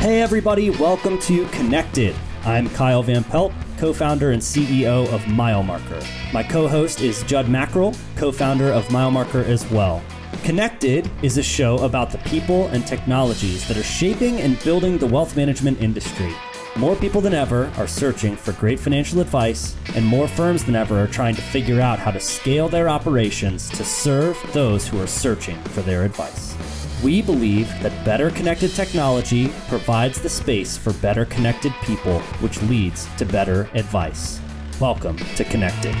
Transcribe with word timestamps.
Hey, 0.00 0.22
everybody, 0.22 0.70
welcome 0.70 1.18
to 1.18 1.44
Connected. 1.48 2.16
I'm 2.44 2.70
Kyle 2.70 3.02
Van 3.02 3.22
Pelt, 3.22 3.52
co 3.76 3.92
founder 3.92 4.30
and 4.30 4.40
CEO 4.40 5.06
of 5.12 5.20
MileMarker. 5.24 6.02
My 6.32 6.42
co 6.42 6.66
host 6.66 7.02
is 7.02 7.22
Judd 7.24 7.50
Mackerel, 7.50 7.94
co 8.16 8.32
founder 8.32 8.72
of 8.72 8.86
MileMarker 8.86 9.44
as 9.44 9.70
well. 9.70 10.02
Connected 10.42 11.10
is 11.20 11.36
a 11.36 11.42
show 11.42 11.76
about 11.80 12.10
the 12.10 12.16
people 12.30 12.68
and 12.68 12.86
technologies 12.86 13.68
that 13.68 13.76
are 13.76 13.82
shaping 13.82 14.40
and 14.40 14.58
building 14.64 14.96
the 14.96 15.06
wealth 15.06 15.36
management 15.36 15.82
industry. 15.82 16.32
More 16.76 16.96
people 16.96 17.20
than 17.20 17.34
ever 17.34 17.70
are 17.76 17.86
searching 17.86 18.36
for 18.36 18.52
great 18.52 18.80
financial 18.80 19.20
advice, 19.20 19.76
and 19.94 20.06
more 20.06 20.28
firms 20.28 20.64
than 20.64 20.76
ever 20.76 20.98
are 20.98 21.08
trying 21.08 21.34
to 21.34 21.42
figure 21.42 21.82
out 21.82 21.98
how 21.98 22.10
to 22.10 22.20
scale 22.20 22.70
their 22.70 22.88
operations 22.88 23.68
to 23.68 23.84
serve 23.84 24.38
those 24.54 24.88
who 24.88 24.98
are 24.98 25.06
searching 25.06 25.60
for 25.64 25.82
their 25.82 26.04
advice. 26.04 26.56
We 27.02 27.22
believe 27.22 27.66
that 27.82 28.04
better 28.04 28.30
connected 28.30 28.74
technology 28.74 29.48
provides 29.68 30.20
the 30.20 30.28
space 30.28 30.76
for 30.76 30.92
better 30.92 31.24
connected 31.24 31.72
people, 31.82 32.18
which 32.40 32.60
leads 32.64 33.06
to 33.16 33.24
better 33.24 33.70
advice. 33.72 34.38
Welcome 34.78 35.16
to 35.16 35.44
Connected. 35.44 35.94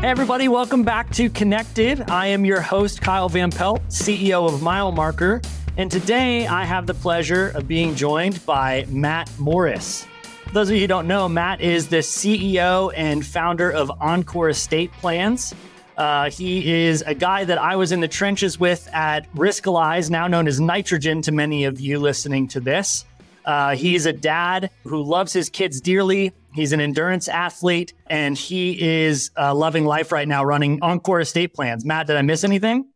Hey, 0.00 0.08
everybody, 0.08 0.46
welcome 0.46 0.84
back 0.84 1.10
to 1.14 1.28
Connected. 1.28 2.08
I 2.08 2.28
am 2.28 2.44
your 2.44 2.60
host, 2.60 3.00
Kyle 3.00 3.28
Van 3.28 3.50
Pelt, 3.50 3.82
CEO 3.88 4.46
of 4.46 4.60
MileMarker. 4.60 5.44
And 5.76 5.90
today 5.90 6.46
I 6.46 6.64
have 6.64 6.86
the 6.86 6.94
pleasure 6.94 7.48
of 7.56 7.66
being 7.66 7.96
joined 7.96 8.46
by 8.46 8.86
Matt 8.88 9.28
Morris. 9.36 10.06
Those 10.52 10.70
of 10.70 10.76
you 10.76 10.82
who 10.82 10.86
don't 10.86 11.06
know, 11.06 11.28
Matt 11.28 11.60
is 11.60 11.88
the 11.88 11.98
CEO 11.98 12.92
and 12.96 13.26
founder 13.26 13.70
of 13.70 13.88
EncorEstate 14.00 14.90
Plans. 14.92 15.54
Uh, 15.96 16.30
he 16.30 16.86
is 16.86 17.02
a 17.02 17.14
guy 17.14 17.44
that 17.44 17.58
I 17.58 17.76
was 17.76 17.92
in 17.92 18.00
the 18.00 18.08
trenches 18.08 18.58
with 18.58 18.88
at 18.92 19.30
Riskalyze, 19.34 20.08
now 20.10 20.26
known 20.28 20.46
as 20.46 20.60
Nitrogen 20.60 21.20
to 21.22 21.32
many 21.32 21.64
of 21.64 21.80
you 21.80 21.98
listening 21.98 22.48
to 22.48 22.60
this. 22.60 23.04
Uh, 23.44 23.76
he's 23.76 24.06
a 24.06 24.12
dad 24.12 24.70
who 24.84 25.02
loves 25.02 25.32
his 25.32 25.48
kids 25.48 25.80
dearly. 25.80 26.32
He's 26.54 26.72
an 26.72 26.80
endurance 26.80 27.28
athlete, 27.28 27.92
and 28.06 28.36
he 28.36 28.80
is 28.80 29.30
uh, 29.36 29.54
loving 29.54 29.84
life 29.84 30.10
right 30.10 30.26
now 30.26 30.44
running 30.44 30.80
EncorEstate 30.80 31.54
Plans. 31.54 31.84
Matt, 31.84 32.06
did 32.06 32.16
I 32.16 32.22
miss 32.22 32.44
anything? 32.44 32.88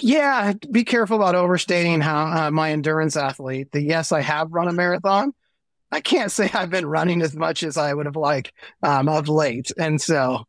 Yeah, 0.00 0.54
be 0.70 0.84
careful 0.84 1.16
about 1.16 1.34
overstating 1.34 2.00
how 2.00 2.46
uh, 2.46 2.50
my 2.50 2.72
endurance 2.72 3.16
athlete. 3.16 3.70
The, 3.72 3.80
yes, 3.80 4.12
I 4.12 4.20
have 4.20 4.52
run 4.52 4.68
a 4.68 4.72
marathon. 4.72 5.32
I 5.92 6.00
can't 6.00 6.32
say 6.32 6.50
I've 6.52 6.70
been 6.70 6.86
running 6.86 7.22
as 7.22 7.34
much 7.34 7.62
as 7.62 7.76
I 7.76 7.94
would 7.94 8.06
have 8.06 8.16
liked 8.16 8.52
um, 8.82 9.08
of 9.08 9.28
late, 9.28 9.70
and 9.78 10.00
so 10.00 10.46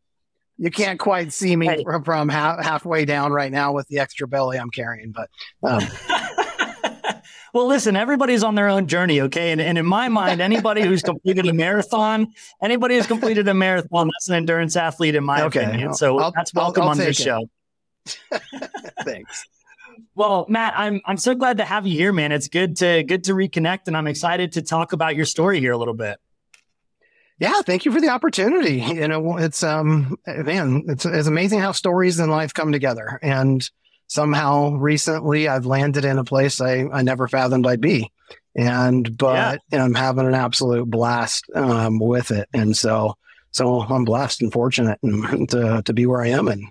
you 0.57 0.71
can't 0.71 0.99
quite 0.99 1.31
see 1.31 1.55
me 1.55 1.67
hey. 1.67 1.83
from, 1.83 2.03
from 2.03 2.29
half, 2.29 2.63
halfway 2.63 3.05
down 3.05 3.31
right 3.31 3.51
now 3.51 3.73
with 3.73 3.87
the 3.87 3.99
extra 3.99 4.27
belly 4.27 4.57
I'm 4.57 4.71
carrying. 4.71 5.11
But 5.11 5.29
um, 5.63 5.83
well, 7.53 7.67
listen, 7.67 7.95
everybody's 7.95 8.43
on 8.43 8.55
their 8.55 8.67
own 8.67 8.87
journey, 8.87 9.21
okay? 9.21 9.51
And, 9.51 9.61
and 9.61 9.77
in 9.77 9.85
my 9.85 10.09
mind, 10.09 10.41
anybody 10.41 10.81
who's 10.81 11.03
completed 11.03 11.45
a 11.45 11.53
marathon, 11.53 12.33
anybody 12.61 12.95
who's 12.95 13.07
completed 13.07 13.47
a 13.47 13.53
marathon, 13.53 14.07
that's 14.07 14.29
an 14.29 14.35
endurance 14.35 14.75
athlete, 14.75 15.15
in 15.15 15.23
my 15.23 15.43
okay. 15.43 15.63
opinion. 15.63 15.93
So 15.93 16.17
I'll, 16.17 16.31
that's 16.31 16.53
welcome 16.53 16.83
I'll, 16.83 16.89
I'll 16.89 16.91
on 16.93 16.97
this 16.97 17.19
it. 17.19 17.23
show. 17.23 17.49
Thanks. 19.03 19.45
Well, 20.17 20.47
Matt, 20.49 20.73
I'm 20.75 20.99
I'm 21.05 21.17
so 21.17 21.35
glad 21.35 21.57
to 21.57 21.63
have 21.63 21.85
you 21.85 21.95
here, 21.95 22.11
man. 22.11 22.31
It's 22.31 22.47
good 22.47 22.77
to 22.77 23.03
good 23.03 23.25
to 23.25 23.33
reconnect, 23.33 23.81
and 23.85 23.95
I'm 23.95 24.07
excited 24.07 24.53
to 24.53 24.63
talk 24.63 24.91
about 24.91 25.15
your 25.15 25.25
story 25.25 25.59
here 25.59 25.71
a 25.71 25.77
little 25.77 25.93
bit. 25.93 26.17
Yeah, 27.37 27.61
thank 27.61 27.85
you 27.85 27.91
for 27.91 28.01
the 28.01 28.09
opportunity. 28.09 28.77
You 28.77 29.07
know, 29.07 29.37
it's 29.37 29.61
um 29.61 30.17
man, 30.25 30.85
it's 30.87 31.05
it's 31.05 31.27
amazing 31.27 31.59
how 31.59 31.71
stories 31.71 32.19
in 32.19 32.31
life 32.31 32.51
come 32.51 32.71
together. 32.71 33.19
And 33.21 33.69
somehow 34.07 34.71
recently 34.71 35.47
I've 35.47 35.67
landed 35.67 36.03
in 36.03 36.17
a 36.17 36.23
place 36.23 36.59
I, 36.59 36.87
I 36.91 37.03
never 37.03 37.27
fathomed 37.27 37.67
I'd 37.67 37.79
be. 37.79 38.11
And 38.55 39.15
but 39.19 39.61
yeah. 39.71 39.83
I'm 39.83 39.93
having 39.93 40.25
an 40.25 40.33
absolute 40.33 40.89
blast 40.89 41.45
um, 41.53 41.99
with 41.99 42.31
it. 42.31 42.49
And 42.55 42.75
so 42.75 43.13
so 43.51 43.81
I'm 43.81 44.03
blessed 44.03 44.41
and 44.41 44.51
fortunate 44.51 44.97
and, 45.03 45.47
to 45.49 45.83
to 45.85 45.93
be 45.93 46.07
where 46.07 46.23
I 46.23 46.29
am 46.29 46.47
and 46.47 46.63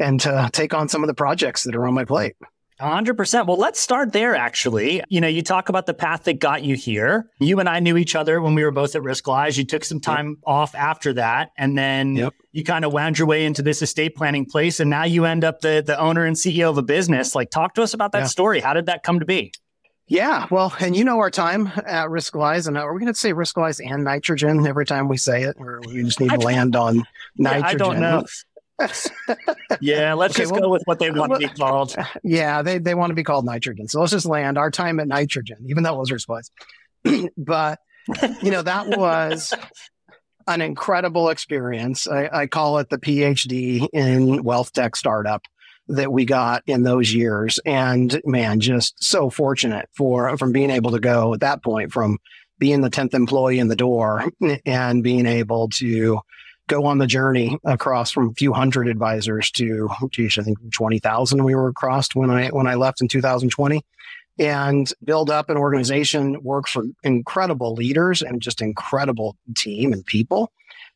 and 0.00 0.18
to 0.22 0.48
take 0.50 0.72
on 0.72 0.88
some 0.88 1.02
of 1.02 1.08
the 1.08 1.14
projects 1.14 1.64
that 1.64 1.76
are 1.76 1.86
on 1.86 1.92
my 1.92 2.06
plate. 2.06 2.36
100%. 2.80 3.46
Well, 3.46 3.56
let's 3.56 3.78
start 3.78 4.12
there, 4.12 4.34
actually. 4.34 5.02
You 5.08 5.20
know, 5.20 5.28
you 5.28 5.42
talk 5.42 5.68
about 5.68 5.86
the 5.86 5.94
path 5.94 6.24
that 6.24 6.40
got 6.40 6.64
you 6.64 6.74
here. 6.74 7.30
You 7.38 7.60
and 7.60 7.68
I 7.68 7.78
knew 7.78 7.96
each 7.96 8.16
other 8.16 8.40
when 8.40 8.54
we 8.54 8.64
were 8.64 8.72
both 8.72 8.96
at 8.96 9.02
Risk 9.02 9.24
Riskalyze. 9.24 9.56
You 9.56 9.64
took 9.64 9.84
some 9.84 10.00
time 10.00 10.30
yep. 10.30 10.38
off 10.44 10.74
after 10.74 11.12
that, 11.14 11.50
and 11.56 11.78
then 11.78 12.16
yep. 12.16 12.34
you 12.52 12.64
kind 12.64 12.84
of 12.84 12.92
wound 12.92 13.18
your 13.18 13.28
way 13.28 13.44
into 13.44 13.62
this 13.62 13.80
estate 13.80 14.16
planning 14.16 14.44
place. 14.44 14.80
And 14.80 14.90
now 14.90 15.04
you 15.04 15.24
end 15.24 15.44
up 15.44 15.60
the, 15.60 15.82
the 15.86 15.98
owner 15.98 16.24
and 16.24 16.36
CEO 16.36 16.68
of 16.68 16.78
a 16.78 16.82
business. 16.82 17.34
Like, 17.34 17.50
talk 17.50 17.74
to 17.74 17.82
us 17.82 17.94
about 17.94 18.12
that 18.12 18.20
yeah. 18.20 18.26
story. 18.26 18.60
How 18.60 18.74
did 18.74 18.86
that 18.86 19.02
come 19.02 19.20
to 19.20 19.26
be? 19.26 19.52
Yeah, 20.06 20.46
well, 20.50 20.74
and 20.80 20.94
you 20.94 21.02
know 21.02 21.18
our 21.18 21.30
time 21.30 21.68
at 21.86 22.08
Riskalyze, 22.08 22.68
and 22.68 22.76
are 22.76 22.92
we 22.92 23.00
going 23.00 23.10
to 23.10 23.18
say 23.18 23.32
Riskalyze 23.32 23.80
and 23.82 24.04
nitrogen 24.04 24.66
every 24.66 24.84
time 24.84 25.08
we 25.08 25.16
say 25.16 25.44
it, 25.44 25.56
or 25.58 25.80
we 25.86 26.02
just 26.02 26.20
need 26.20 26.28
to 26.28 26.38
land 26.40 26.76
on 26.76 27.04
nitrogen? 27.38 27.62
Yeah, 27.62 27.66
I 27.66 27.74
don't 27.74 28.00
know 28.00 28.24
yeah, 29.80 30.14
let's 30.14 30.34
okay, 30.34 30.42
just 30.42 30.52
well, 30.52 30.62
go 30.62 30.68
with 30.68 30.82
what 30.84 30.98
they 30.98 31.10
want 31.10 31.30
well, 31.30 31.40
to 31.40 31.48
be 31.48 31.54
called. 31.54 31.94
Yeah, 32.24 32.62
they, 32.62 32.78
they 32.78 32.94
want 32.94 33.10
to 33.10 33.14
be 33.14 33.22
called 33.22 33.44
nitrogen. 33.44 33.88
So 33.88 34.00
let's 34.00 34.12
just 34.12 34.26
land 34.26 34.58
our 34.58 34.70
time 34.70 34.98
at 35.00 35.08
nitrogen, 35.08 35.58
even 35.68 35.82
though 35.82 35.94
it 35.94 35.98
was 35.98 36.12
response. 36.12 36.50
but, 37.36 37.78
you 38.42 38.50
know, 38.50 38.62
that 38.62 38.88
was 38.88 39.54
an 40.46 40.60
incredible 40.60 41.28
experience. 41.28 42.08
I, 42.08 42.28
I, 42.32 42.46
call 42.46 42.78
it 42.78 42.90
the 42.90 42.98
PhD 42.98 43.86
in 43.92 44.42
wealth 44.42 44.72
tech 44.72 44.96
startup 44.96 45.42
that 45.88 46.12
we 46.12 46.24
got 46.24 46.62
in 46.66 46.82
those 46.82 47.12
years. 47.12 47.60
And 47.64 48.20
man, 48.24 48.60
just 48.60 49.02
so 49.02 49.30
fortunate 49.30 49.88
for 49.96 50.36
from 50.36 50.52
being 50.52 50.70
able 50.70 50.92
to 50.92 51.00
go 51.00 51.34
at 51.34 51.40
that 51.40 51.62
point 51.62 51.92
from 51.92 52.18
being 52.58 52.80
the 52.80 52.90
10th 52.90 53.14
employee 53.14 53.58
in 53.58 53.68
the 53.68 53.76
door 53.76 54.24
and 54.66 55.02
being 55.02 55.26
able 55.26 55.68
to 55.68 56.20
go 56.68 56.86
on 56.86 56.98
the 56.98 57.06
journey 57.06 57.58
across 57.64 58.10
from 58.10 58.30
a 58.30 58.34
few 58.34 58.52
hundred 58.52 58.88
advisors 58.88 59.50
to, 59.52 59.88
geez, 60.10 60.38
I 60.38 60.42
think 60.42 60.58
20,000 60.72 61.44
we 61.44 61.54
were 61.54 61.68
across 61.68 62.08
when 62.14 62.30
I, 62.30 62.48
when 62.48 62.66
I 62.66 62.74
left 62.74 63.00
in 63.00 63.08
2020 63.08 63.82
and 64.38 64.92
build 65.04 65.30
up 65.30 65.50
an 65.50 65.56
organization, 65.56 66.42
work 66.42 66.66
for 66.66 66.84
incredible 67.02 67.74
leaders 67.74 68.22
and 68.22 68.40
just 68.40 68.60
incredible 68.60 69.36
team 69.54 69.92
and 69.92 70.04
people. 70.06 70.50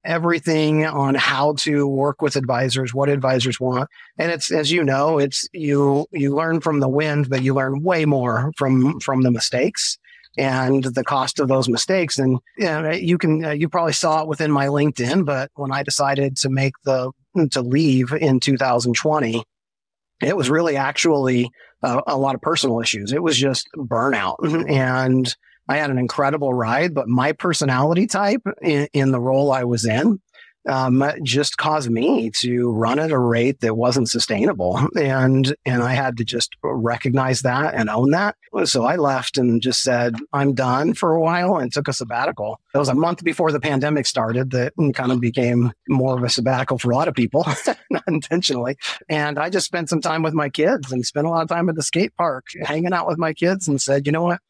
Everything 0.05 0.87
on 0.87 1.15
how 1.15 1.55
to 1.55 1.87
work 1.87 2.23
with 2.23 2.37
advisors, 2.37 2.95
what 2.95 3.09
advisors 3.09 3.61
want. 3.61 3.91
And 4.17 4.33
it's, 4.33 4.51
as 4.51 4.71
you 4.71 4.83
know, 4.83 5.19
it's 5.19 5.49
you, 5.53 6.07
you 6.13 6.35
learn 6.35 6.61
from 6.61 6.81
the 6.81 6.89
wind, 6.89 7.29
but 7.29 7.43
you 7.43 7.53
learn 7.53 7.83
way 7.83 8.05
more 8.05 8.53
from, 8.57 9.01
from 9.01 9.23
the 9.23 9.31
mistakes 9.31 9.99
and 10.39 10.85
the 10.85 11.05
cost 11.05 11.41
of 11.41 11.49
those 11.49 11.69
mistakes. 11.69 12.19
And 12.19 12.39
you, 12.57 12.65
know, 12.67 12.91
you 12.91 13.19
can, 13.19 13.45
uh, 13.45 13.51
you 13.51 13.69
probably 13.69 13.93
saw 13.93 14.23
it 14.23 14.29
within 14.29 14.51
my 14.51 14.67
LinkedIn, 14.67 15.27
but 15.27 15.51
when 15.55 15.73
I 15.73 15.83
decided 15.83 16.37
to 16.39 16.49
make 16.49 16.75
the, 16.85 17.11
to 17.51 17.61
leave 17.61 18.13
in 18.13 18.41
2020, 18.41 19.45
it 20.23 20.37
was 20.37 20.49
really 20.49 20.77
actually 20.77 21.51
uh, 21.83 22.01
a 22.07 22.17
lot 22.17 22.35
of 22.35 22.41
personal 22.41 22.81
issues. 22.81 23.13
It 23.13 23.23
was 23.23 23.37
just 23.37 23.69
burnout 23.77 24.37
and 24.71 25.35
I 25.69 25.77
had 25.77 25.91
an 25.91 25.99
incredible 25.99 26.55
ride, 26.55 26.95
but 26.95 27.09
my 27.09 27.33
personality 27.33 28.07
type 28.07 28.43
in, 28.63 28.89
in 28.93 29.11
the 29.11 29.21
role 29.21 29.53
I 29.53 29.65
was 29.65 29.85
in 29.85 30.21
um, 30.69 31.03
just 31.23 31.57
caused 31.57 31.91
me 31.91 32.31
to 32.31 32.71
run 32.71 32.99
at 32.99 33.11
a 33.11 33.19
rate 33.19 33.61
that 33.61 33.77
wasn't 33.77 34.09
sustainable. 34.09 34.79
And, 34.99 35.55
and 35.65 35.83
I 35.83 35.95
had 35.95 36.17
to 36.19 36.25
just 36.25 36.57
recognize 36.63 37.43
that 37.43 37.75
and 37.75 37.89
own 37.89 38.11
that. 38.11 38.37
So 38.65 38.85
I 38.85 38.97
left 38.97 39.39
and 39.39 39.63
just 39.63 39.83
said, 39.83 40.17
I'm 40.33 40.55
done 40.55 40.95
for 40.95 41.13
a 41.13 41.21
while 41.21 41.57
and 41.57 41.73
took 41.73 41.89
a 41.89 41.93
sabbatical. 41.93 42.61
It 42.75 42.79
was 42.79 42.89
a 42.89 42.95
month 42.95 43.25
before 43.25 43.53
the 43.53 43.61
pandemic 43.61 44.07
started 44.07 44.51
that 44.51 44.75
kind 44.95 45.13
of 45.13 45.21
became 45.21 45.73
more 45.89 46.17
of 46.17 46.25
a 46.25 46.29
sabbatical 46.29 46.79
for 46.79 46.91
a 46.91 46.97
lot 46.97 47.09
of 47.09 47.15
people, 47.15 47.47
not 47.91 48.05
intentionally. 48.07 48.77
And 49.09 49.39
I 49.39 49.51
just 49.51 49.67
spent 49.67 49.89
some 49.89 50.01
time 50.01 50.23
with 50.23 50.35
my 50.35 50.49
kids 50.49 50.93
and 50.93 51.07
spent 51.07 51.27
a 51.27 51.31
lot 51.31 51.43
of 51.43 51.49
time 51.49 51.69
at 51.69 51.77
the 51.77 51.83
skate 51.83 52.15
park 52.17 52.47
hanging 52.65 52.93
out 52.93 53.07
with 53.07 53.19
my 53.19 53.33
kids 53.33 53.69
and 53.69 53.81
said, 53.81 54.05
you 54.05 54.13
know 54.13 54.25
what? 54.25 54.41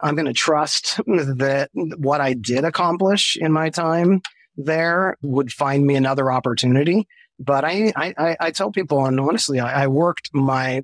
I'm 0.00 0.14
going 0.14 0.26
to 0.26 0.32
trust 0.32 1.00
that 1.06 1.70
what 1.74 2.20
I 2.20 2.34
did 2.34 2.64
accomplish 2.64 3.36
in 3.36 3.52
my 3.52 3.70
time 3.70 4.22
there 4.58 5.16
would 5.22 5.52
find 5.52 5.86
me 5.86 5.94
another 5.94 6.30
opportunity. 6.30 7.06
But 7.38 7.64
I, 7.64 7.92
I, 7.96 8.36
I 8.40 8.50
tell 8.50 8.72
people, 8.72 9.06
and 9.06 9.18
honestly, 9.20 9.60
I, 9.60 9.84
I 9.84 9.86
worked 9.86 10.30
my 10.34 10.82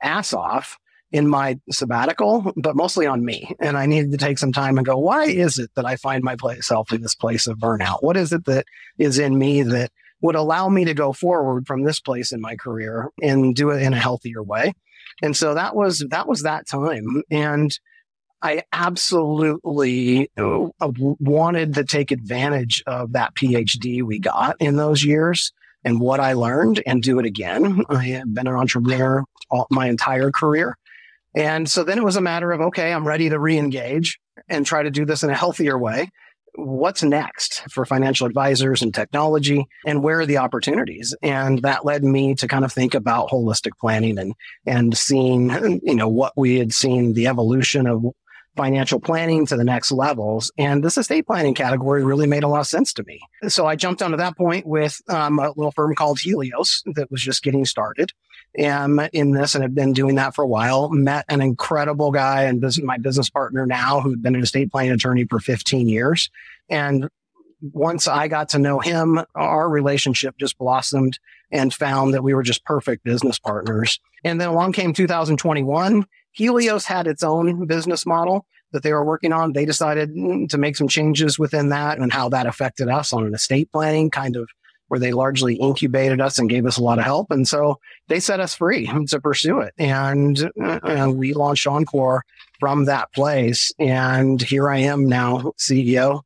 ass 0.00 0.32
off 0.32 0.78
in 1.10 1.28
my 1.28 1.58
sabbatical, 1.70 2.52
but 2.56 2.76
mostly 2.76 3.06
on 3.06 3.24
me. 3.24 3.54
And 3.60 3.76
I 3.76 3.86
needed 3.86 4.12
to 4.12 4.16
take 4.16 4.38
some 4.38 4.52
time 4.52 4.78
and 4.78 4.86
go, 4.86 4.96
why 4.96 5.24
is 5.24 5.58
it 5.58 5.70
that 5.74 5.84
I 5.84 5.96
find 5.96 6.22
myself 6.22 6.92
in 6.92 7.02
this 7.02 7.14
place 7.14 7.46
of 7.46 7.58
burnout? 7.58 8.02
What 8.02 8.16
is 8.16 8.32
it 8.32 8.44
that 8.44 8.66
is 8.98 9.18
in 9.18 9.36
me 9.36 9.62
that 9.62 9.90
would 10.20 10.36
allow 10.36 10.68
me 10.68 10.84
to 10.84 10.94
go 10.94 11.12
forward 11.12 11.66
from 11.66 11.82
this 11.82 12.00
place 12.00 12.32
in 12.32 12.40
my 12.40 12.54
career 12.56 13.10
and 13.20 13.54
do 13.54 13.70
it 13.70 13.82
in 13.82 13.92
a 13.92 14.00
healthier 14.00 14.42
way? 14.42 14.72
And 15.22 15.36
so 15.36 15.54
that 15.54 15.74
was, 15.74 16.04
that 16.10 16.28
was 16.28 16.42
that 16.42 16.68
time. 16.68 17.22
And 17.30 17.76
I 18.42 18.62
absolutely 18.72 20.30
uh, 20.36 20.68
wanted 20.80 21.74
to 21.74 21.84
take 21.84 22.10
advantage 22.10 22.82
of 22.86 23.12
that 23.12 23.34
PhD 23.34 24.02
we 24.02 24.18
got 24.18 24.56
in 24.60 24.76
those 24.76 25.02
years 25.04 25.52
and 25.84 26.00
what 26.00 26.20
I 26.20 26.34
learned 26.34 26.82
and 26.86 27.02
do 27.02 27.18
it 27.18 27.26
again. 27.26 27.82
I 27.88 28.04
have 28.08 28.32
been 28.34 28.46
an 28.46 28.54
entrepreneur 28.54 29.24
all, 29.50 29.66
my 29.70 29.88
entire 29.88 30.30
career. 30.30 30.76
And 31.34 31.68
so 31.68 31.84
then 31.84 31.98
it 31.98 32.04
was 32.04 32.16
a 32.16 32.20
matter 32.20 32.52
of, 32.52 32.60
okay, 32.60 32.92
I'm 32.92 33.06
ready 33.06 33.28
to 33.28 33.38
re-engage 33.38 34.18
and 34.48 34.64
try 34.64 34.82
to 34.82 34.90
do 34.90 35.04
this 35.04 35.22
in 35.22 35.30
a 35.30 35.34
healthier 35.34 35.78
way. 35.78 36.10
What's 36.54 37.02
next 37.02 37.62
for 37.70 37.84
financial 37.84 38.26
advisors 38.26 38.80
and 38.80 38.94
technology 38.94 39.66
and 39.86 40.02
where 40.02 40.20
are 40.20 40.26
the 40.26 40.38
opportunities? 40.38 41.14
And 41.22 41.60
that 41.62 41.84
led 41.84 42.02
me 42.02 42.34
to 42.36 42.48
kind 42.48 42.64
of 42.64 42.72
think 42.72 42.94
about 42.94 43.28
holistic 43.28 43.72
planning 43.78 44.18
and, 44.18 44.34
and 44.64 44.96
seeing, 44.96 45.50
you 45.82 45.94
know, 45.94 46.08
what 46.08 46.32
we 46.36 46.58
had 46.58 46.72
seen 46.72 47.12
the 47.12 47.26
evolution 47.26 47.86
of 47.86 48.06
financial 48.56 48.98
planning 48.98 49.46
to 49.46 49.56
the 49.56 49.64
next 49.64 49.92
levels. 49.92 50.50
And 50.58 50.82
this 50.82 50.98
estate 50.98 51.26
planning 51.26 51.54
category 51.54 52.04
really 52.04 52.26
made 52.26 52.42
a 52.42 52.48
lot 52.48 52.60
of 52.60 52.66
sense 52.66 52.92
to 52.94 53.04
me. 53.04 53.20
So 53.48 53.66
I 53.66 53.76
jumped 53.76 54.02
onto 54.02 54.16
that 54.16 54.36
point 54.36 54.66
with 54.66 55.00
um, 55.08 55.38
a 55.38 55.48
little 55.48 55.72
firm 55.72 55.94
called 55.94 56.18
Helios 56.18 56.82
that 56.94 57.10
was 57.10 57.22
just 57.22 57.42
getting 57.42 57.64
started 57.64 58.12
am 58.58 59.00
in 59.12 59.32
this 59.32 59.54
and 59.54 59.62
have 59.62 59.74
been 59.74 59.92
doing 59.92 60.16
that 60.16 60.34
for 60.34 60.42
a 60.42 60.48
while. 60.48 60.88
Met 60.90 61.24
an 61.28 61.40
incredible 61.40 62.10
guy 62.10 62.44
and 62.44 62.60
business, 62.60 62.84
my 62.84 62.98
business 62.98 63.30
partner 63.30 63.66
now 63.66 64.00
who'd 64.00 64.22
been 64.22 64.34
an 64.34 64.42
estate 64.42 64.70
planning 64.70 64.92
attorney 64.92 65.24
for 65.24 65.40
15 65.40 65.88
years. 65.88 66.30
And 66.68 67.08
once 67.60 68.06
I 68.06 68.28
got 68.28 68.50
to 68.50 68.58
know 68.58 68.80
him, 68.80 69.20
our 69.34 69.68
relationship 69.68 70.36
just 70.38 70.58
blossomed 70.58 71.18
and 71.50 71.72
found 71.72 72.14
that 72.14 72.22
we 72.22 72.34
were 72.34 72.42
just 72.42 72.64
perfect 72.64 73.04
business 73.04 73.38
partners. 73.38 74.00
And 74.24 74.40
then 74.40 74.48
along 74.48 74.72
came 74.72 74.92
2021 74.92 76.06
Helios 76.36 76.84
had 76.84 77.06
its 77.06 77.22
own 77.22 77.66
business 77.66 78.04
model 78.04 78.46
that 78.72 78.82
they 78.82 78.92
were 78.92 79.04
working 79.04 79.32
on. 79.32 79.54
They 79.54 79.64
decided 79.64 80.14
mm, 80.14 80.48
to 80.50 80.58
make 80.58 80.76
some 80.76 80.86
changes 80.86 81.38
within 81.38 81.70
that 81.70 81.98
and 81.98 82.12
how 82.12 82.28
that 82.28 82.46
affected 82.46 82.88
us 82.88 83.12
on 83.12 83.26
an 83.26 83.34
estate 83.34 83.72
planning 83.72 84.10
kind 84.10 84.36
of 84.36 84.48
where 84.88 85.00
they 85.00 85.12
largely 85.12 85.56
incubated 85.56 86.20
us 86.20 86.38
and 86.38 86.48
gave 86.48 86.66
us 86.66 86.76
a 86.76 86.82
lot 86.82 86.98
of 86.98 87.04
help. 87.04 87.30
And 87.30 87.48
so 87.48 87.80
they 88.08 88.20
set 88.20 88.38
us 88.38 88.54
free 88.54 88.86
to 89.08 89.20
pursue 89.20 89.60
it. 89.60 89.72
And, 89.78 90.38
uh, 90.62 90.80
and 90.84 91.16
we 91.16 91.32
launched 91.32 91.66
Encore 91.66 92.22
from 92.60 92.84
that 92.84 93.12
place. 93.12 93.72
And 93.78 94.40
here 94.40 94.68
I 94.68 94.78
am 94.78 95.08
now, 95.08 95.52
CEO 95.58 96.22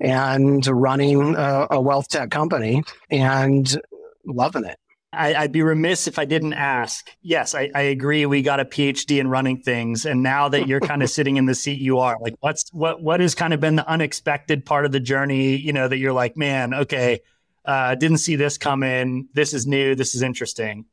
and 0.00 0.66
running 0.66 1.36
a, 1.36 1.68
a 1.70 1.80
wealth 1.80 2.08
tech 2.08 2.30
company 2.30 2.82
and 3.10 3.80
loving 4.26 4.64
it. 4.64 4.76
I, 5.12 5.42
would 5.42 5.52
be 5.52 5.62
remiss 5.62 6.08
if 6.08 6.18
I 6.18 6.24
didn't 6.24 6.54
ask. 6.54 7.10
Yes, 7.20 7.54
I, 7.54 7.70
I, 7.74 7.82
agree. 7.82 8.24
We 8.24 8.40
got 8.40 8.60
a 8.60 8.64
PhD 8.64 9.20
in 9.20 9.28
running 9.28 9.60
things, 9.60 10.06
and 10.06 10.22
now 10.22 10.48
that 10.48 10.66
you're 10.66 10.80
kind 10.80 11.02
of 11.02 11.10
sitting 11.16 11.36
in 11.36 11.46
the 11.46 11.54
seat 11.54 11.80
you 11.80 11.98
are, 11.98 12.16
like, 12.20 12.34
what's 12.40 12.70
what 12.72 13.02
what 13.02 13.20
has 13.20 13.34
kind 13.34 13.52
of 13.52 13.60
been 13.60 13.76
the 13.76 13.88
unexpected 13.88 14.64
part 14.64 14.86
of 14.86 14.92
the 14.92 15.00
journey? 15.00 15.56
You 15.56 15.72
know, 15.72 15.86
that 15.86 15.98
you're 15.98 16.14
like, 16.14 16.36
man, 16.36 16.72
okay, 16.72 17.20
uh, 17.64 17.94
didn't 17.94 18.18
see 18.18 18.36
this 18.36 18.56
coming. 18.56 19.28
This 19.34 19.52
is 19.52 19.66
new. 19.66 19.94
This 19.94 20.14
is 20.14 20.22
interesting. 20.22 20.86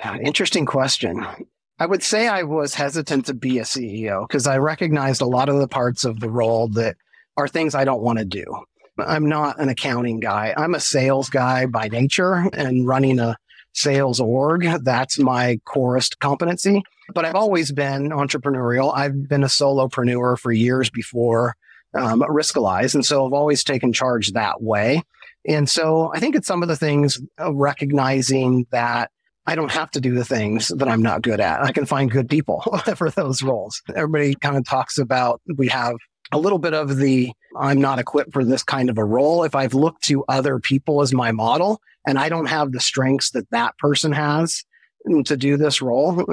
Yeah, 0.00 0.16
interesting 0.16 0.66
question. 0.66 1.26
I 1.78 1.86
would 1.86 2.02
say 2.02 2.26
I 2.26 2.42
was 2.42 2.74
hesitant 2.74 3.26
to 3.26 3.34
be 3.34 3.58
a 3.58 3.62
CEO 3.62 4.26
because 4.26 4.46
I 4.46 4.56
recognized 4.56 5.20
a 5.20 5.26
lot 5.26 5.50
of 5.50 5.58
the 5.58 5.68
parts 5.68 6.04
of 6.04 6.20
the 6.20 6.30
role 6.30 6.68
that 6.68 6.96
are 7.36 7.48
things 7.48 7.74
I 7.74 7.84
don't 7.84 8.00
want 8.00 8.18
to 8.18 8.24
do. 8.24 8.44
I'm 8.98 9.28
not 9.28 9.60
an 9.60 9.68
accounting 9.68 10.20
guy. 10.20 10.54
I'm 10.56 10.74
a 10.74 10.80
sales 10.80 11.28
guy 11.28 11.66
by 11.66 11.88
nature, 11.88 12.48
and 12.54 12.86
running 12.86 13.18
a 13.18 13.36
sales 13.76 14.20
org. 14.20 14.66
That's 14.82 15.18
my 15.18 15.60
corest 15.66 16.18
competency. 16.18 16.82
But 17.14 17.24
I've 17.24 17.34
always 17.34 17.70
been 17.70 18.08
entrepreneurial. 18.08 18.96
I've 18.96 19.28
been 19.28 19.44
a 19.44 19.48
solopreneur 19.48 20.38
for 20.38 20.50
years 20.50 20.90
before 20.90 21.54
um, 21.94 22.20
Riskalyze. 22.22 22.94
And 22.94 23.04
so 23.04 23.26
I've 23.26 23.32
always 23.32 23.62
taken 23.62 23.92
charge 23.92 24.32
that 24.32 24.62
way. 24.62 25.02
And 25.46 25.68
so 25.68 26.10
I 26.12 26.18
think 26.18 26.34
it's 26.34 26.48
some 26.48 26.62
of 26.62 26.68
the 26.68 26.76
things 26.76 27.20
recognizing 27.38 28.66
that 28.70 29.10
I 29.46 29.54
don't 29.54 29.70
have 29.70 29.92
to 29.92 30.00
do 30.00 30.12
the 30.12 30.24
things 30.24 30.68
that 30.68 30.88
I'm 30.88 31.02
not 31.02 31.22
good 31.22 31.38
at. 31.38 31.62
I 31.62 31.70
can 31.70 31.86
find 31.86 32.10
good 32.10 32.28
people 32.28 32.62
for 32.96 33.10
those 33.10 33.42
roles. 33.42 33.80
Everybody 33.94 34.34
kind 34.34 34.56
of 34.56 34.66
talks 34.66 34.98
about 34.98 35.40
we 35.56 35.68
have 35.68 35.96
a 36.32 36.38
little 36.38 36.58
bit 36.58 36.74
of 36.74 36.96
the 36.96 37.32
I'm 37.58 37.80
not 37.80 37.98
equipped 37.98 38.32
for 38.32 38.44
this 38.44 38.62
kind 38.62 38.90
of 38.90 38.98
a 38.98 39.04
role. 39.04 39.44
If 39.44 39.54
I've 39.54 39.74
looked 39.74 40.04
to 40.04 40.24
other 40.28 40.58
people 40.58 41.00
as 41.00 41.12
my 41.14 41.32
model 41.32 41.80
and 42.06 42.18
I 42.18 42.28
don't 42.28 42.46
have 42.46 42.72
the 42.72 42.80
strengths 42.80 43.30
that 43.30 43.50
that 43.50 43.76
person 43.78 44.12
has 44.12 44.64
to 45.24 45.36
do 45.36 45.56
this 45.56 45.80
role, 45.80 46.24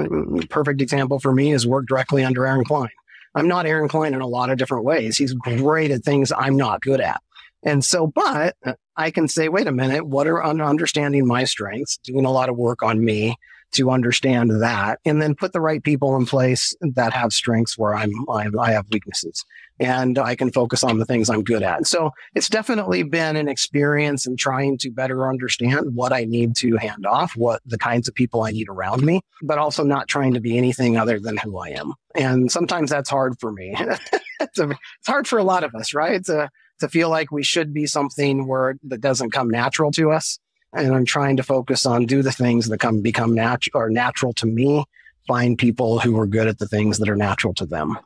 perfect 0.50 0.82
example 0.82 1.20
for 1.20 1.32
me 1.32 1.52
is 1.52 1.66
work 1.66 1.86
directly 1.86 2.24
under 2.24 2.46
Aaron 2.46 2.64
Klein. 2.64 2.90
I'm 3.34 3.48
not 3.48 3.66
Aaron 3.66 3.88
Klein 3.88 4.14
in 4.14 4.20
a 4.20 4.26
lot 4.26 4.50
of 4.50 4.58
different 4.58 4.84
ways. 4.84 5.16
He's 5.16 5.32
great 5.32 5.90
at 5.90 6.02
things 6.02 6.32
I'm 6.36 6.56
not 6.56 6.80
good 6.80 7.00
at. 7.00 7.20
And 7.64 7.84
so, 7.84 8.06
but 8.06 8.56
I 8.96 9.10
can 9.10 9.26
say, 9.26 9.48
wait 9.48 9.66
a 9.66 9.72
minute, 9.72 10.06
what 10.06 10.26
are 10.26 10.44
understanding 10.44 11.26
my 11.26 11.44
strengths, 11.44 11.96
doing 11.98 12.26
a 12.26 12.30
lot 12.30 12.48
of 12.48 12.56
work 12.56 12.82
on 12.82 13.04
me, 13.04 13.36
to 13.74 13.90
understand 13.90 14.62
that 14.62 15.00
and 15.04 15.20
then 15.20 15.34
put 15.34 15.52
the 15.52 15.60
right 15.60 15.82
people 15.82 16.16
in 16.16 16.26
place 16.26 16.74
that 16.80 17.12
have 17.12 17.32
strengths 17.32 17.76
where 17.76 17.94
I'm, 17.94 18.12
I, 18.28 18.48
I 18.58 18.72
have 18.72 18.86
weaknesses 18.90 19.44
and 19.80 20.18
I 20.18 20.36
can 20.36 20.52
focus 20.52 20.84
on 20.84 20.98
the 20.98 21.04
things 21.04 21.28
I'm 21.28 21.42
good 21.42 21.62
at. 21.62 21.86
So 21.86 22.10
it's 22.34 22.48
definitely 22.48 23.02
been 23.02 23.36
an 23.36 23.48
experience 23.48 24.26
in 24.26 24.36
trying 24.36 24.78
to 24.78 24.90
better 24.90 25.28
understand 25.28 25.94
what 25.94 26.12
I 26.12 26.24
need 26.24 26.56
to 26.56 26.76
hand 26.76 27.06
off, 27.06 27.36
what 27.36 27.60
the 27.66 27.78
kinds 27.78 28.06
of 28.06 28.14
people 28.14 28.42
I 28.42 28.52
need 28.52 28.68
around 28.68 29.02
me, 29.02 29.20
but 29.42 29.58
also 29.58 29.82
not 29.82 30.08
trying 30.08 30.34
to 30.34 30.40
be 30.40 30.56
anything 30.56 30.96
other 30.96 31.18
than 31.18 31.36
who 31.36 31.58
I 31.58 31.70
am. 31.70 31.94
And 32.14 32.50
sometimes 32.50 32.90
that's 32.90 33.10
hard 33.10 33.38
for 33.40 33.50
me. 33.50 33.74
it's, 34.40 34.58
a, 34.58 34.70
it's, 34.70 35.08
hard 35.08 35.26
for 35.26 35.38
a 35.38 35.44
lot 35.44 35.64
of 35.64 35.74
us, 35.74 35.92
right? 35.94 36.24
To, 36.26 36.48
to 36.80 36.88
feel 36.88 37.10
like 37.10 37.32
we 37.32 37.42
should 37.42 37.74
be 37.74 37.86
something 37.86 38.46
where 38.46 38.76
that 38.84 39.00
doesn't 39.00 39.30
come 39.30 39.48
natural 39.48 39.90
to 39.92 40.12
us 40.12 40.38
and 40.74 40.94
I'm 40.94 41.04
trying 41.04 41.36
to 41.36 41.42
focus 41.42 41.86
on 41.86 42.06
do 42.06 42.22
the 42.22 42.32
things 42.32 42.68
that 42.68 42.78
come 42.78 43.00
become 43.00 43.34
natural 43.34 43.82
or 43.82 43.90
natural 43.90 44.32
to 44.34 44.46
me. 44.46 44.84
Find 45.26 45.56
people 45.56 46.00
who 46.00 46.18
are 46.18 46.26
good 46.26 46.48
at 46.48 46.58
the 46.58 46.68
things 46.68 46.98
that 46.98 47.08
are 47.08 47.16
natural 47.16 47.54
to 47.54 47.66
them. 47.66 47.98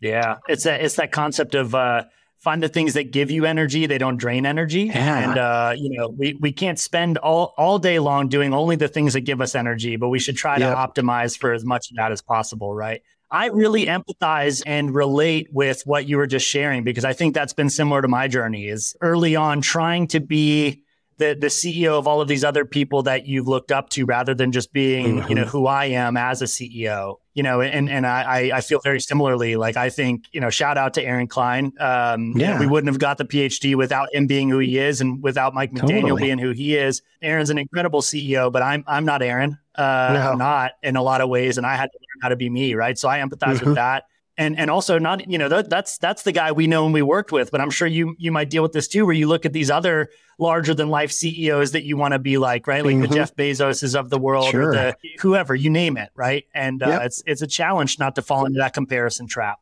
Yeah, 0.00 0.38
it's 0.48 0.64
that 0.64 0.80
it's 0.80 0.96
that 0.96 1.12
concept 1.12 1.54
of 1.54 1.74
uh, 1.74 2.04
find 2.38 2.62
the 2.62 2.68
things 2.68 2.94
that 2.94 3.12
give 3.12 3.30
you 3.30 3.44
energy; 3.44 3.86
they 3.86 3.98
don't 3.98 4.16
drain 4.16 4.44
energy. 4.44 4.84
Yeah. 4.84 5.30
And 5.30 5.38
uh, 5.38 5.72
you 5.76 5.96
know, 5.96 6.08
we 6.08 6.36
we 6.40 6.52
can't 6.52 6.78
spend 6.78 7.18
all 7.18 7.54
all 7.56 7.78
day 7.78 7.98
long 7.98 8.28
doing 8.28 8.52
only 8.52 8.76
the 8.76 8.88
things 8.88 9.12
that 9.12 9.20
give 9.20 9.40
us 9.40 9.54
energy, 9.54 9.96
but 9.96 10.08
we 10.08 10.18
should 10.18 10.36
try 10.36 10.56
yep. 10.56 10.70
to 10.70 11.02
optimize 11.02 11.38
for 11.38 11.52
as 11.52 11.64
much 11.64 11.90
of 11.90 11.96
that 11.96 12.12
as 12.12 12.22
possible, 12.22 12.74
right? 12.74 13.02
I 13.30 13.46
really 13.46 13.86
empathize 13.86 14.62
and 14.66 14.94
relate 14.94 15.48
with 15.52 15.82
what 15.84 16.08
you 16.08 16.16
were 16.16 16.28
just 16.28 16.46
sharing 16.46 16.84
because 16.84 17.04
I 17.04 17.12
think 17.12 17.34
that's 17.34 17.52
been 17.52 17.70
similar 17.70 18.02
to 18.02 18.08
my 18.08 18.28
journey. 18.28 18.68
Is 18.68 18.96
early 19.00 19.34
on 19.34 19.60
trying 19.60 20.08
to 20.08 20.20
be 20.20 20.84
the 21.18 21.36
the 21.38 21.46
CEO 21.46 21.98
of 21.98 22.06
all 22.06 22.20
of 22.20 22.28
these 22.28 22.44
other 22.44 22.64
people 22.64 23.02
that 23.04 23.26
you've 23.26 23.48
looked 23.48 23.72
up 23.72 23.88
to 23.90 24.04
rather 24.04 24.34
than 24.34 24.52
just 24.52 24.72
being, 24.72 25.18
mm-hmm. 25.18 25.28
you 25.28 25.34
know, 25.34 25.42
mm-hmm. 25.42 25.50
who 25.50 25.66
I 25.66 25.86
am 25.86 26.16
as 26.16 26.42
a 26.42 26.44
CEO. 26.44 27.16
You 27.34 27.42
know, 27.42 27.60
and 27.60 27.90
and 27.90 28.06
I 28.06 28.50
I 28.54 28.60
feel 28.60 28.80
very 28.80 29.00
similarly. 29.00 29.56
Like 29.56 29.76
I 29.76 29.90
think, 29.90 30.24
you 30.32 30.40
know, 30.40 30.50
shout 30.50 30.78
out 30.78 30.94
to 30.94 31.02
Aaron 31.02 31.26
Klein. 31.26 31.72
Um, 31.78 32.32
yeah, 32.36 32.48
you 32.48 32.54
know, 32.54 32.60
we 32.60 32.66
wouldn't 32.66 32.90
have 32.90 32.98
got 32.98 33.18
the 33.18 33.24
PhD 33.24 33.74
without 33.74 34.14
him 34.14 34.26
being 34.26 34.48
who 34.48 34.58
he 34.58 34.78
is, 34.78 35.00
and 35.00 35.22
without 35.22 35.52
Mike 35.52 35.72
McDaniel 35.72 36.02
totally. 36.02 36.22
being 36.22 36.38
who 36.38 36.52
he 36.52 36.76
is. 36.76 37.02
Aaron's 37.20 37.50
an 37.50 37.58
incredible 37.58 38.00
CEO, 38.00 38.50
but 38.50 38.62
I'm 38.62 38.84
I'm 38.86 39.04
not 39.04 39.22
Aaron. 39.22 39.58
Uh, 39.74 40.10
no. 40.14 40.30
I'm 40.32 40.38
not 40.38 40.72
in 40.82 40.96
a 40.96 41.02
lot 41.02 41.20
of 41.20 41.28
ways, 41.28 41.58
and 41.58 41.66
I 41.66 41.76
had 41.76 41.90
to 41.92 41.98
learn 41.98 42.22
how 42.22 42.28
to 42.30 42.36
be 42.36 42.48
me, 42.48 42.74
right? 42.74 42.98
So 42.98 43.08
I 43.08 43.18
empathize 43.18 43.56
mm-hmm. 43.56 43.66
with 43.66 43.74
that 43.74 44.04
and 44.38 44.58
and 44.58 44.70
also 44.70 44.98
not 44.98 45.28
you 45.28 45.38
know 45.38 45.48
that, 45.48 45.70
that's 45.70 45.98
that's 45.98 46.22
the 46.22 46.32
guy 46.32 46.52
we 46.52 46.66
know 46.66 46.84
and 46.84 46.94
we 46.94 47.02
worked 47.02 47.32
with 47.32 47.50
but 47.50 47.60
i'm 47.60 47.70
sure 47.70 47.88
you 47.88 48.14
you 48.18 48.30
might 48.30 48.50
deal 48.50 48.62
with 48.62 48.72
this 48.72 48.88
too 48.88 49.06
where 49.06 49.14
you 49.14 49.26
look 49.26 49.46
at 49.46 49.52
these 49.52 49.70
other 49.70 50.10
larger 50.38 50.74
than 50.74 50.88
life 50.88 51.10
ceos 51.10 51.72
that 51.72 51.84
you 51.84 51.96
want 51.96 52.12
to 52.12 52.18
be 52.18 52.38
like 52.38 52.66
right? 52.66 52.84
Like 52.84 52.96
mm-hmm. 52.96 53.02
the 53.02 53.14
jeff 53.14 53.34
bezoses 53.34 53.98
of 53.98 54.10
the 54.10 54.18
world 54.18 54.50
sure. 54.50 54.70
or 54.70 54.72
the 54.72 54.96
whoever 55.20 55.54
you 55.54 55.70
name 55.70 55.96
it 55.96 56.10
right? 56.14 56.44
And 56.54 56.82
uh, 56.82 56.88
yep. 56.88 57.02
it's 57.02 57.22
it's 57.26 57.42
a 57.42 57.46
challenge 57.46 57.98
not 57.98 58.14
to 58.16 58.22
fall 58.22 58.44
into 58.44 58.58
that 58.58 58.74
comparison 58.74 59.26
trap. 59.26 59.58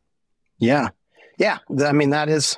Yeah. 0.57 0.89
Yeah. 1.37 1.59
I 1.83 1.91
mean 1.91 2.11
that 2.11 2.29
is 2.29 2.57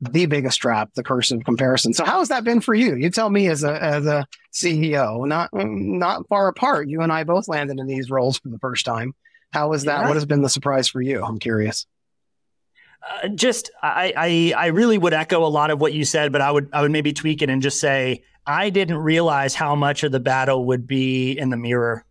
the 0.00 0.26
biggest 0.26 0.60
trap 0.60 0.94
the 0.94 1.02
curse 1.02 1.30
of 1.30 1.44
comparison. 1.44 1.92
So 1.92 2.04
how 2.04 2.20
has 2.20 2.28
that 2.28 2.44
been 2.44 2.60
for 2.60 2.74
you? 2.74 2.96
You 2.96 3.10
tell 3.10 3.28
me 3.28 3.48
as 3.48 3.64
a 3.64 3.82
as 3.82 4.06
a 4.06 4.26
ceo 4.52 5.26
not 5.26 5.50
not 5.52 6.26
far 6.28 6.48
apart. 6.48 6.88
You 6.88 7.02
and 7.02 7.12
i 7.12 7.24
both 7.24 7.48
landed 7.48 7.78
in 7.78 7.86
these 7.86 8.10
roles 8.10 8.38
for 8.38 8.48
the 8.48 8.58
first 8.58 8.86
time 8.86 9.14
how 9.50 9.72
is 9.72 9.84
that? 9.84 10.02
Yeah. 10.02 10.06
What 10.06 10.14
has 10.14 10.26
been 10.26 10.42
the 10.42 10.48
surprise 10.48 10.88
for 10.88 11.00
you? 11.00 11.22
I'm 11.22 11.38
curious. 11.38 11.86
Uh, 13.02 13.28
just 13.28 13.70
I, 13.82 14.12
I 14.16 14.64
I 14.64 14.66
really 14.68 14.98
would 14.98 15.14
echo 15.14 15.44
a 15.44 15.48
lot 15.48 15.70
of 15.70 15.80
what 15.80 15.92
you 15.92 16.04
said, 16.04 16.32
but 16.32 16.40
I 16.40 16.50
would 16.50 16.68
I 16.72 16.82
would 16.82 16.90
maybe 16.90 17.12
tweak 17.12 17.42
it 17.42 17.50
and 17.50 17.62
just 17.62 17.80
say 17.80 18.22
I 18.46 18.70
didn't 18.70 18.98
realize 18.98 19.54
how 19.54 19.74
much 19.74 20.02
of 20.02 20.12
the 20.12 20.20
battle 20.20 20.66
would 20.66 20.86
be 20.86 21.38
in 21.38 21.50
the 21.50 21.56
mirror 21.56 22.04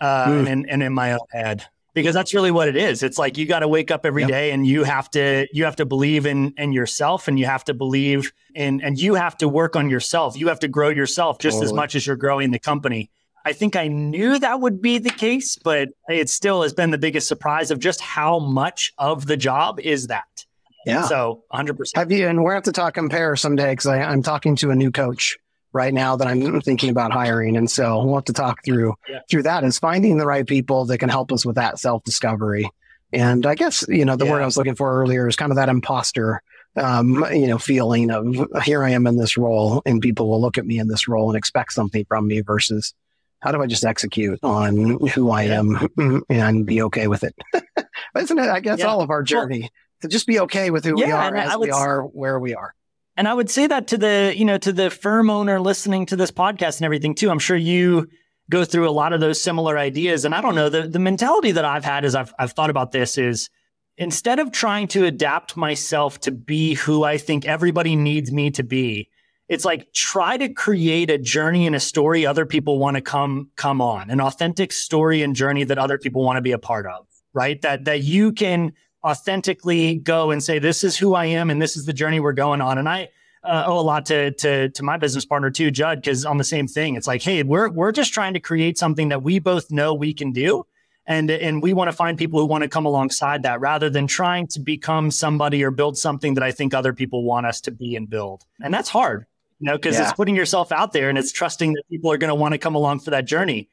uh, 0.00 0.26
mm. 0.26 0.48
and, 0.48 0.68
and 0.70 0.82
in 0.82 0.92
my 0.92 1.12
own 1.12 1.26
head 1.30 1.66
because 1.94 2.14
that's 2.14 2.34
really 2.34 2.50
what 2.50 2.68
it 2.68 2.76
is. 2.76 3.02
It's 3.02 3.18
like 3.18 3.36
you 3.36 3.46
got 3.46 3.60
to 3.60 3.68
wake 3.68 3.90
up 3.90 4.06
every 4.06 4.22
yep. 4.22 4.30
day 4.30 4.50
and 4.52 4.66
you 4.66 4.84
have 4.84 5.10
to 5.10 5.46
you 5.52 5.64
have 5.64 5.76
to 5.76 5.86
believe 5.86 6.26
in 6.26 6.54
in 6.56 6.72
yourself 6.72 7.28
and 7.28 7.38
you 7.38 7.46
have 7.46 7.64
to 7.64 7.74
believe 7.74 8.32
in 8.54 8.80
and 8.80 9.00
you 9.00 9.14
have 9.14 9.36
to 9.38 9.48
work 9.48 9.76
on 9.76 9.90
yourself. 9.90 10.36
You 10.36 10.48
have 10.48 10.60
to 10.60 10.68
grow 10.68 10.88
yourself 10.88 11.38
just 11.38 11.56
totally. 11.56 11.66
as 11.66 11.72
much 11.72 11.94
as 11.94 12.06
you're 12.06 12.16
growing 12.16 12.50
the 12.50 12.58
company. 12.58 13.10
I 13.48 13.54
think 13.54 13.76
I 13.76 13.88
knew 13.88 14.38
that 14.38 14.60
would 14.60 14.82
be 14.82 14.98
the 14.98 15.08
case, 15.08 15.56
but 15.56 15.88
it 16.06 16.28
still 16.28 16.60
has 16.60 16.74
been 16.74 16.90
the 16.90 16.98
biggest 16.98 17.28
surprise 17.28 17.70
of 17.70 17.78
just 17.78 17.98
how 18.02 18.38
much 18.38 18.92
of 18.98 19.24
the 19.24 19.38
job 19.38 19.80
is 19.80 20.08
that. 20.08 20.44
Yeah. 20.84 21.06
So 21.06 21.44
100%. 21.50 21.96
Have 21.96 22.12
you, 22.12 22.28
and 22.28 22.44
we're 22.44 22.50
going 22.50 22.62
to 22.62 22.68
have 22.68 22.74
to 22.74 22.78
talk 22.78 22.92
compare 22.92 23.36
someday 23.36 23.72
because 23.72 23.86
I'm 23.86 24.22
talking 24.22 24.54
to 24.56 24.70
a 24.70 24.76
new 24.76 24.90
coach 24.90 25.38
right 25.72 25.94
now 25.94 26.14
that 26.16 26.28
I'm 26.28 26.60
thinking 26.60 26.90
about 26.90 27.10
hiring. 27.10 27.56
And 27.56 27.70
so 27.70 28.04
we'll 28.04 28.16
have 28.16 28.26
to 28.26 28.34
talk 28.34 28.62
through 28.66 28.92
yeah. 29.08 29.20
through 29.30 29.44
that 29.44 29.64
is 29.64 29.78
finding 29.78 30.18
the 30.18 30.26
right 30.26 30.46
people 30.46 30.84
that 30.84 30.98
can 30.98 31.08
help 31.08 31.32
us 31.32 31.46
with 31.46 31.56
that 31.56 31.78
self 31.78 32.04
discovery. 32.04 32.68
And 33.14 33.46
I 33.46 33.54
guess, 33.54 33.82
you 33.88 34.04
know, 34.04 34.16
the 34.16 34.26
yeah. 34.26 34.32
word 34.32 34.42
I 34.42 34.44
was 34.44 34.58
looking 34.58 34.74
for 34.74 35.00
earlier 35.00 35.26
is 35.26 35.36
kind 35.36 35.52
of 35.52 35.56
that 35.56 35.70
imposter 35.70 36.42
um, 36.76 37.24
you 37.32 37.46
know, 37.46 37.58
feeling 37.58 38.10
of 38.10 38.62
here 38.62 38.84
I 38.84 38.90
am 38.90 39.06
in 39.06 39.16
this 39.16 39.36
role 39.36 39.82
and 39.86 40.02
people 40.02 40.28
will 40.28 40.40
look 40.40 40.58
at 40.58 40.66
me 40.66 40.78
in 40.78 40.88
this 40.88 41.08
role 41.08 41.30
and 41.30 41.36
expect 41.36 41.72
something 41.72 42.04
from 42.04 42.26
me 42.26 42.42
versus 42.42 42.94
how 43.40 43.52
do 43.52 43.62
I 43.62 43.66
just 43.66 43.84
execute 43.84 44.38
on 44.42 45.06
who 45.08 45.30
I 45.30 45.44
am 45.44 45.88
and 46.28 46.66
be 46.66 46.82
okay 46.82 47.06
with 47.06 47.24
it? 47.24 47.34
Isn't 48.16 48.38
it? 48.38 48.48
I 48.48 48.60
guess 48.60 48.80
yeah. 48.80 48.86
all 48.86 49.00
of 49.00 49.10
our 49.10 49.22
journey 49.22 49.60
well, 49.60 49.70
to 50.02 50.08
just 50.08 50.26
be 50.26 50.40
okay 50.40 50.70
with 50.70 50.84
who 50.84 50.98
yeah, 50.98 51.06
we 51.06 51.12
are 51.12 51.36
as 51.36 51.56
we 51.56 51.70
are, 51.70 52.02
where 52.02 52.38
we 52.38 52.54
are. 52.54 52.74
And 53.16 53.26
I 53.26 53.34
would 53.34 53.50
say 53.50 53.66
that 53.66 53.88
to 53.88 53.98
the, 53.98 54.32
you 54.36 54.44
know, 54.44 54.58
to 54.58 54.72
the 54.72 54.90
firm 54.90 55.28
owner 55.28 55.60
listening 55.60 56.06
to 56.06 56.16
this 56.16 56.30
podcast 56.30 56.78
and 56.78 56.84
everything 56.84 57.14
too. 57.14 57.30
I'm 57.30 57.40
sure 57.40 57.56
you 57.56 58.08
go 58.50 58.64
through 58.64 58.88
a 58.88 58.90
lot 58.92 59.12
of 59.12 59.20
those 59.20 59.40
similar 59.40 59.76
ideas. 59.76 60.24
And 60.24 60.34
I 60.34 60.40
don't 60.40 60.54
know, 60.54 60.68
the, 60.68 60.82
the 60.82 60.98
mentality 60.98 61.52
that 61.52 61.64
I've 61.64 61.84
had 61.84 62.04
as 62.04 62.14
I've, 62.14 62.32
I've 62.38 62.52
thought 62.52 62.70
about 62.70 62.92
this 62.92 63.18
is 63.18 63.50
instead 63.96 64.38
of 64.38 64.52
trying 64.52 64.88
to 64.88 65.04
adapt 65.04 65.56
myself 65.56 66.20
to 66.20 66.30
be 66.30 66.74
who 66.74 67.02
I 67.02 67.18
think 67.18 67.44
everybody 67.44 67.96
needs 67.96 68.32
me 68.32 68.50
to 68.52 68.62
be, 68.62 69.08
it's 69.48 69.64
like 69.64 69.92
try 69.92 70.36
to 70.36 70.48
create 70.48 71.10
a 71.10 71.18
journey 71.18 71.66
and 71.66 71.74
a 71.74 71.80
story 71.80 72.26
other 72.26 72.46
people 72.46 72.78
want 72.78 72.96
to 72.96 73.00
come 73.00 73.50
come 73.56 73.80
on, 73.80 74.10
an 74.10 74.20
authentic 74.20 74.72
story 74.72 75.22
and 75.22 75.34
journey 75.34 75.64
that 75.64 75.78
other 75.78 75.98
people 75.98 76.22
want 76.22 76.36
to 76.36 76.42
be 76.42 76.52
a 76.52 76.58
part 76.58 76.86
of, 76.86 77.06
right? 77.32 77.60
That 77.62 77.84
that 77.86 78.02
you 78.02 78.32
can 78.32 78.72
authentically 79.04 79.96
go 79.96 80.30
and 80.30 80.42
say, 80.42 80.58
"This 80.58 80.84
is 80.84 80.96
who 80.96 81.14
I 81.14 81.26
am, 81.26 81.50
and 81.50 81.60
this 81.60 81.76
is 81.76 81.86
the 81.86 81.92
journey 81.92 82.20
we're 82.20 82.32
going 82.32 82.60
on." 82.60 82.78
And 82.78 82.88
I 82.88 83.08
uh, 83.44 83.64
owe 83.66 83.78
a 83.78 83.82
lot 83.82 84.06
to 84.06 84.32
to 84.32 84.68
to 84.70 84.82
my 84.82 84.96
business 84.96 85.24
partner 85.24 85.50
too, 85.50 85.70
Judd, 85.70 86.00
because 86.00 86.24
on 86.24 86.36
the 86.38 86.44
same 86.44 86.66
thing, 86.66 86.96
it's 86.96 87.06
like, 87.06 87.22
hey, 87.22 87.42
we're 87.42 87.70
we're 87.70 87.92
just 87.92 88.12
trying 88.12 88.34
to 88.34 88.40
create 88.40 88.78
something 88.78 89.08
that 89.08 89.22
we 89.22 89.38
both 89.38 89.70
know 89.70 89.94
we 89.94 90.12
can 90.12 90.32
do, 90.32 90.66
and 91.06 91.30
and 91.30 91.62
we 91.62 91.72
want 91.72 91.90
to 91.90 91.96
find 91.96 92.18
people 92.18 92.38
who 92.38 92.46
want 92.46 92.62
to 92.62 92.68
come 92.68 92.84
alongside 92.84 93.42
that 93.44 93.60
rather 93.60 93.88
than 93.88 94.06
trying 94.06 94.46
to 94.48 94.60
become 94.60 95.10
somebody 95.10 95.64
or 95.64 95.70
build 95.70 95.96
something 95.96 96.34
that 96.34 96.42
I 96.42 96.52
think 96.52 96.74
other 96.74 96.92
people 96.92 97.24
want 97.24 97.46
us 97.46 97.60
to 97.62 97.70
be 97.70 97.96
and 97.96 98.10
build, 98.10 98.44
and 98.60 98.74
that's 98.74 98.88
hard, 98.90 99.26
you 99.60 99.66
know, 99.66 99.76
because 99.76 99.96
yeah. 99.96 100.04
it's 100.04 100.12
putting 100.12 100.36
yourself 100.36 100.72
out 100.72 100.92
there 100.92 101.08
and 101.08 101.18
it's 101.18 101.32
trusting 101.32 101.72
that 101.72 101.82
people 101.90 102.12
are 102.12 102.18
going 102.18 102.28
to 102.28 102.34
want 102.34 102.52
to 102.52 102.58
come 102.58 102.74
along 102.74 103.00
for 103.00 103.10
that 103.10 103.24
journey. 103.24 103.68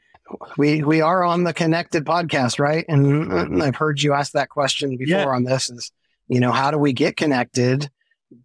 We 0.57 0.81
we 0.81 1.01
are 1.01 1.23
on 1.23 1.43
the 1.43 1.53
connected 1.53 2.03
podcast 2.03 2.57
right? 2.57 2.83
And 2.87 3.61
i've 3.61 3.75
heard 3.75 4.01
you 4.01 4.13
ask 4.13 4.31
that 4.31 4.49
question 4.49 4.97
before 4.97 5.19
yeah. 5.19 5.27
on 5.27 5.43
this 5.43 5.69
is 5.69 5.91
you 6.27 6.39
know 6.39 6.51
how 6.51 6.71
do 6.71 6.79
we 6.79 6.93
get 6.93 7.15
connected? 7.15 7.89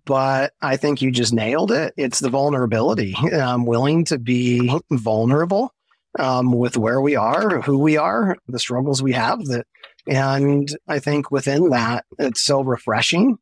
But 0.04 0.52
i 0.60 0.76
think 0.76 1.00
you 1.00 1.10
just 1.10 1.32
nailed 1.32 1.72
it. 1.72 1.94
It's 1.96 2.20
the 2.20 2.28
vulnerability. 2.28 3.14
I'm 3.16 3.64
willing 3.64 4.04
to 4.06 4.18
be 4.18 4.70
vulnerable 4.90 5.72
um, 6.18 6.52
with 6.52 6.76
where 6.76 7.00
we 7.00 7.16
are 7.16 7.62
who 7.62 7.78
we 7.78 7.96
are 7.96 8.36
the 8.46 8.58
struggles 8.58 9.02
we 9.02 9.12
have 9.12 9.42
that 9.46 9.66
and 10.06 10.68
i 10.88 10.98
think 10.98 11.30
within 11.30 11.70
that 11.70 12.04
it's 12.18 12.42
so 12.42 12.60
refreshing. 12.60 13.38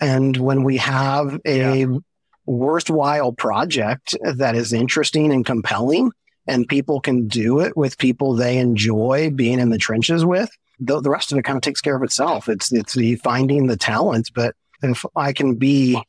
And 0.00 0.36
when 0.36 0.62
we 0.62 0.76
have 0.76 1.40
a 1.44 1.80
yeah. 1.80 1.86
Worthwhile 2.50 3.32
project 3.32 4.16
that 4.22 4.56
is 4.56 4.72
interesting 4.72 5.32
and 5.32 5.46
compelling 5.46 6.10
and 6.48 6.66
people 6.66 7.00
can 7.00 7.28
do 7.28 7.60
it 7.60 7.76
with 7.76 7.96
people 7.98 8.34
they 8.34 8.58
enjoy 8.58 9.30
being 9.30 9.60
in 9.60 9.70
the 9.70 9.78
trenches 9.78 10.24
with, 10.24 10.50
the, 10.80 11.00
the 11.00 11.10
rest 11.10 11.30
of 11.30 11.38
it 11.38 11.44
kind 11.44 11.56
of 11.56 11.62
takes 11.62 11.80
care 11.80 11.94
of 11.94 12.02
itself. 12.02 12.48
It's 12.48 12.72
it's 12.72 12.94
the 12.94 13.14
finding 13.16 13.66
the 13.66 13.76
talent, 13.76 14.30
but 14.34 14.56
if 14.82 15.04
I 15.14 15.32
can 15.32 15.54
be 15.54 16.02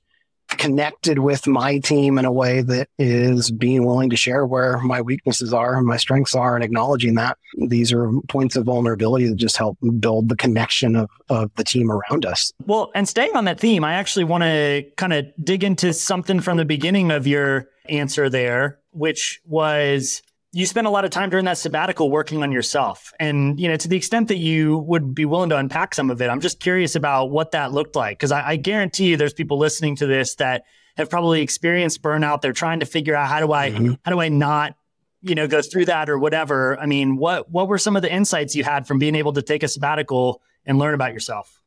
connected 0.61 1.17
with 1.17 1.47
my 1.47 1.79
team 1.79 2.19
in 2.19 2.23
a 2.23 2.31
way 2.31 2.61
that 2.61 2.87
is 2.99 3.49
being 3.49 3.83
willing 3.83 4.11
to 4.11 4.15
share 4.15 4.45
where 4.45 4.77
my 4.81 5.01
weaknesses 5.01 5.51
are 5.55 5.75
and 5.75 5.87
my 5.87 5.97
strengths 5.97 6.35
are 6.35 6.53
and 6.53 6.63
acknowledging 6.63 7.15
that 7.15 7.35
these 7.57 7.91
are 7.91 8.11
points 8.29 8.55
of 8.55 8.65
vulnerability 8.65 9.27
that 9.27 9.37
just 9.37 9.57
help 9.57 9.75
build 9.99 10.29
the 10.29 10.35
connection 10.35 10.95
of, 10.95 11.09
of 11.29 11.49
the 11.55 11.63
team 11.63 11.91
around 11.91 12.27
us. 12.27 12.53
Well, 12.67 12.91
and 12.93 13.09
staying 13.09 13.35
on 13.35 13.45
that 13.45 13.59
theme, 13.59 13.83
I 13.83 13.93
actually 13.93 14.25
want 14.25 14.43
to 14.43 14.83
kind 14.97 15.13
of 15.13 15.25
dig 15.43 15.63
into 15.63 15.93
something 15.93 16.39
from 16.39 16.57
the 16.57 16.65
beginning 16.65 17.09
of 17.09 17.25
your 17.25 17.67
answer 17.89 18.29
there, 18.29 18.77
which 18.91 19.41
was 19.43 20.21
you 20.53 20.65
spent 20.65 20.85
a 20.85 20.89
lot 20.89 21.05
of 21.05 21.11
time 21.11 21.29
during 21.29 21.45
that 21.45 21.57
sabbatical 21.57 22.11
working 22.11 22.43
on 22.43 22.51
yourself. 22.51 23.13
And, 23.19 23.59
you 23.59 23.69
know, 23.69 23.77
to 23.77 23.87
the 23.87 23.95
extent 23.95 24.27
that 24.27 24.37
you 24.37 24.79
would 24.79 25.15
be 25.15 25.23
willing 25.23 25.49
to 25.49 25.57
unpack 25.57 25.95
some 25.95 26.11
of 26.11 26.21
it, 26.21 26.29
I'm 26.29 26.41
just 26.41 26.59
curious 26.59 26.95
about 26.95 27.31
what 27.31 27.51
that 27.51 27.71
looked 27.71 27.95
like. 27.95 28.19
Cause 28.19 28.31
I, 28.31 28.49
I, 28.49 28.55
guarantee 28.57 29.07
you 29.07 29.17
there's 29.17 29.33
people 29.33 29.57
listening 29.57 29.95
to 29.97 30.05
this 30.05 30.35
that 30.35 30.65
have 30.97 31.09
probably 31.09 31.41
experienced 31.41 32.01
burnout. 32.01 32.41
They're 32.41 32.51
trying 32.51 32.81
to 32.81 32.85
figure 32.85 33.15
out 33.15 33.29
how 33.29 33.39
do 33.39 33.53
I, 33.53 33.71
mm-hmm. 33.71 33.93
how 34.03 34.11
do 34.11 34.19
I 34.19 34.27
not, 34.27 34.75
you 35.21 35.35
know, 35.35 35.47
go 35.47 35.61
through 35.61 35.85
that 35.85 36.09
or 36.09 36.19
whatever. 36.19 36.77
I 36.77 36.85
mean, 36.85 37.15
what, 37.15 37.49
what 37.49 37.69
were 37.69 37.77
some 37.77 37.95
of 37.95 38.01
the 38.01 38.11
insights 38.11 38.53
you 38.53 38.65
had 38.65 38.87
from 38.87 38.99
being 38.99 39.15
able 39.15 39.33
to 39.33 39.41
take 39.41 39.63
a 39.63 39.69
sabbatical 39.69 40.41
and 40.65 40.77
learn 40.77 40.93
about 40.93 41.13
yourself? 41.13 41.61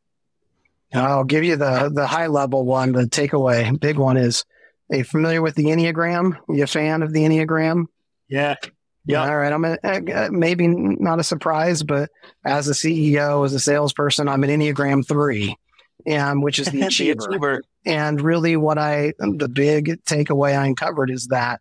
I'll 0.93 1.25
give 1.25 1.43
you 1.43 1.57
the, 1.57 1.91
the 1.93 2.07
high 2.07 2.27
level 2.27 2.67
one. 2.67 2.93
The 2.93 3.05
takeaway, 3.05 3.81
big 3.81 3.97
one 3.97 4.19
is, 4.19 4.45
are 4.91 4.99
you 4.99 5.05
familiar 5.05 5.41
with 5.41 5.55
the 5.55 5.65
Enneagram? 5.65 6.37
Are 6.49 6.55
you 6.55 6.65
a 6.65 6.67
fan 6.67 7.03
of 7.03 7.13
the 7.13 7.21
Enneagram? 7.21 7.87
Yeah. 8.29 8.57
Yeah. 9.07 9.23
All 9.23 9.37
right. 9.37 9.53
I'm 9.53 9.65
a, 9.65 9.79
uh, 9.83 10.29
maybe 10.31 10.67
not 10.67 11.21
a 11.21 11.25
surprise, 11.25 11.83
but 11.83 12.11
as 12.45 12.69
a 12.69 12.73
CEO, 12.73 13.45
as 13.45 13.53
a 13.53 13.61
salesperson, 13.61 14.29
I'm 14.29 14.45
an 14.45 14.51
Enneagram 14.51 15.07
three, 15.07 15.57
and 16.07 16.43
which 16.43 16.59
is 16.59 16.67
the 16.71 16.83
achiever. 16.83 17.21
the 17.21 17.27
achiever. 17.27 17.63
And 17.85 18.21
really, 18.21 18.57
what 18.57 18.79
I 18.79 19.13
the 19.19 19.49
big 19.49 20.03
takeaway 20.05 20.59
I 20.59 20.67
uncovered 20.67 21.11
is 21.11 21.27
that 21.29 21.61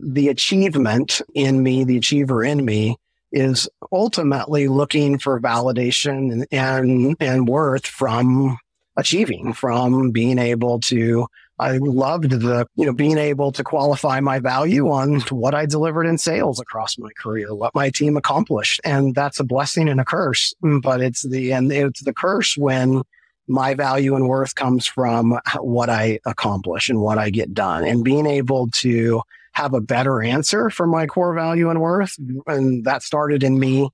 the 0.00 0.28
achievement 0.28 1.20
in 1.34 1.62
me, 1.62 1.84
the 1.84 1.98
achiever 1.98 2.42
in 2.42 2.64
me, 2.64 2.96
is 3.30 3.68
ultimately 3.92 4.66
looking 4.66 5.18
for 5.18 5.40
validation 5.40 6.32
and 6.32 6.46
and, 6.50 7.16
and 7.20 7.48
worth 7.48 7.86
from 7.86 8.58
achieving, 8.96 9.52
from 9.52 10.10
being 10.10 10.38
able 10.38 10.80
to 10.80 11.28
I 11.58 11.78
loved 11.78 12.30
the, 12.30 12.66
you 12.76 12.86
know, 12.86 12.92
being 12.92 13.18
able 13.18 13.52
to 13.52 13.62
qualify 13.62 14.20
my 14.20 14.40
value 14.40 14.90
on 14.90 15.20
what 15.30 15.54
I 15.54 15.66
delivered 15.66 16.06
in 16.06 16.18
sales 16.18 16.58
across 16.58 16.98
my 16.98 17.10
career, 17.16 17.54
what 17.54 17.74
my 17.74 17.90
team 17.90 18.16
accomplished. 18.16 18.80
And 18.84 19.14
that's 19.14 19.38
a 19.38 19.44
blessing 19.44 19.88
and 19.88 20.00
a 20.00 20.04
curse. 20.04 20.54
But 20.60 21.00
it's 21.00 21.22
the, 21.22 21.52
and 21.52 21.70
it's 21.70 22.02
the 22.02 22.14
curse 22.14 22.56
when 22.56 23.02
my 23.48 23.74
value 23.74 24.16
and 24.16 24.28
worth 24.28 24.54
comes 24.54 24.86
from 24.86 25.38
what 25.58 25.90
I 25.90 26.20
accomplish 26.26 26.88
and 26.88 27.00
what 27.00 27.18
I 27.18 27.30
get 27.30 27.52
done 27.52 27.84
and 27.84 28.04
being 28.04 28.26
able 28.26 28.68
to 28.70 29.22
have 29.52 29.74
a 29.74 29.80
better 29.80 30.22
answer 30.22 30.70
for 30.70 30.86
my 30.86 31.06
core 31.06 31.34
value 31.34 31.68
and 31.68 31.80
worth. 31.80 32.16
And 32.46 32.84
that 32.84 33.02
started 33.02 33.42
in 33.42 33.58
me 33.58 33.90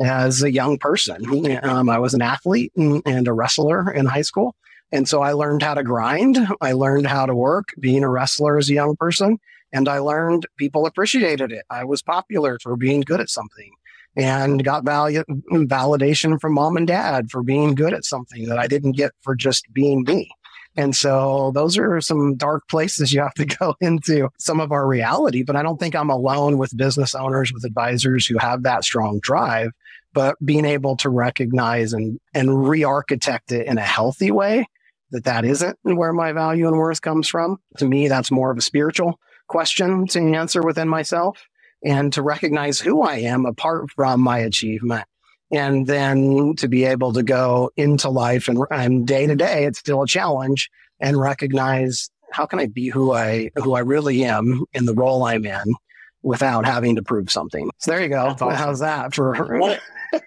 as 0.00 0.42
a 0.42 0.52
young 0.52 0.78
person. 0.78 1.58
Um, 1.64 1.90
I 1.90 1.98
was 1.98 2.14
an 2.14 2.22
athlete 2.22 2.72
and, 2.76 3.02
and 3.04 3.26
a 3.26 3.32
wrestler 3.32 3.90
in 3.90 4.06
high 4.06 4.22
school. 4.22 4.54
And 4.92 5.08
so 5.08 5.22
I 5.22 5.32
learned 5.32 5.62
how 5.62 5.74
to 5.74 5.84
grind. 5.84 6.38
I 6.60 6.72
learned 6.72 7.06
how 7.06 7.26
to 7.26 7.34
work 7.34 7.68
being 7.78 8.02
a 8.02 8.08
wrestler 8.08 8.58
as 8.58 8.68
a 8.68 8.74
young 8.74 8.96
person. 8.96 9.38
And 9.72 9.88
I 9.88 9.98
learned 9.98 10.46
people 10.56 10.86
appreciated 10.86 11.52
it. 11.52 11.64
I 11.70 11.84
was 11.84 12.02
popular 12.02 12.58
for 12.60 12.76
being 12.76 13.02
good 13.02 13.20
at 13.20 13.30
something 13.30 13.70
and 14.16 14.64
got 14.64 14.84
value, 14.84 15.22
validation 15.52 16.40
from 16.40 16.54
mom 16.54 16.76
and 16.76 16.86
dad 16.86 17.30
for 17.30 17.44
being 17.44 17.76
good 17.76 17.94
at 17.94 18.04
something 18.04 18.46
that 18.46 18.58
I 18.58 18.66
didn't 18.66 18.92
get 18.92 19.12
for 19.22 19.36
just 19.36 19.72
being 19.72 20.02
me. 20.02 20.30
And 20.76 20.94
so 20.94 21.52
those 21.54 21.76
are 21.78 22.00
some 22.00 22.36
dark 22.36 22.66
places 22.68 23.12
you 23.12 23.20
have 23.20 23.34
to 23.34 23.44
go 23.60 23.76
into 23.80 24.28
some 24.38 24.60
of 24.60 24.72
our 24.72 24.86
reality. 24.86 25.44
But 25.44 25.56
I 25.56 25.62
don't 25.62 25.78
think 25.78 25.94
I'm 25.94 26.10
alone 26.10 26.58
with 26.58 26.76
business 26.76 27.14
owners, 27.14 27.52
with 27.52 27.64
advisors 27.64 28.26
who 28.26 28.38
have 28.38 28.64
that 28.64 28.84
strong 28.84 29.20
drive, 29.20 29.70
but 30.12 30.36
being 30.44 30.64
able 30.64 30.96
to 30.96 31.08
recognize 31.08 31.92
and, 31.92 32.18
and 32.34 32.68
re 32.68 32.82
architect 32.82 33.52
it 33.52 33.66
in 33.68 33.78
a 33.78 33.82
healthy 33.82 34.32
way 34.32 34.66
that 35.10 35.24
that 35.24 35.44
isn't 35.44 35.78
where 35.82 36.12
my 36.12 36.32
value 36.32 36.68
and 36.68 36.76
worth 36.76 37.02
comes 37.02 37.28
from. 37.28 37.58
To 37.78 37.86
me, 37.86 38.08
that's 38.08 38.30
more 38.30 38.50
of 38.50 38.58
a 38.58 38.62
spiritual 38.62 39.18
question 39.48 40.06
to 40.08 40.20
answer 40.20 40.62
within 40.62 40.88
myself 40.88 41.46
and 41.84 42.12
to 42.12 42.22
recognize 42.22 42.78
who 42.78 43.02
I 43.02 43.16
am 43.16 43.46
apart 43.46 43.90
from 43.90 44.20
my 44.20 44.38
achievement. 44.38 45.04
And 45.52 45.86
then 45.86 46.54
to 46.58 46.68
be 46.68 46.84
able 46.84 47.12
to 47.14 47.24
go 47.24 47.70
into 47.76 48.08
life 48.08 48.48
and, 48.48 49.06
day 49.06 49.26
to 49.26 49.34
day, 49.34 49.64
it's 49.64 49.80
still 49.80 50.02
a 50.02 50.06
challenge 50.06 50.70
and 51.00 51.18
recognize 51.18 52.08
how 52.30 52.46
can 52.46 52.60
I 52.60 52.66
be 52.66 52.88
who 52.88 53.12
I, 53.12 53.50
who 53.56 53.74
I 53.74 53.80
really 53.80 54.24
am 54.24 54.64
in 54.72 54.84
the 54.84 54.94
role 54.94 55.24
I'm 55.24 55.44
in 55.44 55.74
without 56.22 56.66
having 56.66 56.94
to 56.96 57.02
prove 57.02 57.32
something. 57.32 57.70
So 57.78 57.90
there 57.90 58.02
you 58.02 58.10
go. 58.10 58.26
Awesome. 58.26 58.50
How's 58.50 58.78
that 58.80 59.14
for 59.14 59.58
what, 59.58 59.80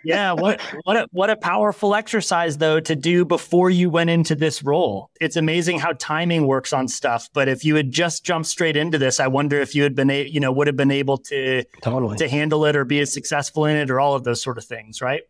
yeah, 0.04 0.32
what 0.34 0.62
what 0.84 0.98
a, 0.98 1.08
what 1.12 1.30
a 1.30 1.36
powerful 1.36 1.96
exercise 1.96 2.58
though 2.58 2.80
to 2.80 2.96
do 2.96 3.26
before 3.26 3.70
you 3.70 3.90
went 3.90 4.10
into 4.10 4.36
this 4.36 4.64
role. 4.64 5.10
It's 5.20 5.36
amazing 5.36 5.80
how 5.80 5.94
timing 5.94 6.48
works 6.48 6.74
on 6.74 6.88
stuff. 6.88 7.30
But 7.34 7.48
if 7.48 7.66
you 7.66 7.76
had 7.76 7.92
just 7.92 8.24
jumped 8.24 8.48
straight 8.48 8.78
into 8.78 8.98
this, 8.98 9.20
I 9.20 9.28
wonder 9.28 9.60
if 9.60 9.76
you 9.76 9.84
had 9.84 9.96
been 9.96 10.10
a, 10.10 10.26
you 10.26 10.40
know 10.40 10.52
would 10.52 10.68
have 10.68 10.78
been 10.78 10.92
able 10.92 11.18
to 11.20 11.64
totally 11.82 12.18
to 12.18 12.28
handle 12.28 12.66
it 12.66 12.76
or 12.76 12.86
be 12.86 13.00
as 13.00 13.12
successful 13.14 13.66
in 13.66 13.78
it 13.78 13.90
or 13.90 14.00
all 14.00 14.16
of 14.16 14.24
those 14.24 14.42
sort 14.42 14.58
of 14.58 14.66
things, 14.66 15.02
right? 15.02 15.24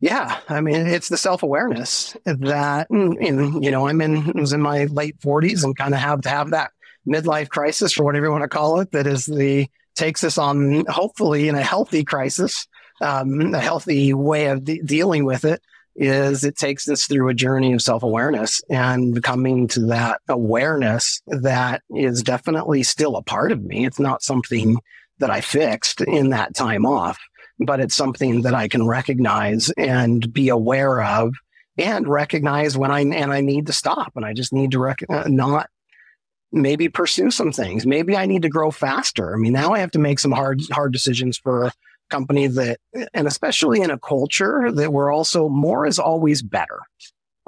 Yeah, 0.00 0.38
I 0.48 0.60
mean, 0.60 0.86
it's 0.86 1.08
the 1.08 1.16
self 1.16 1.42
awareness 1.42 2.16
that 2.24 2.88
mm, 2.88 3.62
you 3.64 3.70
know 3.70 3.88
I'm 3.88 4.00
in 4.00 4.32
was 4.34 4.52
in 4.52 4.62
my 4.62 4.84
late 4.84 5.18
40s 5.20 5.64
and 5.64 5.76
kind 5.76 5.94
of 5.94 6.00
have 6.00 6.20
to 6.22 6.28
have 6.28 6.50
that 6.50 6.70
midlife 7.06 7.48
crisis 7.48 7.98
or 7.98 8.04
whatever 8.04 8.26
you 8.26 8.32
want 8.32 8.42
to 8.42 8.48
call 8.48 8.80
it 8.80 8.92
that 8.92 9.06
is 9.06 9.26
the 9.26 9.68
takes 9.98 10.22
us 10.22 10.38
on 10.38 10.84
hopefully 10.86 11.48
in 11.48 11.56
a 11.56 11.62
healthy 11.62 12.04
crisis, 12.04 12.66
um, 13.00 13.54
a 13.54 13.60
healthy 13.60 14.12
way 14.14 14.46
of 14.46 14.64
de- 14.64 14.82
dealing 14.82 15.24
with 15.24 15.44
it 15.44 15.62
is 15.96 16.44
it 16.44 16.56
takes 16.56 16.88
us 16.88 17.06
through 17.06 17.28
a 17.28 17.34
journey 17.34 17.72
of 17.72 17.82
self 17.82 18.02
awareness 18.02 18.62
and 18.70 19.22
coming 19.22 19.66
to 19.68 19.86
that 19.86 20.20
awareness 20.28 21.20
that 21.26 21.82
is 21.90 22.22
definitely 22.22 22.82
still 22.82 23.16
a 23.16 23.22
part 23.22 23.52
of 23.52 23.62
me. 23.64 23.84
It's 23.84 23.98
not 23.98 24.22
something 24.22 24.78
that 25.18 25.30
I 25.30 25.40
fixed 25.40 26.00
in 26.00 26.30
that 26.30 26.54
time 26.54 26.86
off, 26.86 27.18
but 27.58 27.80
it's 27.80 27.96
something 27.96 28.42
that 28.42 28.54
I 28.54 28.68
can 28.68 28.86
recognize 28.86 29.70
and 29.76 30.32
be 30.32 30.48
aware 30.48 31.02
of 31.02 31.34
and 31.76 32.06
recognize 32.06 32.76
when 32.76 32.90
I, 32.90 33.00
and 33.00 33.32
I 33.32 33.40
need 33.40 33.66
to 33.66 33.72
stop 33.72 34.12
and 34.14 34.24
I 34.24 34.32
just 34.32 34.52
need 34.52 34.72
to 34.72 34.78
rec- 34.78 35.04
uh, 35.08 35.24
not 35.26 35.68
maybe 36.52 36.88
pursue 36.88 37.30
some 37.30 37.52
things. 37.52 37.86
Maybe 37.86 38.16
I 38.16 38.26
need 38.26 38.42
to 38.42 38.48
grow 38.48 38.70
faster. 38.70 39.34
I 39.34 39.36
mean, 39.36 39.52
now 39.52 39.72
I 39.72 39.80
have 39.80 39.90
to 39.92 39.98
make 39.98 40.18
some 40.18 40.32
hard, 40.32 40.60
hard 40.70 40.92
decisions 40.92 41.38
for 41.38 41.72
company 42.08 42.46
that, 42.46 42.78
and 43.14 43.26
especially 43.26 43.80
in 43.80 43.90
a 43.90 43.98
culture 43.98 44.70
that 44.72 44.92
we're 44.92 45.12
also 45.12 45.48
more 45.48 45.86
is 45.86 45.98
always 45.98 46.42
better 46.42 46.80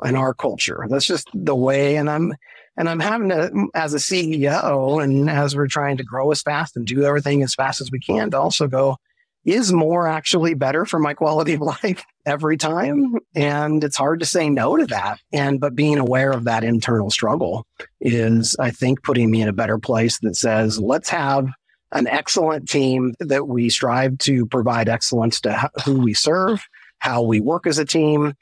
in 0.05 0.17
our 0.17 0.35
culture. 0.35 0.87
That's 0.89 1.07
just 1.07 1.29
the 1.35 1.57
way. 1.57 1.97
And 1.97 2.09
I'm, 2.09 2.35
and 2.77 2.89
I'm 2.89 3.01
having 3.01 3.29
to, 3.31 3.69
as 3.75 3.95
a 3.95 3.99
CEO 3.99 5.03
and 5.03 5.29
as 5.29 5.55
we're 5.55 5.67
trying 5.67 5.99
to 5.99 6.05
grow 6.05 6.31
as 6.31 6.43
fast 6.43 6.77
and 6.77 6.87
do 6.87 7.05
everything 7.05 7.43
as 7.43 7.55
fast 7.55 7.81
as 7.81 7.91
we 7.91 8.01
can 8.01 8.31
to 8.31 8.39
also 8.39 8.69
go, 8.69 8.97
is 9.45 9.73
more 9.73 10.07
actually 10.07 10.55
better 10.55 10.85
for 10.85 10.99
my 10.99 11.15
quality 11.15 11.55
of 11.55 11.61
life 11.83 12.05
every 12.27 12.57
time? 12.57 13.17
And 13.35 13.83
it's 13.83 13.97
hard 13.97 14.21
to 14.21 14.27
say 14.27 14.51
no 14.51 14.77
to 14.77 14.87
that. 14.87 15.19
And, 15.33 15.61
but 15.61 15.75
being 15.75 15.99
aware 15.99 16.31
of 16.31 16.45
that 16.45 16.65
internal 16.65 17.11
struggle 17.11 17.67
is, 18.01 18.57
I 18.59 18.71
think, 18.71 19.03
putting 19.03 19.31
me 19.31 19.43
in 19.43 19.49
a 19.49 19.55
better 19.55 19.79
place 19.79 20.19
that 20.21 20.37
says, 20.37 20.79
let's 20.79 21.09
have 21.09 21.49
an 21.93 22.07
excellent 22.07 22.69
team 22.69 23.15
that 23.21 23.49
we 23.49 23.69
strive 23.69 24.19
to 24.19 24.47
provide 24.47 24.89
excellence 24.89 25.41
to 25.41 25.71
who 25.85 26.01
we 26.01 26.15
serve, 26.15 26.65
how 26.99 27.23
we 27.23 27.41
work 27.41 27.67
as 27.67 27.79
a 27.79 27.85
team, 27.85 28.35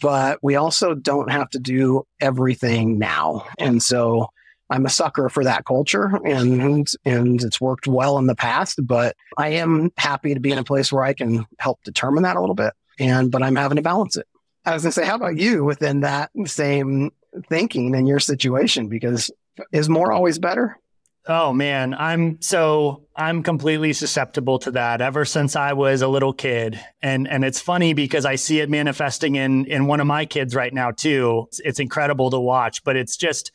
but 0.00 0.38
we 0.42 0.56
also 0.56 0.94
don't 0.94 1.30
have 1.30 1.48
to 1.50 1.58
do 1.58 2.04
everything 2.20 2.98
now. 2.98 3.46
And 3.58 3.82
so 3.82 4.28
I'm 4.68 4.86
a 4.86 4.90
sucker 4.90 5.28
for 5.28 5.44
that 5.44 5.64
culture 5.64 6.18
and 6.24 6.86
and 7.04 7.42
it's 7.42 7.60
worked 7.60 7.86
well 7.86 8.18
in 8.18 8.26
the 8.26 8.36
past, 8.36 8.78
but 8.86 9.16
I 9.36 9.48
am 9.48 9.90
happy 9.96 10.34
to 10.34 10.40
be 10.40 10.52
in 10.52 10.58
a 10.58 10.64
place 10.64 10.92
where 10.92 11.02
I 11.02 11.12
can 11.12 11.46
help 11.58 11.82
determine 11.82 12.22
that 12.22 12.36
a 12.36 12.40
little 12.40 12.54
bit. 12.54 12.72
And 12.98 13.30
but 13.30 13.42
I'm 13.42 13.56
having 13.56 13.76
to 13.76 13.82
balance 13.82 14.16
it. 14.16 14.26
I 14.64 14.74
was 14.74 14.82
gonna 14.82 14.92
say, 14.92 15.06
how 15.06 15.16
about 15.16 15.36
you 15.36 15.64
within 15.64 16.00
that 16.00 16.30
same 16.44 17.10
thinking 17.48 17.94
in 17.94 18.06
your 18.06 18.20
situation? 18.20 18.88
Because 18.88 19.30
is 19.72 19.88
more 19.88 20.12
always 20.12 20.38
better? 20.38 20.78
Oh 21.26 21.52
man, 21.52 21.94
I'm 21.94 22.40
so 22.40 23.06
I'm 23.14 23.42
completely 23.42 23.92
susceptible 23.92 24.58
to 24.60 24.70
that 24.72 25.00
ever 25.02 25.24
since 25.24 25.54
I 25.54 25.74
was 25.74 26.00
a 26.00 26.08
little 26.08 26.32
kid. 26.32 26.80
And 27.02 27.28
and 27.28 27.44
it's 27.44 27.60
funny 27.60 27.92
because 27.92 28.24
I 28.24 28.36
see 28.36 28.60
it 28.60 28.70
manifesting 28.70 29.34
in 29.36 29.66
in 29.66 29.86
one 29.86 30.00
of 30.00 30.06
my 30.06 30.24
kids 30.24 30.54
right 30.54 30.72
now 30.72 30.90
too. 30.92 31.44
It's, 31.48 31.60
it's 31.60 31.80
incredible 31.80 32.30
to 32.30 32.40
watch, 32.40 32.82
but 32.84 32.96
it's 32.96 33.16
just 33.16 33.52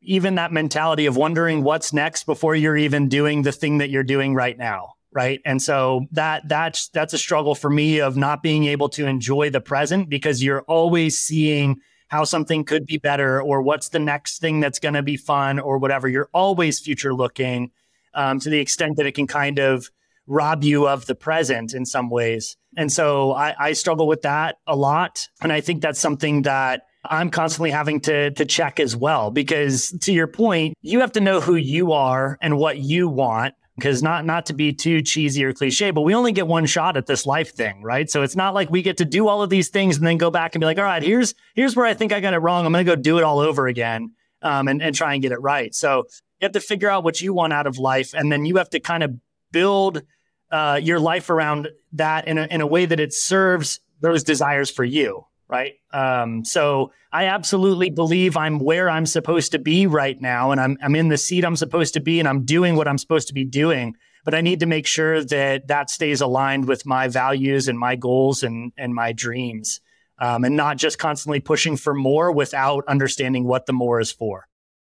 even 0.00 0.36
that 0.36 0.52
mentality 0.52 1.06
of 1.06 1.16
wondering 1.16 1.62
what's 1.62 1.92
next 1.92 2.24
before 2.24 2.54
you're 2.54 2.76
even 2.76 3.08
doing 3.08 3.42
the 3.42 3.52
thing 3.52 3.78
that 3.78 3.90
you're 3.90 4.04
doing 4.04 4.34
right 4.34 4.58
now, 4.58 4.94
right? 5.12 5.40
And 5.44 5.62
so 5.62 6.06
that 6.12 6.48
that's 6.48 6.88
that's 6.88 7.14
a 7.14 7.18
struggle 7.18 7.54
for 7.54 7.70
me 7.70 8.00
of 8.00 8.16
not 8.16 8.42
being 8.42 8.64
able 8.64 8.88
to 8.90 9.06
enjoy 9.06 9.50
the 9.50 9.60
present 9.60 10.08
because 10.08 10.42
you're 10.42 10.62
always 10.62 11.18
seeing 11.18 11.76
how 12.08 12.24
something 12.24 12.64
could 12.64 12.86
be 12.86 12.98
better 12.98 13.40
or 13.40 13.62
what's 13.62 13.90
the 13.90 13.98
next 13.98 14.40
thing 14.40 14.60
that's 14.60 14.78
going 14.78 14.94
to 14.94 15.02
be 15.02 15.16
fun 15.16 15.58
or 15.58 15.78
whatever. 15.78 16.08
You're 16.08 16.30
always 16.32 16.80
future 16.80 17.14
looking 17.14 17.70
um, 18.14 18.40
to 18.40 18.50
the 18.50 18.58
extent 18.58 18.96
that 18.96 19.06
it 19.06 19.12
can 19.12 19.26
kind 19.26 19.58
of 19.58 19.90
rob 20.26 20.64
you 20.64 20.86
of 20.86 21.06
the 21.06 21.14
present 21.14 21.74
in 21.74 21.86
some 21.86 22.10
ways. 22.10 22.56
And 22.76 22.92
so 22.92 23.32
I, 23.32 23.54
I 23.58 23.72
struggle 23.72 24.06
with 24.06 24.22
that 24.22 24.56
a 24.66 24.76
lot. 24.76 25.28
And 25.42 25.52
I 25.52 25.60
think 25.60 25.80
that's 25.80 26.00
something 26.00 26.42
that 26.42 26.82
I'm 27.04 27.30
constantly 27.30 27.70
having 27.70 28.00
to 28.02 28.32
to 28.32 28.44
check 28.44 28.80
as 28.80 28.94
well 28.94 29.30
because 29.30 29.90
to 30.02 30.12
your 30.12 30.26
point, 30.26 30.76
you 30.82 31.00
have 31.00 31.12
to 31.12 31.20
know 31.20 31.40
who 31.40 31.54
you 31.54 31.92
are 31.92 32.38
and 32.42 32.58
what 32.58 32.78
you 32.78 33.08
want 33.08 33.54
because 33.78 34.02
not 34.02 34.24
not 34.24 34.46
to 34.46 34.52
be 34.52 34.72
too 34.72 35.02
cheesy 35.02 35.44
or 35.44 35.52
cliche, 35.52 35.92
but 35.92 36.00
we 36.00 36.14
only 36.14 36.32
get 36.32 36.48
one 36.48 36.66
shot 36.66 36.96
at 36.96 37.06
this 37.06 37.24
life 37.26 37.54
thing, 37.54 37.80
right? 37.80 38.10
So 38.10 38.22
it's 38.22 38.34
not 38.34 38.52
like 38.52 38.70
we 38.70 38.82
get 38.82 38.96
to 38.96 39.04
do 39.04 39.28
all 39.28 39.40
of 39.40 39.50
these 39.50 39.68
things 39.68 39.96
and 39.96 40.06
then 40.06 40.18
go 40.18 40.30
back 40.30 40.54
and 40.54 40.60
be 40.60 40.66
like, 40.66 40.78
all 40.78 40.84
right, 40.84 41.02
here's 41.02 41.34
here's 41.54 41.76
where 41.76 41.86
I 41.86 41.94
think 41.94 42.12
I 42.12 42.20
got 42.20 42.34
it 42.34 42.38
wrong. 42.38 42.66
I'm 42.66 42.72
going 42.72 42.84
to 42.84 42.96
go 42.96 43.00
do 43.00 43.18
it 43.18 43.24
all 43.24 43.38
over 43.38 43.68
again 43.68 44.14
um, 44.42 44.66
and 44.66 44.82
and 44.82 44.94
try 44.94 45.12
and 45.12 45.22
get 45.22 45.30
it 45.30 45.40
right. 45.40 45.72
So 45.74 46.04
you 46.40 46.44
have 46.44 46.52
to 46.52 46.60
figure 46.60 46.90
out 46.90 47.04
what 47.04 47.20
you 47.20 47.32
want 47.32 47.52
out 47.52 47.68
of 47.68 47.78
life, 47.78 48.14
and 48.14 48.32
then 48.32 48.44
you 48.44 48.56
have 48.56 48.70
to 48.70 48.80
kind 48.80 49.04
of 49.04 49.12
build 49.52 50.02
uh, 50.50 50.80
your 50.82 50.98
life 50.98 51.30
around 51.30 51.68
that 51.92 52.26
in 52.26 52.36
a 52.36 52.46
in 52.50 52.60
a 52.60 52.66
way 52.66 52.84
that 52.84 52.98
it 52.98 53.12
serves 53.12 53.78
those 54.00 54.24
desires 54.24 54.70
for 54.70 54.84
you 54.84 55.24
right? 55.48 55.74
Um, 55.92 56.44
so 56.44 56.92
I 57.12 57.24
absolutely 57.24 57.90
believe 57.90 58.36
I'm 58.36 58.58
where 58.58 58.90
I'm 58.90 59.06
supposed 59.06 59.52
to 59.52 59.58
be 59.58 59.86
right 59.86 60.20
now, 60.20 60.50
and 60.50 60.60
I'm 60.60 60.76
I'm 60.82 60.94
in 60.94 61.08
the 61.08 61.16
seat 61.16 61.44
I'm 61.44 61.56
supposed 61.56 61.94
to 61.94 62.00
be, 62.00 62.18
and 62.18 62.28
I'm 62.28 62.44
doing 62.44 62.76
what 62.76 62.88
I'm 62.88 62.98
supposed 62.98 63.28
to 63.28 63.34
be 63.34 63.44
doing. 63.44 63.96
But 64.24 64.34
I 64.34 64.40
need 64.42 64.60
to 64.60 64.66
make 64.66 64.86
sure 64.86 65.24
that 65.24 65.68
that 65.68 65.88
stays 65.90 66.20
aligned 66.20 66.66
with 66.66 66.84
my 66.84 67.08
values 67.08 67.68
and 67.68 67.78
my 67.78 67.96
goals 67.96 68.42
and 68.42 68.72
and 68.76 68.94
my 68.94 69.12
dreams, 69.12 69.80
um, 70.18 70.44
and 70.44 70.56
not 70.56 70.76
just 70.76 70.98
constantly 70.98 71.40
pushing 71.40 71.76
for 71.76 71.94
more 71.94 72.30
without 72.30 72.84
understanding 72.86 73.44
what 73.44 73.66
the 73.66 73.72
more 73.72 74.00
is 74.00 74.12
for. 74.12 74.46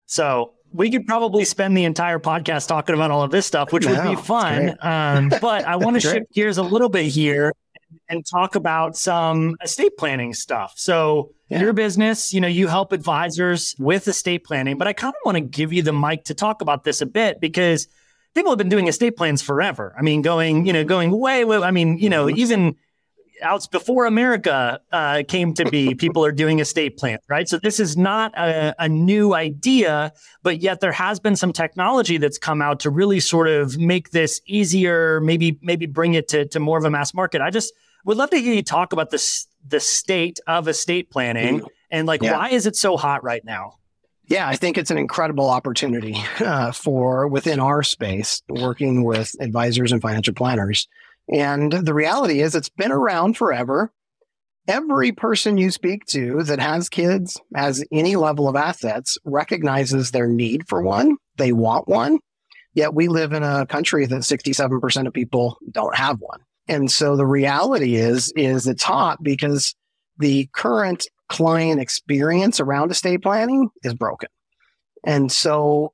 So 0.07 0.55
we 0.73 0.91
could 0.91 1.07
probably 1.07 1.45
spend 1.45 1.77
the 1.77 1.85
entire 1.85 2.19
podcast 2.19 2.69
talking 2.69 2.95
about 2.95 3.11
all 3.11 3.23
of 3.23 3.31
this 3.31 3.47
stuff, 3.47 3.73
which 3.73 3.87
would 3.87 4.03
be 4.03 4.17
fun. 4.17 4.77
Um, 4.81 5.31
but 5.41 5.65
I 5.65 5.77
want 5.77 5.95
to 5.95 6.01
shift 6.01 6.33
gears 6.33 6.59
a 6.59 6.63
little 6.63 6.89
bit 6.89 7.07
here 7.07 7.53
and 8.09 8.25
talk 8.25 8.55
about 8.55 8.97
some 8.97 9.57
estate 9.63 9.97
planning 9.97 10.35
stuff. 10.35 10.75
So, 10.77 11.33
yeah. 11.49 11.61
your 11.61 11.73
business, 11.73 12.33
you 12.33 12.41
know, 12.41 12.49
you 12.49 12.69
help 12.69 12.93
advisors 12.93 13.75
with 13.79 14.07
estate 14.09 14.45
planning, 14.45 14.79
but 14.79 14.87
I 14.87 14.93
kind 14.93 15.15
of 15.15 15.21
want 15.25 15.37
to 15.37 15.41
give 15.41 15.73
you 15.73 15.83
the 15.83 15.93
mic 15.93 16.25
to 16.25 16.35
talk 16.35 16.61
about 16.63 16.85
this 16.85 17.01
a 17.01 17.07
bit 17.07 17.41
because 17.41 17.89
people 18.35 18.51
have 18.51 18.59
been 18.59 18.69
doing 18.69 18.87
estate 18.87 19.17
plans 19.17 19.43
forever. 19.43 19.95
I 19.99 20.03
mean, 20.03 20.23
going, 20.23 20.67
you 20.67 20.73
know, 20.73 20.85
going 20.85 21.11
way, 21.11 21.45
way 21.45 21.59
I 21.59 21.71
mean, 21.71 21.99
you 21.99 22.11
know, 22.11 22.27
mm-hmm. 22.27 22.39
even 22.39 22.77
out 23.43 23.71
before 23.71 24.07
America 24.07 24.81
uh, 24.93 25.23
came 25.27 25.55
to 25.55 25.65
be, 25.71 25.95
people 25.97 26.25
are 26.25 26.33
doing 26.33 26.59
estate 26.59 26.97
plans, 26.97 27.21
right? 27.29 27.49
So 27.49 27.59
this 27.59 27.81
is 27.81 27.97
not 27.97 28.37
a, 28.37 28.75
a, 28.79 28.89
new 28.89 29.35
idea, 29.35 30.13
but 30.43 30.61
yet 30.61 30.81
there 30.81 30.93
has 30.93 31.21
been 31.21 31.37
some 31.37 31.53
technology 31.53 32.19
that's 32.19 32.39
come 32.39 32.63
out 32.63 32.81
to 32.81 32.91
really 32.91 33.21
sort 33.21 33.49
of 33.49 33.79
make 33.79 34.11
this 34.11 34.41
easier, 34.47 35.21
maybe 35.21 35.59
maybe 35.63 35.87
bring 35.87 36.15
it 36.15 36.29
to, 36.29 36.47
to 36.47 36.61
more 36.61 36.79
of 36.79 36.85
a 36.85 36.91
mass 36.91 37.15
market. 37.15 37.41
I 37.41 37.51
just 37.51 37.73
would 38.05 38.17
love 38.17 38.31
to 38.31 38.39
hear 38.39 38.55
you 38.55 38.63
talk 38.63 38.93
about 38.93 39.11
this 39.11 39.47
the 39.67 39.81
state 39.81 40.41
of 40.47 40.69
estate 40.69 41.11
planning 41.11 41.59
mm-hmm. 41.59 41.67
and 41.91 42.07
like 42.07 42.23
yeah. 42.23 42.37
why 42.37 42.51
is 42.51 42.67
it 42.67 42.77
so 42.77 42.97
hot 42.97 43.23
right 43.23 43.45
now? 43.45 43.75
Yeah, 44.29 44.47
I 44.47 44.57
think 44.57 44.77
it's 44.77 44.91
an 44.91 44.99
incredible 44.99 45.49
opportunity 45.49 46.17
uh, 46.41 46.73
for 46.73 47.29
within 47.29 47.61
our 47.61 47.83
space, 47.83 48.43
working 48.49 49.05
with 49.05 49.35
advisors 49.41 49.91
and 49.91 50.03
financial 50.03 50.35
planners. 50.35 50.87
And 51.33 51.73
the 51.73 51.95
reality 51.95 52.41
is, 52.41 52.55
it's 52.55 52.69
been 52.69 52.93
around 52.93 53.37
forever. 53.37 53.93
Every 54.67 55.13
person 55.13 55.57
you 55.57 55.71
speak 55.71 56.05
to 56.07 56.43
that 56.45 56.61
has 56.61 56.89
kids, 56.89 57.41
has 57.55 57.85
any 57.91 58.17
level 58.17 58.49
of 58.49 58.57
assets, 58.57 59.17
recognizes 59.25 60.11
their 60.11 60.27
need 60.27 60.69
for 60.69 60.83
one. 60.83 61.17
They 61.37 61.53
want 61.53 61.89
one. 61.89 62.19
Yet 62.75 62.95
we 62.95 63.09
live 63.09 63.33
in 63.33 63.43
a 63.43 63.67
country 63.67 64.07
that 64.07 64.21
67% 64.21 65.07
of 65.07 65.13
people 65.13 65.59
don't 65.71 65.97
have 65.97 66.21
one. 66.21 66.41
And 66.69 66.91
so 66.91 67.17
the 67.17 67.27
reality 67.27 67.97
is, 67.97 68.31
is 68.37 68.67
it's 68.67 68.83
hot 68.83 69.23
because 69.23 69.75
the 70.19 70.49
current 70.53 71.09
client 71.29 71.81
experience 71.81 72.61
around 72.61 72.91
estate 72.91 73.23
planning 73.23 73.71
is 73.83 73.95
broken. 73.95 74.29
And 75.05 75.33
so 75.33 75.93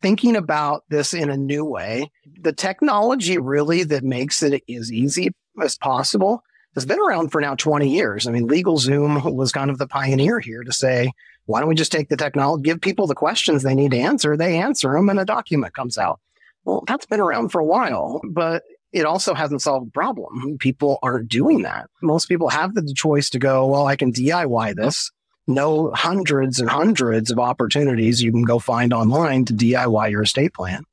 thinking 0.00 0.36
about 0.36 0.84
this 0.88 1.14
in 1.14 1.30
a 1.30 1.36
new 1.36 1.64
way, 1.64 2.10
the 2.40 2.52
technology 2.52 3.38
really 3.38 3.82
that 3.84 4.04
makes 4.04 4.42
it 4.42 4.62
as 4.68 4.92
easy 4.92 5.30
as 5.62 5.76
possible 5.76 6.42
has 6.74 6.86
been 6.86 6.98
around 6.98 7.30
for 7.30 7.40
now 7.40 7.54
20 7.54 7.88
years. 7.88 8.26
I 8.26 8.32
mean, 8.32 8.48
LegalZoom 8.48 9.34
was 9.34 9.52
kind 9.52 9.70
of 9.70 9.78
the 9.78 9.86
pioneer 9.86 10.40
here 10.40 10.64
to 10.64 10.72
say, 10.72 11.12
why 11.46 11.60
don't 11.60 11.68
we 11.68 11.74
just 11.74 11.92
take 11.92 12.08
the 12.08 12.16
technology, 12.16 12.62
give 12.62 12.80
people 12.80 13.06
the 13.06 13.14
questions 13.14 13.62
they 13.62 13.74
need 13.74 13.92
to 13.92 13.98
answer, 13.98 14.36
they 14.36 14.58
answer 14.58 14.92
them, 14.92 15.08
and 15.08 15.20
a 15.20 15.24
document 15.24 15.74
comes 15.74 15.98
out. 15.98 16.18
Well, 16.64 16.82
that's 16.86 17.06
been 17.06 17.20
around 17.20 17.50
for 17.50 17.60
a 17.60 17.64
while, 17.64 18.20
but 18.28 18.64
it 18.92 19.04
also 19.04 19.34
hasn't 19.34 19.60
solved 19.60 19.88
the 19.88 19.92
problem. 19.92 20.56
People 20.58 20.98
aren't 21.02 21.28
doing 21.28 21.62
that. 21.62 21.90
Most 22.00 22.26
people 22.26 22.48
have 22.48 22.74
the 22.74 22.92
choice 22.94 23.28
to 23.30 23.38
go, 23.38 23.66
well, 23.66 23.86
I 23.86 23.96
can 23.96 24.12
DIY 24.12 24.76
this. 24.76 25.10
Know 25.46 25.92
hundreds 25.92 26.58
and 26.58 26.70
hundreds 26.70 27.30
of 27.30 27.38
opportunities 27.38 28.22
you 28.22 28.32
can 28.32 28.44
go 28.44 28.58
find 28.58 28.92
online 28.92 29.44
to 29.46 29.52
DIY 29.52 30.10
your 30.10 30.22
estate 30.22 30.54
plan. 30.54 30.84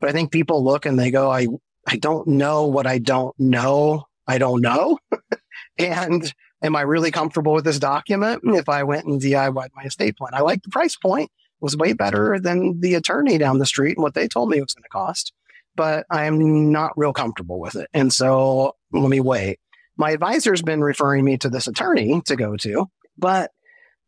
But 0.00 0.10
I 0.10 0.12
think 0.12 0.32
people 0.32 0.64
look 0.64 0.86
and 0.86 0.98
they 0.98 1.10
go, 1.10 1.30
I, 1.30 1.48
I 1.86 1.96
don't 1.96 2.26
know 2.26 2.66
what 2.66 2.86
I 2.86 2.98
don't 2.98 3.38
know. 3.38 4.04
I 4.26 4.38
don't 4.38 4.60
know. 4.60 4.98
and 5.78 6.32
am 6.62 6.76
I 6.76 6.82
really 6.82 7.10
comfortable 7.10 7.52
with 7.52 7.64
this 7.64 7.78
document 7.78 8.42
if 8.44 8.68
I 8.68 8.82
went 8.82 9.06
and 9.06 9.20
DIY 9.20 9.68
my 9.74 9.82
estate 9.84 10.16
plan? 10.16 10.34
I 10.34 10.40
like 10.40 10.62
the 10.62 10.70
price 10.70 10.96
point. 10.96 11.30
was 11.60 11.76
way 11.76 11.92
better 11.92 12.38
than 12.38 12.80
the 12.80 12.94
attorney 12.94 13.38
down 13.38 13.58
the 13.58 13.66
street 13.66 13.96
and 13.96 14.02
what 14.02 14.14
they 14.14 14.28
told 14.28 14.50
me 14.50 14.58
it 14.58 14.62
was 14.62 14.74
going 14.74 14.84
to 14.84 14.88
cost. 14.88 15.32
But 15.74 16.06
I'm 16.10 16.72
not 16.72 16.96
real 16.96 17.12
comfortable 17.12 17.60
with 17.60 17.76
it. 17.76 17.88
And 17.94 18.12
so 18.12 18.76
let 18.92 19.08
me 19.08 19.20
wait. 19.20 19.60
My 19.96 20.10
advisor's 20.12 20.62
been 20.62 20.80
referring 20.80 21.24
me 21.24 21.38
to 21.38 21.48
this 21.48 21.66
attorney 21.66 22.20
to 22.26 22.36
go 22.36 22.56
to, 22.56 22.86
but 23.16 23.50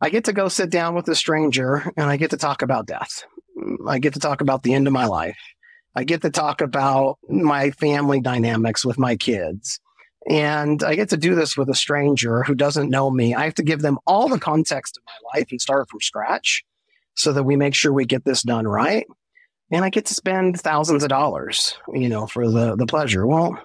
I 0.01 0.11
get 0.11 0.25
to 0.25 0.33
go 0.33 0.49
sit 0.49 0.71
down 0.71 0.95
with 0.95 1.09
a 1.09 1.15
stranger 1.15 1.93
and 1.97 2.09
I 2.09 2.17
get 2.17 2.31
to 2.31 2.37
talk 2.37 2.63
about 2.63 2.87
death. 2.87 3.25
I 3.87 3.99
get 3.99 4.15
to 4.15 4.21
talk 4.21 4.41
about 4.41 4.63
the 4.63 4.73
end 4.73 4.87
of 4.87 4.93
my 4.93 5.07
life. 5.07 5.39
I 5.95 6.05
get 6.05 6.23
to 6.23 6.31
talk 6.31 6.61
about 6.61 7.19
my 7.29 7.71
family 7.73 8.21
dynamics 8.21 8.85
with 8.85 8.99
my 8.99 9.17
kids. 9.17 9.81
And 10.29 10.83
I 10.83 10.95
get 10.95 11.11
to 11.11 11.17
do 11.17 11.35
this 11.35 11.57
with 11.57 11.69
a 11.69 11.75
stranger 11.75 12.43
who 12.43 12.55
doesn't 12.55 12.91
know 12.91 13.11
me. 13.11 13.35
I 13.35 13.45
have 13.45 13.55
to 13.55 13.63
give 13.63 13.83
them 13.83 13.99
all 14.07 14.29
the 14.29 14.39
context 14.39 14.97
of 14.97 15.03
my 15.05 15.39
life 15.39 15.49
and 15.51 15.61
start 15.61 15.89
from 15.91 16.01
scratch 16.01 16.65
so 17.15 17.33
that 17.33 17.43
we 17.43 17.57
make 17.57 17.75
sure 17.75 17.93
we 17.93 18.05
get 18.05 18.25
this 18.25 18.43
done 18.43 18.67
right. 18.67 19.07
And 19.71 19.85
I 19.85 19.91
get 19.91 20.07
to 20.07 20.15
spend 20.15 20.61
thousands 20.61 21.03
of 21.03 21.09
dollars, 21.09 21.77
you 21.93 22.09
know, 22.09 22.27
for 22.27 22.51
the, 22.51 22.77
the 22.77 22.87
pleasure. 22.87 23.27
Well, 23.27 23.59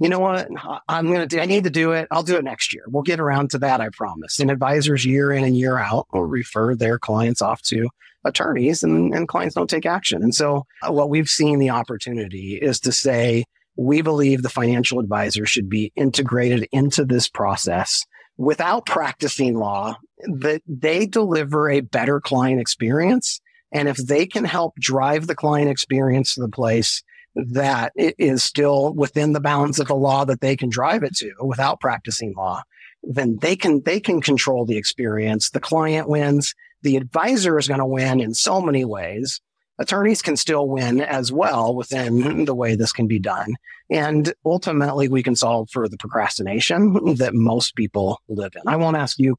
you 0.00 0.08
know 0.08 0.18
what? 0.18 0.48
I'm 0.88 1.06
going 1.06 1.20
to 1.20 1.26
do, 1.26 1.40
I 1.40 1.46
need 1.46 1.64
to 1.64 1.70
do 1.70 1.92
it. 1.92 2.08
I'll 2.10 2.22
do 2.22 2.36
it 2.36 2.44
next 2.44 2.74
year. 2.74 2.84
We'll 2.88 3.02
get 3.02 3.20
around 3.20 3.50
to 3.50 3.58
that. 3.58 3.80
I 3.80 3.88
promise. 3.90 4.40
And 4.40 4.50
advisors 4.50 5.04
year 5.04 5.32
in 5.32 5.44
and 5.44 5.56
year 5.56 5.78
out 5.78 6.06
will 6.12 6.24
refer 6.24 6.74
their 6.74 6.98
clients 6.98 7.40
off 7.40 7.62
to 7.62 7.88
attorneys 8.24 8.82
and, 8.82 9.14
and 9.14 9.28
clients 9.28 9.54
don't 9.54 9.70
take 9.70 9.86
action. 9.86 10.22
And 10.22 10.34
so 10.34 10.64
uh, 10.82 10.92
what 10.92 11.10
we've 11.10 11.28
seen 11.28 11.58
the 11.58 11.70
opportunity 11.70 12.54
is 12.54 12.80
to 12.80 12.92
say, 12.92 13.44
we 13.76 14.02
believe 14.02 14.42
the 14.42 14.48
financial 14.48 15.00
advisor 15.00 15.46
should 15.46 15.68
be 15.68 15.92
integrated 15.96 16.68
into 16.72 17.04
this 17.04 17.28
process 17.28 18.04
without 18.36 18.86
practicing 18.86 19.56
law, 19.56 19.96
that 20.20 20.62
they 20.66 21.06
deliver 21.06 21.68
a 21.68 21.80
better 21.80 22.20
client 22.20 22.60
experience. 22.60 23.40
And 23.72 23.88
if 23.88 23.96
they 23.96 24.26
can 24.26 24.44
help 24.44 24.74
drive 24.78 25.26
the 25.26 25.34
client 25.34 25.68
experience 25.68 26.34
to 26.34 26.40
the 26.40 26.48
place 26.48 27.02
that 27.34 27.92
it 27.96 28.14
is 28.18 28.42
still 28.42 28.94
within 28.94 29.32
the 29.32 29.40
bounds 29.40 29.80
of 29.80 29.88
the 29.88 29.94
law 29.94 30.24
that 30.24 30.40
they 30.40 30.56
can 30.56 30.68
drive 30.68 31.02
it 31.02 31.16
to 31.16 31.32
without 31.40 31.80
practicing 31.80 32.34
law, 32.36 32.62
then 33.02 33.38
they 33.40 33.56
can, 33.56 33.82
they 33.82 34.00
can 34.00 34.20
control 34.20 34.64
the 34.64 34.76
experience. 34.76 35.50
The 35.50 35.60
client 35.60 36.08
wins. 36.08 36.54
The 36.82 36.96
advisor 36.96 37.58
is 37.58 37.68
going 37.68 37.80
to 37.80 37.86
win 37.86 38.20
in 38.20 38.34
so 38.34 38.60
many 38.60 38.84
ways 38.84 39.40
attorneys 39.78 40.22
can 40.22 40.36
still 40.36 40.68
win 40.68 41.00
as 41.00 41.32
well 41.32 41.74
within 41.74 42.44
the 42.44 42.54
way 42.54 42.76
this 42.76 42.92
can 42.92 43.06
be 43.06 43.18
done. 43.18 43.54
And 43.90 44.32
ultimately, 44.44 45.08
we 45.08 45.22
can 45.22 45.36
solve 45.36 45.68
for 45.70 45.88
the 45.88 45.98
procrastination 45.98 47.16
that 47.16 47.34
most 47.34 47.74
people 47.74 48.20
live 48.28 48.52
in. 48.54 48.62
I 48.66 48.76
won't 48.76 48.96
ask 48.96 49.18
you 49.18 49.36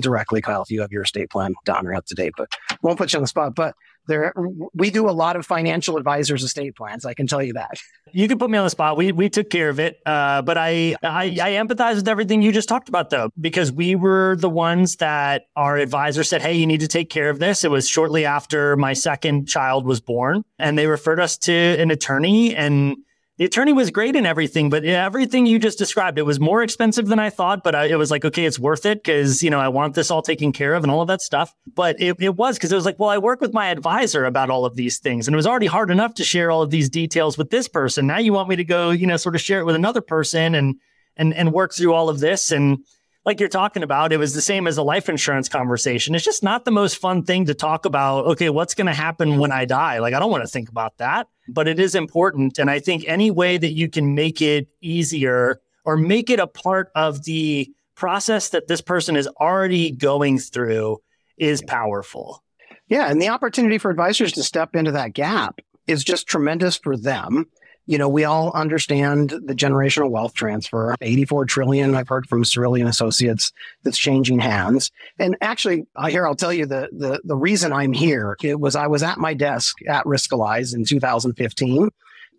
directly, 0.00 0.40
Kyle, 0.40 0.62
if 0.62 0.70
you 0.70 0.80
have 0.80 0.92
your 0.92 1.02
estate 1.02 1.30
plan 1.30 1.54
done 1.64 1.86
or 1.86 1.94
up 1.94 2.06
to 2.06 2.14
date, 2.14 2.32
but 2.36 2.50
won't 2.82 2.98
put 2.98 3.12
you 3.12 3.18
on 3.18 3.22
the 3.22 3.28
spot. 3.28 3.54
But 3.54 3.74
there, 4.06 4.32
we 4.74 4.90
do 4.90 5.08
a 5.08 5.12
lot 5.12 5.36
of 5.36 5.46
financial 5.46 5.96
advisors 5.96 6.42
estate 6.42 6.74
plans. 6.76 7.04
I 7.04 7.14
can 7.14 7.26
tell 7.26 7.42
you 7.42 7.52
that. 7.54 7.78
You 8.12 8.28
can 8.28 8.38
put 8.38 8.50
me 8.50 8.58
on 8.58 8.64
the 8.64 8.70
spot. 8.70 8.96
We 8.96 9.12
we 9.12 9.28
took 9.28 9.48
care 9.48 9.68
of 9.68 9.78
it, 9.78 10.00
uh, 10.04 10.42
but 10.42 10.58
I, 10.58 10.96
I 11.02 11.24
I 11.24 11.50
empathize 11.52 11.96
with 11.96 12.08
everything 12.08 12.42
you 12.42 12.52
just 12.52 12.68
talked 12.68 12.88
about, 12.88 13.10
though, 13.10 13.30
because 13.40 13.72
we 13.72 13.94
were 13.94 14.36
the 14.36 14.50
ones 14.50 14.96
that 14.96 15.44
our 15.56 15.76
advisor 15.76 16.24
said, 16.24 16.42
"Hey, 16.42 16.54
you 16.54 16.66
need 16.66 16.80
to 16.80 16.88
take 16.88 17.10
care 17.10 17.30
of 17.30 17.38
this." 17.38 17.64
It 17.64 17.70
was 17.70 17.88
shortly 17.88 18.24
after 18.24 18.76
my 18.76 18.92
second 18.92 19.46
child 19.46 19.86
was 19.86 20.00
born, 20.00 20.44
and 20.58 20.76
they 20.76 20.86
referred 20.86 21.20
us 21.20 21.38
to 21.38 21.52
an 21.52 21.90
attorney 21.90 22.54
and 22.54 22.96
the 23.38 23.44
attorney 23.46 23.72
was 23.72 23.90
great 23.90 24.14
and 24.14 24.26
everything, 24.26 24.68
but 24.68 24.84
everything 24.84 25.46
you 25.46 25.58
just 25.58 25.78
described, 25.78 26.18
it 26.18 26.22
was 26.22 26.38
more 26.38 26.62
expensive 26.62 27.06
than 27.06 27.18
I 27.18 27.30
thought, 27.30 27.64
but 27.64 27.74
I, 27.74 27.86
it 27.86 27.96
was 27.96 28.10
like, 28.10 28.24
okay, 28.24 28.44
it's 28.44 28.58
worth 28.58 28.84
it 28.84 29.02
because, 29.02 29.42
you 29.42 29.48
know, 29.48 29.58
I 29.58 29.68
want 29.68 29.94
this 29.94 30.10
all 30.10 30.20
taken 30.20 30.52
care 30.52 30.74
of 30.74 30.84
and 30.84 30.92
all 30.92 31.00
of 31.00 31.08
that 31.08 31.22
stuff. 31.22 31.54
But 31.74 32.00
it, 32.00 32.16
it 32.20 32.36
was 32.36 32.58
because 32.58 32.72
it 32.72 32.76
was 32.76 32.84
like, 32.84 32.98
well, 32.98 33.08
I 33.08 33.18
work 33.18 33.40
with 33.40 33.54
my 33.54 33.68
advisor 33.68 34.26
about 34.26 34.50
all 34.50 34.66
of 34.66 34.76
these 34.76 34.98
things 34.98 35.26
and 35.26 35.34
it 35.34 35.36
was 35.36 35.46
already 35.46 35.66
hard 35.66 35.90
enough 35.90 36.14
to 36.14 36.24
share 36.24 36.50
all 36.50 36.62
of 36.62 36.70
these 36.70 36.90
details 36.90 37.38
with 37.38 37.50
this 37.50 37.68
person. 37.68 38.06
Now 38.06 38.18
you 38.18 38.32
want 38.34 38.50
me 38.50 38.56
to 38.56 38.64
go, 38.64 38.90
you 38.90 39.06
know, 39.06 39.16
sort 39.16 39.34
of 39.34 39.40
share 39.40 39.60
it 39.60 39.64
with 39.64 39.76
another 39.76 40.02
person 40.02 40.54
and, 40.54 40.76
and, 41.16 41.32
and 41.32 41.52
work 41.52 41.72
through 41.72 41.94
all 41.94 42.10
of 42.10 42.20
this. 42.20 42.50
And, 42.50 42.84
like 43.24 43.38
you're 43.38 43.48
talking 43.48 43.82
about, 43.82 44.12
it 44.12 44.16
was 44.16 44.34
the 44.34 44.40
same 44.40 44.66
as 44.66 44.76
a 44.76 44.82
life 44.82 45.08
insurance 45.08 45.48
conversation. 45.48 46.14
It's 46.14 46.24
just 46.24 46.42
not 46.42 46.64
the 46.64 46.70
most 46.70 46.96
fun 46.96 47.22
thing 47.22 47.46
to 47.46 47.54
talk 47.54 47.84
about. 47.84 48.26
Okay, 48.26 48.50
what's 48.50 48.74
going 48.74 48.88
to 48.88 48.92
happen 48.92 49.38
when 49.38 49.52
I 49.52 49.64
die? 49.64 49.98
Like, 49.98 50.14
I 50.14 50.18
don't 50.18 50.30
want 50.30 50.42
to 50.42 50.50
think 50.50 50.68
about 50.68 50.98
that, 50.98 51.28
but 51.48 51.68
it 51.68 51.78
is 51.78 51.94
important. 51.94 52.58
And 52.58 52.68
I 52.68 52.80
think 52.80 53.04
any 53.06 53.30
way 53.30 53.58
that 53.58 53.72
you 53.72 53.88
can 53.88 54.14
make 54.14 54.42
it 54.42 54.68
easier 54.80 55.60
or 55.84 55.96
make 55.96 56.30
it 56.30 56.40
a 56.40 56.46
part 56.46 56.90
of 56.94 57.24
the 57.24 57.70
process 57.94 58.48
that 58.50 58.66
this 58.66 58.80
person 58.80 59.16
is 59.16 59.28
already 59.40 59.92
going 59.92 60.38
through 60.38 60.98
is 61.36 61.62
powerful. 61.62 62.42
Yeah. 62.88 63.08
And 63.08 63.22
the 63.22 63.28
opportunity 63.28 63.78
for 63.78 63.90
advisors 63.90 64.32
to 64.32 64.42
step 64.42 64.74
into 64.74 64.92
that 64.92 65.12
gap 65.12 65.60
is 65.86 66.02
just 66.02 66.26
tremendous 66.26 66.76
for 66.76 66.96
them 66.96 67.46
you 67.92 67.98
know, 67.98 68.08
we 68.08 68.24
all 68.24 68.50
understand 68.52 69.38
the 69.44 69.54
generational 69.54 70.08
wealth 70.08 70.32
transfer. 70.32 70.94
84 71.02 71.44
trillion, 71.44 71.94
I've 71.94 72.08
heard 72.08 72.26
from 72.26 72.42
Cerulli 72.42 72.88
Associates, 72.88 73.52
that's 73.82 73.98
changing 73.98 74.38
hands. 74.38 74.90
And 75.18 75.36
actually, 75.42 75.84
I 75.94 76.10
here 76.10 76.26
I'll 76.26 76.34
tell 76.34 76.54
you 76.54 76.64
the, 76.64 76.88
the, 76.90 77.20
the 77.22 77.36
reason 77.36 77.70
I'm 77.70 77.92
here. 77.92 78.34
It 78.42 78.58
was 78.58 78.76
I 78.76 78.86
was 78.86 79.02
at 79.02 79.18
my 79.18 79.34
desk 79.34 79.76
at 79.86 80.06
Riskalyze 80.06 80.74
in 80.74 80.86
2015, 80.86 81.90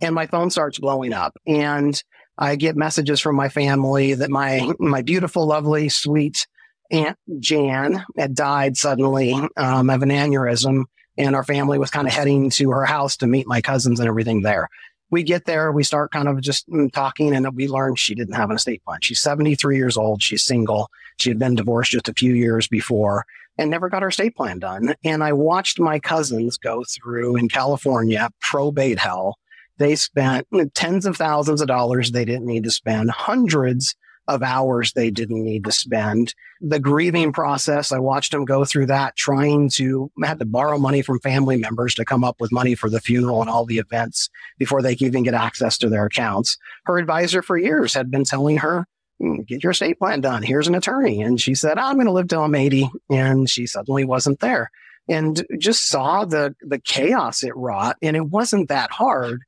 and 0.01 0.15
my 0.15 0.25
phone 0.25 0.49
starts 0.49 0.79
blowing 0.79 1.13
up. 1.13 1.37
And 1.45 2.03
I 2.35 2.55
get 2.55 2.75
messages 2.75 3.19
from 3.19 3.35
my 3.35 3.49
family 3.49 4.15
that 4.15 4.31
my 4.31 4.73
my 4.79 5.03
beautiful, 5.03 5.45
lovely, 5.45 5.87
sweet 5.87 6.47
Aunt 6.89 7.19
Jan 7.39 8.03
had 8.17 8.33
died 8.33 8.75
suddenly 8.75 9.33
um, 9.55 9.91
of 9.91 10.01
an 10.01 10.09
aneurysm, 10.09 10.85
and 11.15 11.35
our 11.35 11.43
family 11.43 11.77
was 11.77 11.91
kind 11.91 12.07
of 12.07 12.13
heading 12.13 12.49
to 12.49 12.71
her 12.71 12.85
house 12.85 13.17
to 13.17 13.27
meet 13.27 13.45
my 13.45 13.61
cousins 13.61 13.99
and 13.99 14.09
everything 14.09 14.41
there 14.41 14.67
we 15.13 15.23
get 15.23 15.45
there, 15.45 15.71
we 15.71 15.83
start 15.83 16.11
kind 16.11 16.27
of 16.27 16.41
just 16.41 16.67
mm, 16.67 16.91
talking, 16.91 17.35
and 17.35 17.47
we 17.55 17.67
learn 17.67 17.95
she 17.95 18.15
didn't 18.15 18.33
have 18.33 18.49
an 18.49 18.55
estate 18.55 18.83
plan. 18.83 18.99
She's 19.01 19.21
73 19.21 19.77
years 19.77 19.95
old. 19.95 20.21
She's 20.21 20.43
single. 20.43 20.89
She 21.19 21.29
had 21.29 21.39
been 21.39 21.55
divorced 21.55 21.91
just 21.91 22.09
a 22.09 22.13
few 22.13 22.33
years 22.33 22.67
before 22.67 23.25
and 23.57 23.69
never 23.69 23.89
got 23.89 24.01
her 24.01 24.07
estate 24.07 24.35
plan 24.35 24.57
done. 24.57 24.95
And 25.03 25.23
I 25.23 25.31
watched 25.31 25.79
my 25.79 25.99
cousins 25.99 26.57
go 26.57 26.83
through 26.83 27.35
in 27.35 27.47
California 27.47 28.29
probate 28.41 28.97
hell. 28.97 29.37
They 29.77 29.95
spent 29.95 30.47
tens 30.73 31.05
of 31.05 31.15
thousands 31.15 31.61
of 31.61 31.67
dollars 31.67 32.11
they 32.11 32.25
didn't 32.25 32.47
need 32.47 32.63
to 32.63 32.71
spend, 32.71 33.11
hundreds 33.11 33.95
of 34.27 34.41
hours 34.41 34.93
they 34.93 35.11
didn't 35.11 35.43
need 35.43 35.65
to 35.65 35.71
spend. 35.71 36.33
The 36.61 36.79
grieving 36.79 37.33
process, 37.33 37.91
I 37.91 37.99
watched 37.99 38.31
them 38.31 38.45
go 38.45 38.63
through 38.63 38.85
that, 38.87 39.15
trying 39.15 39.69
to, 39.71 40.11
had 40.23 40.39
to 40.39 40.45
borrow 40.45 40.77
money 40.77 41.01
from 41.01 41.19
family 41.19 41.57
members 41.57 41.95
to 41.95 42.05
come 42.05 42.23
up 42.23 42.39
with 42.39 42.51
money 42.51 42.75
for 42.75 42.89
the 42.89 43.01
funeral 43.01 43.41
and 43.41 43.49
all 43.49 43.65
the 43.65 43.79
events 43.79 44.29
before 44.57 44.81
they 44.81 44.95
could 44.95 45.07
even 45.07 45.23
get 45.23 45.33
access 45.33 45.77
to 45.79 45.89
their 45.89 46.05
accounts. 46.05 46.57
Her 46.85 46.97
advisor 46.97 47.41
for 47.41 47.57
years 47.57 47.93
had 47.93 48.09
been 48.09 48.23
telling 48.23 48.57
her, 48.57 48.87
mm, 49.21 49.45
get 49.45 49.63
your 49.63 49.71
estate 49.71 49.99
plan 49.99 50.21
done. 50.21 50.41
Here's 50.41 50.67
an 50.67 50.75
attorney. 50.75 51.21
And 51.21 51.39
she 51.39 51.55
said, 51.55 51.77
I'm 51.77 51.95
going 51.95 52.07
to 52.07 52.13
live 52.13 52.29
till 52.29 52.43
I'm 52.43 52.55
80. 52.55 52.89
And 53.09 53.49
she 53.49 53.67
suddenly 53.67 54.05
wasn't 54.05 54.39
there 54.39 54.71
and 55.09 55.45
just 55.57 55.89
saw 55.89 56.23
the, 56.25 56.55
the 56.61 56.79
chaos 56.79 57.43
it 57.43 57.55
wrought. 57.55 57.97
And 58.01 58.15
it 58.15 58.25
wasn't 58.25 58.69
that 58.69 58.91
hard. 58.91 59.41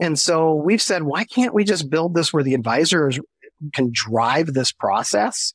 And 0.00 0.18
so 0.18 0.54
we've 0.54 0.82
said, 0.82 1.02
why 1.04 1.24
can't 1.24 1.54
we 1.54 1.64
just 1.64 1.88
build 1.88 2.14
this 2.14 2.32
where 2.32 2.42
the 2.42 2.54
advisors 2.54 3.20
can 3.72 3.90
drive 3.92 4.52
this 4.52 4.72
process 4.72 5.54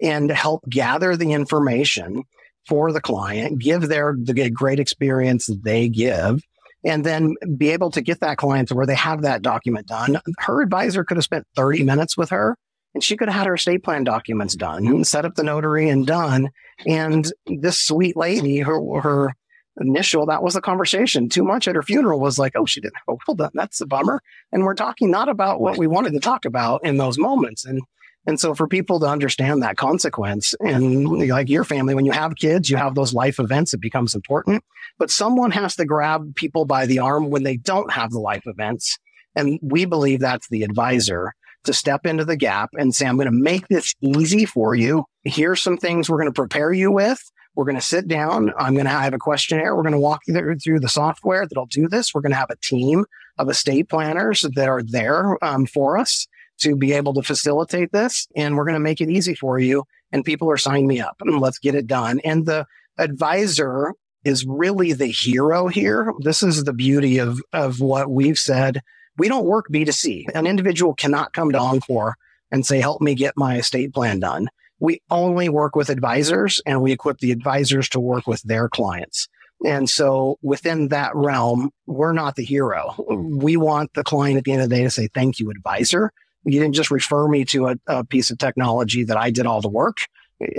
and 0.00 0.30
help 0.30 0.62
gather 0.68 1.16
the 1.16 1.32
information 1.32 2.22
for 2.66 2.92
the 2.92 3.00
client, 3.00 3.58
give 3.58 3.88
their 3.88 4.14
the 4.16 4.50
great 4.50 4.78
experience 4.78 5.48
they 5.62 5.88
give, 5.88 6.42
and 6.84 7.04
then 7.04 7.34
be 7.56 7.70
able 7.70 7.90
to 7.90 8.00
get 8.00 8.20
that 8.20 8.36
client 8.36 8.68
to 8.68 8.74
where 8.74 8.86
they 8.86 8.94
have 8.94 9.22
that 9.22 9.42
document 9.42 9.86
done. 9.86 10.20
Her 10.38 10.62
advisor 10.62 11.02
could 11.02 11.16
have 11.16 11.24
spent 11.24 11.46
30 11.56 11.82
minutes 11.84 12.16
with 12.16 12.30
her 12.30 12.56
and 12.94 13.02
she 13.02 13.16
could 13.16 13.28
have 13.28 13.36
had 13.36 13.46
her 13.46 13.54
estate 13.54 13.82
plan 13.84 14.04
documents 14.04 14.54
done, 14.56 15.04
set 15.04 15.24
up 15.24 15.34
the 15.34 15.42
notary 15.42 15.88
and 15.88 16.06
done. 16.06 16.50
And 16.86 17.30
this 17.46 17.80
sweet 17.80 18.16
lady, 18.16 18.58
her, 18.60 18.80
her 19.00 19.34
initial, 19.80 20.26
that 20.26 20.42
was 20.42 20.56
a 20.56 20.60
conversation. 20.60 21.28
Too 21.28 21.44
much 21.44 21.68
at 21.68 21.74
her 21.74 21.82
funeral 21.82 22.20
was 22.20 22.38
like, 22.38 22.52
oh, 22.56 22.66
she 22.66 22.80
didn't. 22.80 22.96
Oh, 23.06 23.18
well, 23.26 23.34
done. 23.34 23.50
That's 23.54 23.80
a 23.80 23.86
bummer. 23.86 24.22
And 24.52 24.64
we're 24.64 24.74
talking 24.74 25.10
not 25.10 25.28
about 25.28 25.60
what 25.60 25.76
we 25.78 25.86
wanted 25.86 26.12
to 26.12 26.20
talk 26.20 26.44
about 26.44 26.84
in 26.84 26.96
those 26.96 27.18
moments. 27.18 27.64
And 27.64 27.80
and 28.26 28.38
so 28.38 28.54
for 28.54 28.68
people 28.68 29.00
to 29.00 29.06
understand 29.06 29.62
that 29.62 29.78
consequence 29.78 30.54
and 30.60 31.28
like 31.30 31.48
your 31.48 31.64
family, 31.64 31.94
when 31.94 32.04
you 32.04 32.12
have 32.12 32.36
kids, 32.36 32.68
you 32.68 32.76
have 32.76 32.94
those 32.94 33.14
life 33.14 33.38
events, 33.38 33.72
it 33.72 33.80
becomes 33.80 34.14
important. 34.14 34.62
But 34.98 35.10
someone 35.10 35.50
has 35.52 35.76
to 35.76 35.86
grab 35.86 36.34
people 36.34 36.66
by 36.66 36.84
the 36.84 36.98
arm 36.98 37.30
when 37.30 37.42
they 37.42 37.56
don't 37.56 37.90
have 37.90 38.10
the 38.10 38.20
life 38.20 38.42
events. 38.44 38.98
And 39.34 39.58
we 39.62 39.86
believe 39.86 40.20
that's 40.20 40.46
the 40.50 40.62
advisor 40.62 41.32
to 41.64 41.72
step 41.72 42.04
into 42.04 42.26
the 42.26 42.36
gap 42.36 42.68
and 42.76 42.94
say, 42.94 43.06
I'm 43.06 43.16
going 43.16 43.30
to 43.30 43.32
make 43.32 43.66
this 43.68 43.94
easy 44.02 44.44
for 44.44 44.74
you. 44.74 45.04
Here's 45.24 45.62
some 45.62 45.78
things 45.78 46.10
we're 46.10 46.18
going 46.18 46.28
to 46.28 46.32
prepare 46.32 46.72
you 46.72 46.92
with. 46.92 47.22
We're 47.58 47.64
going 47.64 47.74
to 47.74 47.82
sit 47.82 48.06
down. 48.06 48.52
I'm 48.56 48.74
going 48.74 48.86
to 48.86 48.90
have 48.92 49.14
a 49.14 49.18
questionnaire. 49.18 49.74
We're 49.74 49.82
going 49.82 49.90
to 49.90 49.98
walk 49.98 50.20
you 50.28 50.56
through 50.62 50.78
the 50.78 50.88
software 50.88 51.44
that'll 51.44 51.66
do 51.66 51.88
this. 51.88 52.14
We're 52.14 52.20
going 52.20 52.30
to 52.30 52.38
have 52.38 52.50
a 52.50 52.56
team 52.62 53.04
of 53.36 53.50
estate 53.50 53.88
planners 53.88 54.42
that 54.54 54.68
are 54.68 54.80
there 54.80 55.36
um, 55.44 55.66
for 55.66 55.98
us 55.98 56.28
to 56.58 56.76
be 56.76 56.92
able 56.92 57.14
to 57.14 57.22
facilitate 57.22 57.90
this. 57.90 58.28
And 58.36 58.56
we're 58.56 58.64
going 58.64 58.74
to 58.74 58.78
make 58.78 59.00
it 59.00 59.10
easy 59.10 59.34
for 59.34 59.58
you. 59.58 59.82
And 60.12 60.24
people 60.24 60.48
are 60.48 60.56
signing 60.56 60.86
me 60.86 61.00
up 61.00 61.16
and 61.20 61.40
let's 61.40 61.58
get 61.58 61.74
it 61.74 61.88
done. 61.88 62.20
And 62.20 62.46
the 62.46 62.64
advisor 62.96 63.92
is 64.22 64.46
really 64.46 64.92
the 64.92 65.08
hero 65.08 65.66
here. 65.66 66.12
This 66.20 66.44
is 66.44 66.62
the 66.62 66.72
beauty 66.72 67.18
of, 67.18 67.42
of 67.52 67.80
what 67.80 68.08
we've 68.08 68.38
said. 68.38 68.82
We 69.16 69.26
don't 69.26 69.46
work 69.46 69.66
B2C. 69.68 70.26
An 70.32 70.46
individual 70.46 70.94
cannot 70.94 71.32
come 71.32 71.50
to 71.50 71.58
Encore 71.58 72.14
and 72.52 72.64
say, 72.64 72.80
help 72.80 73.00
me 73.00 73.16
get 73.16 73.34
my 73.36 73.56
estate 73.56 73.92
plan 73.92 74.20
done. 74.20 74.46
We 74.80 75.02
only 75.10 75.48
work 75.48 75.74
with 75.74 75.88
advisors 75.88 76.60
and 76.64 76.82
we 76.82 76.92
equip 76.92 77.18
the 77.18 77.32
advisors 77.32 77.88
to 77.90 78.00
work 78.00 78.26
with 78.26 78.42
their 78.42 78.68
clients. 78.68 79.28
And 79.64 79.90
so 79.90 80.38
within 80.40 80.88
that 80.88 81.14
realm, 81.16 81.70
we're 81.86 82.12
not 82.12 82.36
the 82.36 82.44
hero. 82.44 82.94
We 83.08 83.56
want 83.56 83.94
the 83.94 84.04
client 84.04 84.38
at 84.38 84.44
the 84.44 84.52
end 84.52 84.62
of 84.62 84.68
the 84.68 84.76
day 84.76 84.84
to 84.84 84.90
say, 84.90 85.08
thank 85.12 85.40
you, 85.40 85.50
advisor. 85.50 86.12
You 86.44 86.60
didn't 86.60 86.76
just 86.76 86.92
refer 86.92 87.26
me 87.26 87.44
to 87.46 87.68
a, 87.68 87.76
a 87.88 88.04
piece 88.04 88.30
of 88.30 88.38
technology 88.38 89.02
that 89.04 89.16
I 89.16 89.30
did 89.30 89.46
all 89.46 89.60
the 89.60 89.68
work. 89.68 89.98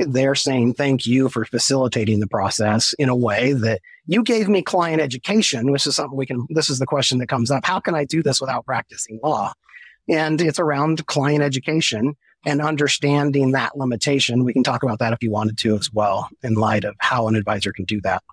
They're 0.06 0.36
saying 0.36 0.74
thank 0.74 1.06
you 1.06 1.30
for 1.30 1.46
facilitating 1.46 2.20
the 2.20 2.28
process 2.28 2.94
in 3.00 3.08
a 3.08 3.16
way 3.16 3.54
that 3.54 3.80
you 4.06 4.24
gave 4.24 4.50
me 4.50 4.62
client 4.62 5.02
education, 5.02 5.72
which 5.72 5.88
is 5.88 5.96
something 5.96 6.18
we 6.18 6.26
can, 6.26 6.46
this 6.50 6.70
is 6.70 6.80
the 6.80 6.86
question 6.86 7.20
that 7.20 7.30
comes 7.30 7.50
up. 7.50 7.66
How 7.66 7.80
can 7.80 7.96
I 7.96 8.04
do 8.04 8.22
this 8.22 8.42
without 8.42 8.66
practicing 8.66 9.22
law? 9.24 9.54
And 10.10 10.42
it's 10.42 10.60
around 10.60 11.06
client 11.06 11.44
education 11.44 12.18
and 12.46 12.62
understanding 12.62 13.52
that 13.52 13.78
limitation. 13.78 14.44
We 14.44 14.54
can 14.54 14.64
talk 14.64 14.84
about 14.84 15.00
that 15.00 15.14
if 15.14 15.22
you 15.22 15.32
wanted 15.32 15.58
to 15.60 15.76
as 15.76 15.92
well, 15.92 16.30
in 16.44 16.56
light 16.56 16.84
of 16.84 16.96
how 17.00 17.28
an 17.28 17.36
advisor 17.36 17.74
can 17.74 17.86
do 17.86 18.00
that. 18.02 18.24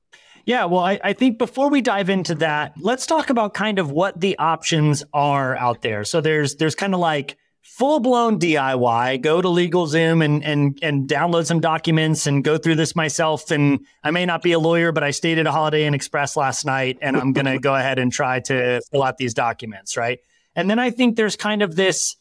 Yeah, 0.44 0.66
well, 0.66 0.84
I, 0.84 1.00
I, 1.02 1.12
think 1.12 1.38
before 1.38 1.70
we 1.70 1.80
dive 1.80 2.08
into 2.08 2.36
that, 2.36 2.74
let's 2.78 3.04
talk 3.04 3.30
about 3.30 3.52
kind 3.52 3.80
of 3.80 3.90
what 3.90 4.20
the 4.20 4.38
options 4.38 5.02
are 5.12 5.56
out 5.56 5.82
there. 5.82 6.04
So 6.04 6.20
there's 6.20 6.54
there's 6.54 6.76
kind 6.76 6.94
of 6.94 7.00
like 7.00 7.36
full 7.62 7.98
blown 7.98 8.38
DIY. 8.38 9.22
Go 9.22 9.42
to 9.42 9.48
LegalZoom 9.48 10.24
and 10.24 10.44
and 10.44 10.78
and 10.82 11.08
download 11.08 11.46
some 11.46 11.58
documents 11.58 12.28
and 12.28 12.44
go 12.44 12.58
through 12.58 12.76
this 12.76 12.94
myself. 12.94 13.50
And 13.50 13.80
I 14.04 14.12
may 14.12 14.24
not 14.24 14.40
be 14.40 14.52
a 14.52 14.60
lawyer, 14.60 14.92
but 14.92 15.02
I 15.02 15.10
stayed 15.10 15.38
at 15.38 15.48
a 15.48 15.52
Holiday 15.52 15.84
Inn 15.84 15.94
Express 15.94 16.36
last 16.36 16.64
night, 16.64 16.96
and 17.02 17.16
I'm 17.16 17.32
gonna 17.32 17.58
go 17.60 17.74
ahead 17.74 17.98
and 17.98 18.12
try 18.12 18.38
to 18.40 18.80
fill 18.92 19.02
out 19.02 19.18
these 19.18 19.34
documents, 19.34 19.96
right? 19.96 20.20
And 20.54 20.70
then 20.70 20.78
I 20.78 20.90
think 20.90 21.16
there's 21.16 21.34
kind 21.34 21.60
of 21.60 21.74
this 21.74 22.14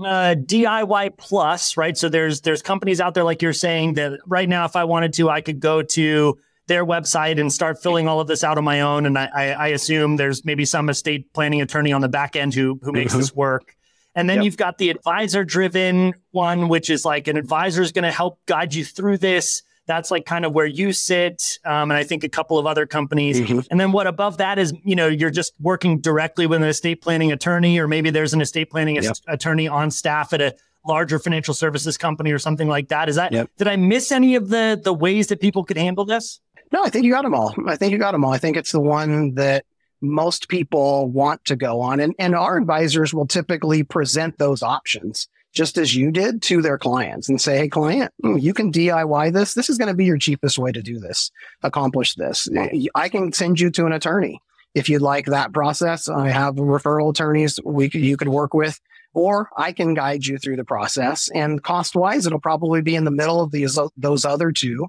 uh, 0.00 0.34
DIY 0.34 1.18
plus, 1.18 1.76
right? 1.76 1.96
So 1.96 2.08
there's 2.08 2.40
there's 2.42 2.62
companies 2.62 3.00
out 3.00 3.14
there 3.14 3.24
like 3.24 3.42
you're 3.42 3.52
saying 3.52 3.94
that 3.94 4.18
right 4.26 4.48
now, 4.48 4.64
if 4.64 4.76
I 4.76 4.84
wanted 4.84 5.12
to, 5.14 5.28
I 5.30 5.40
could 5.40 5.60
go 5.60 5.82
to 5.82 6.38
their 6.66 6.84
website 6.84 7.40
and 7.40 7.52
start 7.52 7.82
filling 7.82 8.06
all 8.06 8.20
of 8.20 8.28
this 8.28 8.44
out 8.44 8.58
on 8.58 8.64
my 8.64 8.82
own. 8.82 9.06
And 9.06 9.18
I, 9.18 9.30
I, 9.34 9.44
I 9.50 9.66
assume 9.68 10.16
there's 10.16 10.44
maybe 10.44 10.64
some 10.64 10.88
estate 10.88 11.32
planning 11.32 11.62
attorney 11.62 11.92
on 11.92 12.00
the 12.00 12.08
back 12.08 12.36
end 12.36 12.54
who 12.54 12.78
who 12.82 12.92
makes 12.92 13.12
mm-hmm. 13.12 13.20
this 13.20 13.34
work. 13.34 13.74
And 14.14 14.28
then 14.28 14.38
yep. 14.38 14.44
you've 14.44 14.56
got 14.56 14.78
the 14.78 14.90
advisor 14.90 15.44
driven 15.44 16.14
one, 16.32 16.68
which 16.68 16.90
is 16.90 17.04
like 17.04 17.28
an 17.28 17.36
advisor 17.36 17.82
is 17.82 17.92
going 17.92 18.04
to 18.04 18.10
help 18.10 18.40
guide 18.46 18.74
you 18.74 18.84
through 18.84 19.18
this. 19.18 19.62
That's 19.88 20.12
like 20.12 20.26
kind 20.26 20.44
of 20.44 20.52
where 20.52 20.66
you 20.66 20.92
sit. 20.92 21.58
Um, 21.64 21.90
and 21.90 21.94
I 21.94 22.04
think 22.04 22.22
a 22.22 22.28
couple 22.28 22.58
of 22.58 22.66
other 22.66 22.86
companies. 22.86 23.40
Mm-hmm. 23.40 23.60
And 23.70 23.80
then 23.80 23.90
what 23.90 24.06
above 24.06 24.36
that 24.36 24.58
is, 24.58 24.72
you 24.84 24.94
know, 24.94 25.08
you're 25.08 25.30
just 25.30 25.54
working 25.58 25.98
directly 25.98 26.46
with 26.46 26.62
an 26.62 26.68
estate 26.68 27.02
planning 27.02 27.32
attorney, 27.32 27.78
or 27.78 27.88
maybe 27.88 28.10
there's 28.10 28.34
an 28.34 28.40
estate 28.40 28.70
planning 28.70 29.02
yep. 29.02 29.16
attorney 29.26 29.66
on 29.66 29.90
staff 29.90 30.32
at 30.32 30.40
a 30.40 30.54
larger 30.86 31.18
financial 31.18 31.54
services 31.54 31.96
company 31.96 32.30
or 32.30 32.38
something 32.38 32.68
like 32.68 32.88
that. 32.88 33.08
Is 33.08 33.16
that, 33.16 33.32
yep. 33.32 33.50
did 33.56 33.66
I 33.66 33.76
miss 33.76 34.12
any 34.12 34.36
of 34.36 34.50
the, 34.50 34.80
the 34.80 34.92
ways 34.92 35.26
that 35.28 35.40
people 35.40 35.64
could 35.64 35.78
handle 35.78 36.04
this? 36.04 36.40
No, 36.70 36.84
I 36.84 36.90
think 36.90 37.06
you 37.06 37.12
got 37.12 37.22
them 37.22 37.34
all. 37.34 37.54
I 37.66 37.76
think 37.76 37.90
you 37.90 37.98
got 37.98 38.12
them 38.12 38.24
all. 38.24 38.32
I 38.32 38.38
think 38.38 38.58
it's 38.58 38.72
the 38.72 38.80
one 38.80 39.34
that 39.34 39.64
most 40.02 40.48
people 40.48 41.08
want 41.08 41.46
to 41.46 41.56
go 41.56 41.80
on. 41.80 41.98
And, 41.98 42.14
and 42.18 42.34
our 42.34 42.58
advisors 42.58 43.14
will 43.14 43.26
typically 43.26 43.82
present 43.82 44.36
those 44.36 44.62
options 44.62 45.28
just 45.54 45.78
as 45.78 45.94
you 45.94 46.10
did 46.10 46.42
to 46.42 46.62
their 46.62 46.78
clients 46.78 47.28
and 47.28 47.40
say, 47.40 47.58
Hey, 47.58 47.68
client, 47.68 48.12
hmm, 48.22 48.36
you 48.36 48.54
can 48.54 48.72
DIY 48.72 49.32
this. 49.32 49.54
This 49.54 49.70
is 49.70 49.78
going 49.78 49.88
to 49.88 49.94
be 49.94 50.04
your 50.04 50.18
cheapest 50.18 50.58
way 50.58 50.72
to 50.72 50.82
do 50.82 50.98
this, 50.98 51.30
accomplish 51.62 52.14
this. 52.14 52.48
I 52.94 53.08
can 53.08 53.32
send 53.32 53.60
you 53.60 53.70
to 53.72 53.86
an 53.86 53.92
attorney. 53.92 54.40
If 54.74 54.88
you'd 54.88 55.02
like 55.02 55.26
that 55.26 55.52
process, 55.52 56.08
I 56.08 56.28
have 56.28 56.56
referral 56.56 57.10
attorneys 57.10 57.58
we 57.64 57.88
could, 57.88 58.02
you 58.02 58.16
could 58.16 58.28
work 58.28 58.54
with, 58.54 58.78
or 59.14 59.48
I 59.56 59.72
can 59.72 59.94
guide 59.94 60.26
you 60.26 60.38
through 60.38 60.56
the 60.56 60.64
process. 60.64 61.30
And 61.34 61.62
cost 61.62 61.96
wise, 61.96 62.26
it'll 62.26 62.38
probably 62.38 62.82
be 62.82 62.94
in 62.94 63.04
the 63.04 63.10
middle 63.10 63.40
of 63.40 63.50
these, 63.50 63.78
those 63.96 64.24
other 64.24 64.52
two 64.52 64.86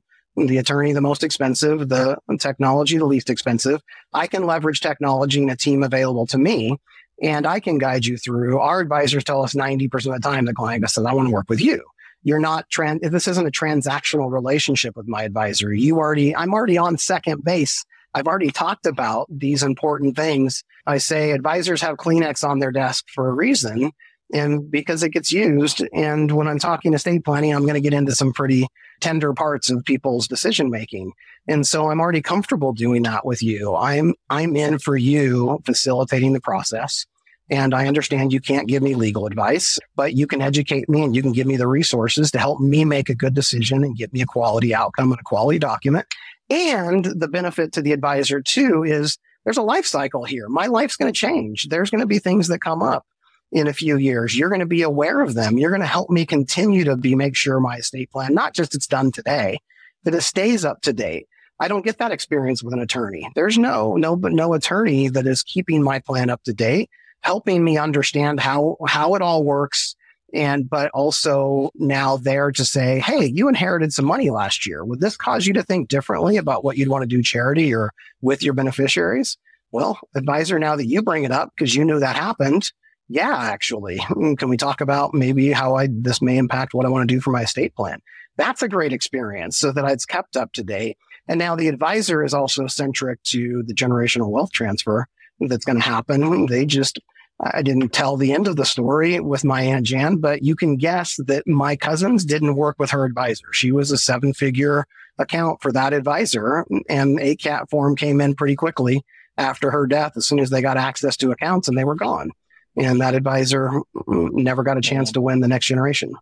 the 0.48 0.58
attorney 0.58 0.94
the 0.94 1.02
most 1.02 1.24
expensive, 1.24 1.90
the 1.90 2.18
technology 2.40 2.98
the 2.98 3.06
least 3.06 3.30
expensive. 3.30 3.82
I 4.14 4.28
can 4.28 4.46
leverage 4.46 4.80
technology 4.80 5.42
and 5.42 5.52
a 5.52 5.56
team 5.56 5.84
available 5.84 6.26
to 6.28 6.38
me, 6.38 6.78
and 7.22 7.46
I 7.46 7.60
can 7.60 7.78
guide 7.78 8.06
you 8.06 8.18
through. 8.18 8.60
Our 8.60 8.80
advisors 8.80 9.24
tell 9.24 9.44
us 9.44 9.54
90% 9.54 9.94
of 9.94 10.04
the 10.04 10.20
time 10.20 10.46
the 10.46 10.54
client 10.54 10.90
says, 10.90 11.06
I 11.06 11.14
want 11.14 11.28
to 11.28 11.34
work 11.34 11.50
with 11.50 11.62
you. 11.62 11.84
You're 12.24 12.40
not 12.40 12.70
trans, 12.70 13.02
this 13.02 13.28
isn't 13.28 13.48
a 13.48 13.52
transactional 13.52 14.32
relationship 14.32 14.96
with 14.98 15.08
my 15.08 15.24
advisor. 15.24 15.74
You 15.74 15.98
already, 15.98 16.36
I'm 16.36 16.54
already 16.54 16.78
on 16.78 16.98
second 16.98 17.44
base. 17.44 17.86
I've 18.14 18.28
already 18.28 18.52
talked 18.52 18.86
about 18.86 19.28
these 19.30 19.64
important 19.64 20.16
things. 20.16 20.64
I 20.86 20.98
say 20.98 21.32
advisors 21.32 21.82
have 21.82 21.98
Kleenex 21.98 22.48
on 22.48 22.60
their 22.60 22.72
desk 22.72 23.06
for 23.14 23.30
a 23.30 23.34
reason 23.34 23.92
and 24.34 24.70
because 24.70 25.04
it 25.04 25.10
gets 25.10 25.32
used. 25.32 25.84
And 25.94 26.32
when 26.32 26.48
I'm 26.48 26.60
talking 26.60 26.94
estate 26.94 27.26
planning, 27.26 27.54
I'm 27.54 27.64
going 27.64 27.74
to 27.76 27.82
get 27.82 27.94
into 27.94 28.14
some 28.14 28.34
pretty 28.34 28.68
tender 29.00 29.34
parts 29.34 29.70
of 29.70 29.84
people's 29.86 30.28
decision 30.28 30.70
making. 30.70 31.14
And 31.48 31.66
so 31.66 31.90
I'm 31.90 32.00
already 32.00 32.22
comfortable 32.22 32.74
doing 32.74 33.04
that 33.04 33.26
with 33.26 33.42
you. 33.42 33.76
I'm, 33.76 34.14
I'm 34.30 34.56
in 34.56 34.80
for 34.80 34.98
you 34.98 35.60
facilitating 35.66 36.34
the 36.34 36.42
process. 36.42 37.06
And 37.52 37.74
I 37.74 37.88
understand 37.88 38.32
you 38.32 38.40
can't 38.40 38.68
give 38.68 38.84
me 38.84 38.94
legal 38.94 39.26
advice, 39.26 39.80
but 39.96 40.14
you 40.14 40.28
can 40.28 40.42
educate 40.42 40.88
me 40.88 41.02
and 41.02 41.16
you 41.16 41.24
can 41.24 41.32
give 41.32 41.48
me 41.48 41.58
the 41.58 41.68
resources 41.68 42.30
to 42.32 42.40
help 42.40 42.60
me 42.60 42.86
make 42.86 43.10
a 43.10 43.16
good 43.16 43.34
decision 43.34 43.84
and 43.84 43.98
get 43.98 44.14
me 44.14 44.22
a 44.22 44.28
quality 44.28 44.76
outcome 44.76 45.12
and 45.12 45.20
a 45.20 45.24
quality 45.24 45.58
document. 45.58 46.06
And 46.52 47.06
the 47.06 47.28
benefit 47.28 47.72
to 47.74 47.82
the 47.82 47.92
advisor 47.92 48.42
too 48.42 48.84
is 48.84 49.18
there's 49.44 49.58
a 49.58 49.64
life 49.64 49.86
cycle 49.86 50.26
here. 50.26 50.48
My 50.48 50.68
life's 50.68 50.96
going 50.96 51.12
to 51.12 51.18
change. 51.18 51.70
There's 51.70 51.90
going 51.90 52.02
to 52.02 52.08
be 52.08 52.20
things 52.20 52.50
that 52.50 52.60
come 52.60 52.84
up 52.84 53.06
in 53.52 53.68
a 53.68 53.74
few 53.74 53.98
years. 53.98 54.38
You're 54.38 54.50
going 54.50 54.60
to 54.60 54.66
be 54.66 54.82
aware 54.82 55.22
of 55.22 55.34
them. 55.34 55.58
You're 55.58 55.72
going 55.72 55.82
to 55.82 55.88
help 55.88 56.10
me 56.10 56.26
continue 56.26 56.84
to 56.84 56.96
be, 56.96 57.16
make 57.16 57.36
sure 57.36 57.60
my 57.60 57.78
estate 57.78 58.12
plan, 58.12 58.34
not 58.34 58.54
just 58.54 58.76
it's 58.76 58.88
done 58.88 59.12
today, 59.12 59.60
that 60.04 60.14
it 60.14 60.22
stays 60.22 60.64
up 60.64 60.82
to 60.82 60.94
date. 60.94 61.28
I 61.60 61.68
don't 61.68 61.84
get 61.84 61.98
that 61.98 62.12
experience 62.12 62.64
with 62.64 62.74
an 62.74 62.80
attorney. 62.80 63.30
There's 63.36 63.58
no, 63.58 63.96
no, 63.96 64.16
but 64.16 64.32
no 64.32 64.54
attorney 64.54 65.10
that 65.10 65.28
is 65.28 65.44
keeping 65.44 65.84
my 65.84 66.00
plan 66.00 66.30
up 66.30 66.44
to 66.44 66.54
date, 66.54 66.90
helping 67.22 67.64
me 67.64 67.78
understand 67.78 68.40
how, 68.40 68.78
how 68.88 69.16
it 69.16 69.22
all 69.22 69.44
works. 69.44 69.96
And, 70.32 70.70
but 70.70 70.92
also 70.92 71.72
now 71.74 72.18
there 72.18 72.52
to 72.52 72.64
say, 72.64 73.00
Hey, 73.00 73.26
you 73.26 73.50
inherited 73.50 73.92
some 73.92 74.06
money 74.06 74.30
last 74.30 74.68
year. 74.68 74.86
Would 74.86 75.00
this 75.00 75.18
cause 75.18 75.48
you 75.48 75.54
to 75.54 75.64
think 75.64 75.90
differently 75.90 76.38
about 76.38 76.64
what 76.64 76.78
you'd 76.78 76.88
want 76.88 77.02
to 77.02 77.08
do 77.08 77.24
charity 77.24 77.74
or 77.74 77.92
with 78.22 78.44
your 78.44 78.54
beneficiaries? 78.54 79.38
Well, 79.72 80.00
advisor, 80.16 80.60
now 80.60 80.76
that 80.76 80.86
you 80.86 81.02
bring 81.02 81.24
it 81.24 81.32
up 81.32 81.52
because 81.56 81.76
you 81.76 81.84
knew 81.84 82.00
that 82.00 82.16
happened, 82.16 82.72
yeah, 83.10 83.36
actually, 83.36 83.98
can 84.38 84.50
we 84.50 84.56
talk 84.58 84.82
about 84.82 85.14
maybe 85.14 85.52
how 85.52 85.76
I, 85.76 85.90
this 85.92 86.22
may 86.22 86.38
impact 86.38 86.74
what 86.74 86.86
I 86.86 86.90
want 86.90 87.10
to 87.10 87.14
do 87.14 87.20
for 87.20 87.32
my 87.32 87.42
estate 87.42 87.76
plan? 87.76 88.02
That's 88.38 88.62
a 88.62 88.70
great 88.70 88.94
experience 88.94 89.58
so 89.58 89.72
that 89.72 89.86
it's 89.92 90.06
kept 90.06 90.38
up 90.38 90.54
to 90.54 90.64
date. 90.64 90.98
And 91.28 91.40
now 91.40 91.56
the 91.56 91.68
advisor 91.68 92.24
is 92.24 92.34
also 92.34 92.68
centric 92.68 93.22
to 93.24 93.64
the 93.64 93.74
generational 93.74 94.30
wealth 94.30 94.52
transfer 94.52 95.08
that's 95.40 95.66
going 95.66 95.80
to 95.80 95.84
happen. 95.84 96.46
They 96.46 96.66
just, 96.66 97.00
I 97.40 97.62
didn't 97.62 97.90
tell 97.90 98.16
the 98.16 98.32
end 98.32 98.48
of 98.48 98.56
the 98.56 98.66
story 98.66 99.20
with 99.20 99.44
my 99.44 99.64
Aunt 99.64 99.86
Jan, 99.86 100.18
but 100.18 100.44
you 100.44 100.56
can 100.56 100.78
guess 100.78 101.18
that 101.26 101.48
my 101.48 101.76
cousins 101.76 102.24
didn't 102.24 102.56
work 102.56 102.78
with 102.80 102.92
her 102.92 103.06
advisor. 103.06 103.52
She 103.52 103.72
was 103.72 103.92
a 103.92 103.98
seven 103.98 104.34
figure 104.34 104.86
account 105.18 105.62
for 105.62 105.72
that 105.72 105.94
advisor 105.94 106.66
and 106.88 107.20
ACAT 107.20 107.70
form 107.70 107.96
came 107.96 108.22
in 108.22 108.36
pretty 108.36 108.56
quickly 108.56 109.04
after 109.38 109.72
her 109.72 109.86
death 109.86 110.14
as 110.16 110.26
soon 110.26 110.40
as 110.40 110.50
they 110.50 110.62
got 110.62 110.78
access 110.78 111.18
to 111.18 111.32
accounts 111.32 111.68
and 111.68 111.78
they 111.78 111.84
were 111.84 111.96
gone 111.96 112.32
and 112.78 113.02
that 113.02 113.16
advisor 113.16 113.82
never 114.08 114.64
got 114.64 114.78
a 114.78 114.82
chance 114.82 115.12
to 115.14 115.22
win 115.22 115.40
the 115.40 115.48
next 115.48 115.68
generation. 115.68 116.14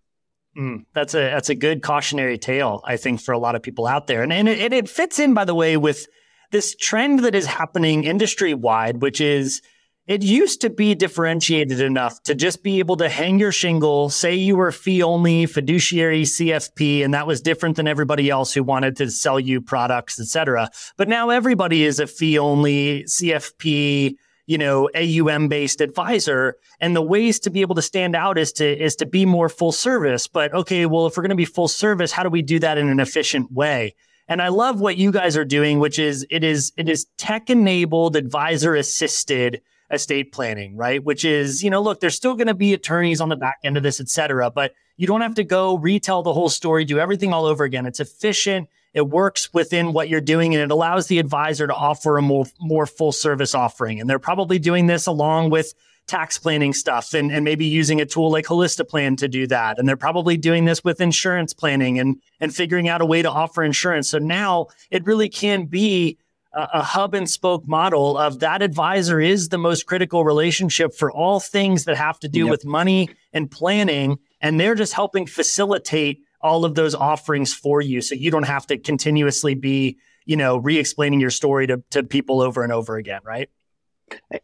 Mm, 0.58 0.86
that's 0.94 1.14
a 1.14 1.20
that's 1.20 1.50
a 1.50 1.56
good 1.56 1.84
cautionary 1.84 2.38
tale, 2.38 2.82
I 2.84 2.98
think, 2.98 3.22
for 3.22 3.32
a 3.32 3.38
lot 3.38 3.56
of 3.56 3.62
people 3.62 3.86
out 3.86 4.08
there, 4.08 4.24
and 4.24 4.34
and 4.34 4.48
it, 4.48 4.74
it 4.74 4.90
fits 4.90 5.20
in, 5.20 5.34
by 5.34 5.46
the 5.46 5.54
way, 5.54 5.78
with 5.78 6.08
this 6.52 6.76
trend 6.76 7.20
that 7.20 7.36
is 7.36 7.46
happening 7.46 8.06
industry 8.06 8.54
wide, 8.54 9.02
which 9.02 9.22
is 9.22 9.62
it 10.08 10.24
used 10.24 10.62
to 10.62 10.70
be 10.70 10.96
differentiated 10.96 11.82
enough 11.82 12.24
to 12.24 12.34
just 12.34 12.64
be 12.64 12.80
able 12.80 12.96
to 12.98 13.10
hang 13.10 13.40
your 13.40 13.52
shingle, 13.52 14.10
say 14.10 14.34
you 14.34 14.56
were 14.56 14.72
fee 14.72 15.04
only 15.04 15.46
fiduciary 15.46 16.24
CFP, 16.24 17.04
and 17.04 17.14
that 17.14 17.28
was 17.28 17.42
different 17.42 17.76
than 17.76 17.88
everybody 17.88 18.30
else 18.30 18.54
who 18.54 18.64
wanted 18.64 18.96
to 18.96 19.12
sell 19.12 19.40
you 19.40 19.60
products, 19.60 20.20
etc. 20.20 20.72
But 20.96 21.10
now 21.10 21.30
everybody 21.30 21.84
is 21.84 22.00
a 22.00 22.08
fee 22.08 22.40
only 22.40 23.04
CFP 23.04 24.16
you 24.48 24.58
know, 24.58 24.90
AUM 24.96 25.50
based 25.50 25.82
advisor. 25.82 26.56
And 26.80 26.96
the 26.96 27.02
ways 27.02 27.40
to 27.42 27.52
be 27.52 27.62
able 27.62 27.76
to 27.76 27.82
stand 27.82 28.16
out 28.16 28.38
is 28.38 28.52
to, 28.54 28.84
is 28.84 28.96
to 28.96 29.06
be 29.06 29.26
more 29.26 29.50
full 29.50 29.72
service. 29.72 30.26
But 30.26 30.54
okay, 30.54 30.86
well, 30.88 31.06
if 31.06 31.16
we're 31.16 31.24
going 31.24 31.30
to 31.30 31.36
be 31.36 31.46
full 31.46 31.68
service, 31.68 32.12
how 32.12 32.24
do 32.24 32.30
we 32.30 32.42
do 32.42 32.58
that 32.60 32.78
in 32.78 32.88
an 32.88 33.00
efficient 33.00 33.52
way? 33.52 33.94
And 34.28 34.42
I 34.42 34.48
love 34.48 34.82
what 34.82 34.98
you 34.98 35.12
guys 35.12 35.38
are 35.38 35.46
doing, 35.46 35.80
which 35.80 36.00
is 36.00 36.26
it 36.30 36.44
is, 36.44 36.74
it 36.78 36.90
is 36.90 37.06
tech 37.18 37.50
enabled 37.50 38.16
advisor 38.16 38.76
assisted 38.76 39.62
estate 39.92 40.32
planning, 40.32 40.76
right? 40.76 41.04
Which 41.04 41.24
is, 41.24 41.64
you 41.64 41.70
know, 41.70 41.82
look, 41.82 42.00
there's 42.00 42.16
still 42.16 42.36
going 42.36 42.48
to 42.48 42.54
be 42.54 42.74
attorneys 42.74 43.22
on 43.22 43.30
the 43.30 43.38
back 43.38 43.60
end 43.64 43.78
of 43.78 43.84
this, 43.84 44.02
et 44.02 44.10
cetera, 44.10 44.50
but 44.52 44.74
you 44.98 45.08
don't 45.08 45.22
have 45.22 45.36
to 45.36 45.44
go 45.44 45.78
retell 45.78 46.24
the 46.24 46.34
whole 46.34 46.50
story, 46.50 46.84
do 46.84 47.00
everything 47.00 47.32
all 47.32 47.46
over 47.46 47.64
again. 47.64 47.86
It's 47.86 48.00
efficient. 48.00 48.68
It 48.98 49.08
works 49.10 49.54
within 49.54 49.94
what 49.94 50.10
you're 50.10 50.20
doing 50.20 50.56
and 50.56 50.64
it 50.64 50.72
allows 50.72 51.06
the 51.06 51.20
advisor 51.20 51.68
to 51.68 51.74
offer 51.74 52.18
a 52.18 52.22
more, 52.24 52.48
more 52.60 52.88
full 52.88 53.12
service 53.12 53.54
offering. 53.54 54.02
And 54.02 54.10
they're 54.10 54.18
probably 54.18 54.58
doing 54.58 54.88
this 54.88 55.06
along 55.06 55.52
with 55.52 55.76
tax 56.08 56.40
planning 56.40 56.74
stuff 56.74 57.14
and, 57.14 57.32
and 57.32 57.46
maybe 57.46 57.66
using 57.66 58.02
a 58.02 58.08
tool 58.08 58.32
like 58.32 58.46
Holistiplan 58.46 59.16
to 59.18 59.28
do 59.28 59.46
that. 59.48 59.78
And 59.78 59.88
they're 59.88 59.98
probably 59.98 60.36
doing 60.36 60.66
this 60.66 60.84
with 60.84 61.00
insurance 61.00 61.54
planning 61.54 62.00
and, 62.00 62.20
and 62.40 62.56
figuring 62.56 62.90
out 62.90 63.02
a 63.02 63.06
way 63.06 63.22
to 63.22 63.30
offer 63.30 63.64
insurance. 63.64 64.10
So 64.10 64.18
now 64.18 64.68
it 64.90 65.06
really 65.06 65.30
can 65.30 65.66
be 65.66 66.18
a, 66.54 66.68
a 66.74 66.82
hub 66.82 67.14
and 67.14 67.30
spoke 67.30 67.68
model 67.68 68.18
of 68.18 68.40
that 68.40 68.64
advisor 68.64 69.20
is 69.20 69.50
the 69.50 69.60
most 69.60 69.86
critical 69.86 70.26
relationship 70.26 70.96
for 70.96 71.12
all 71.12 71.40
things 71.40 71.86
that 71.86 71.98
have 71.98 72.20
to 72.22 72.28
do 72.28 72.46
yep. 72.46 72.50
with 72.50 72.66
money 72.66 73.12
and 73.32 73.52
planning. 73.52 74.18
And 74.42 74.60
they're 74.60 74.74
just 74.74 74.94
helping 74.94 75.28
facilitate 75.28 76.24
all 76.42 76.66
of 76.66 76.76
those 76.76 76.96
offerings 76.96 77.54
for 77.54 77.82
you. 77.82 78.02
So 78.02 78.16
you 78.16 78.32
don't 78.32 78.44
have 78.44 78.68
to 78.68 78.78
continuously 78.78 79.56
be, 79.56 79.98
you 80.26 80.36
know, 80.36 80.58
re-explaining 80.58 81.20
your 81.20 81.30
story 81.30 81.68
to, 81.68 81.82
to 81.92 82.04
people 82.04 82.42
over 82.42 82.64
and 82.64 82.72
over 82.72 82.98
again, 82.98 83.22
right? 83.24 83.50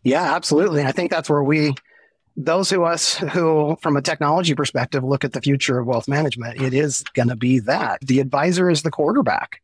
Yeah, 0.04 0.36
absolutely. 0.36 0.84
I 0.84 0.92
think 0.92 1.12
that's 1.12 1.30
where 1.30 1.44
we, 1.44 1.74
those 2.36 2.72
of 2.72 2.82
us 2.82 3.16
who, 3.16 3.78
from 3.82 3.96
a 3.96 4.02
technology 4.02 4.56
perspective, 4.56 5.04
look 5.04 5.24
at 5.24 5.34
the 5.34 5.42
future 5.42 5.80
of 5.80 5.86
wealth 5.86 6.08
management, 6.08 6.62
it 6.62 6.74
is 6.74 7.04
going 7.14 7.30
to 7.30 7.36
be 7.36 7.60
that. 7.60 8.00
The 8.02 8.20
advisor 8.20 8.70
is 8.70 8.82
the 8.82 8.92
quarterback. 8.92 9.62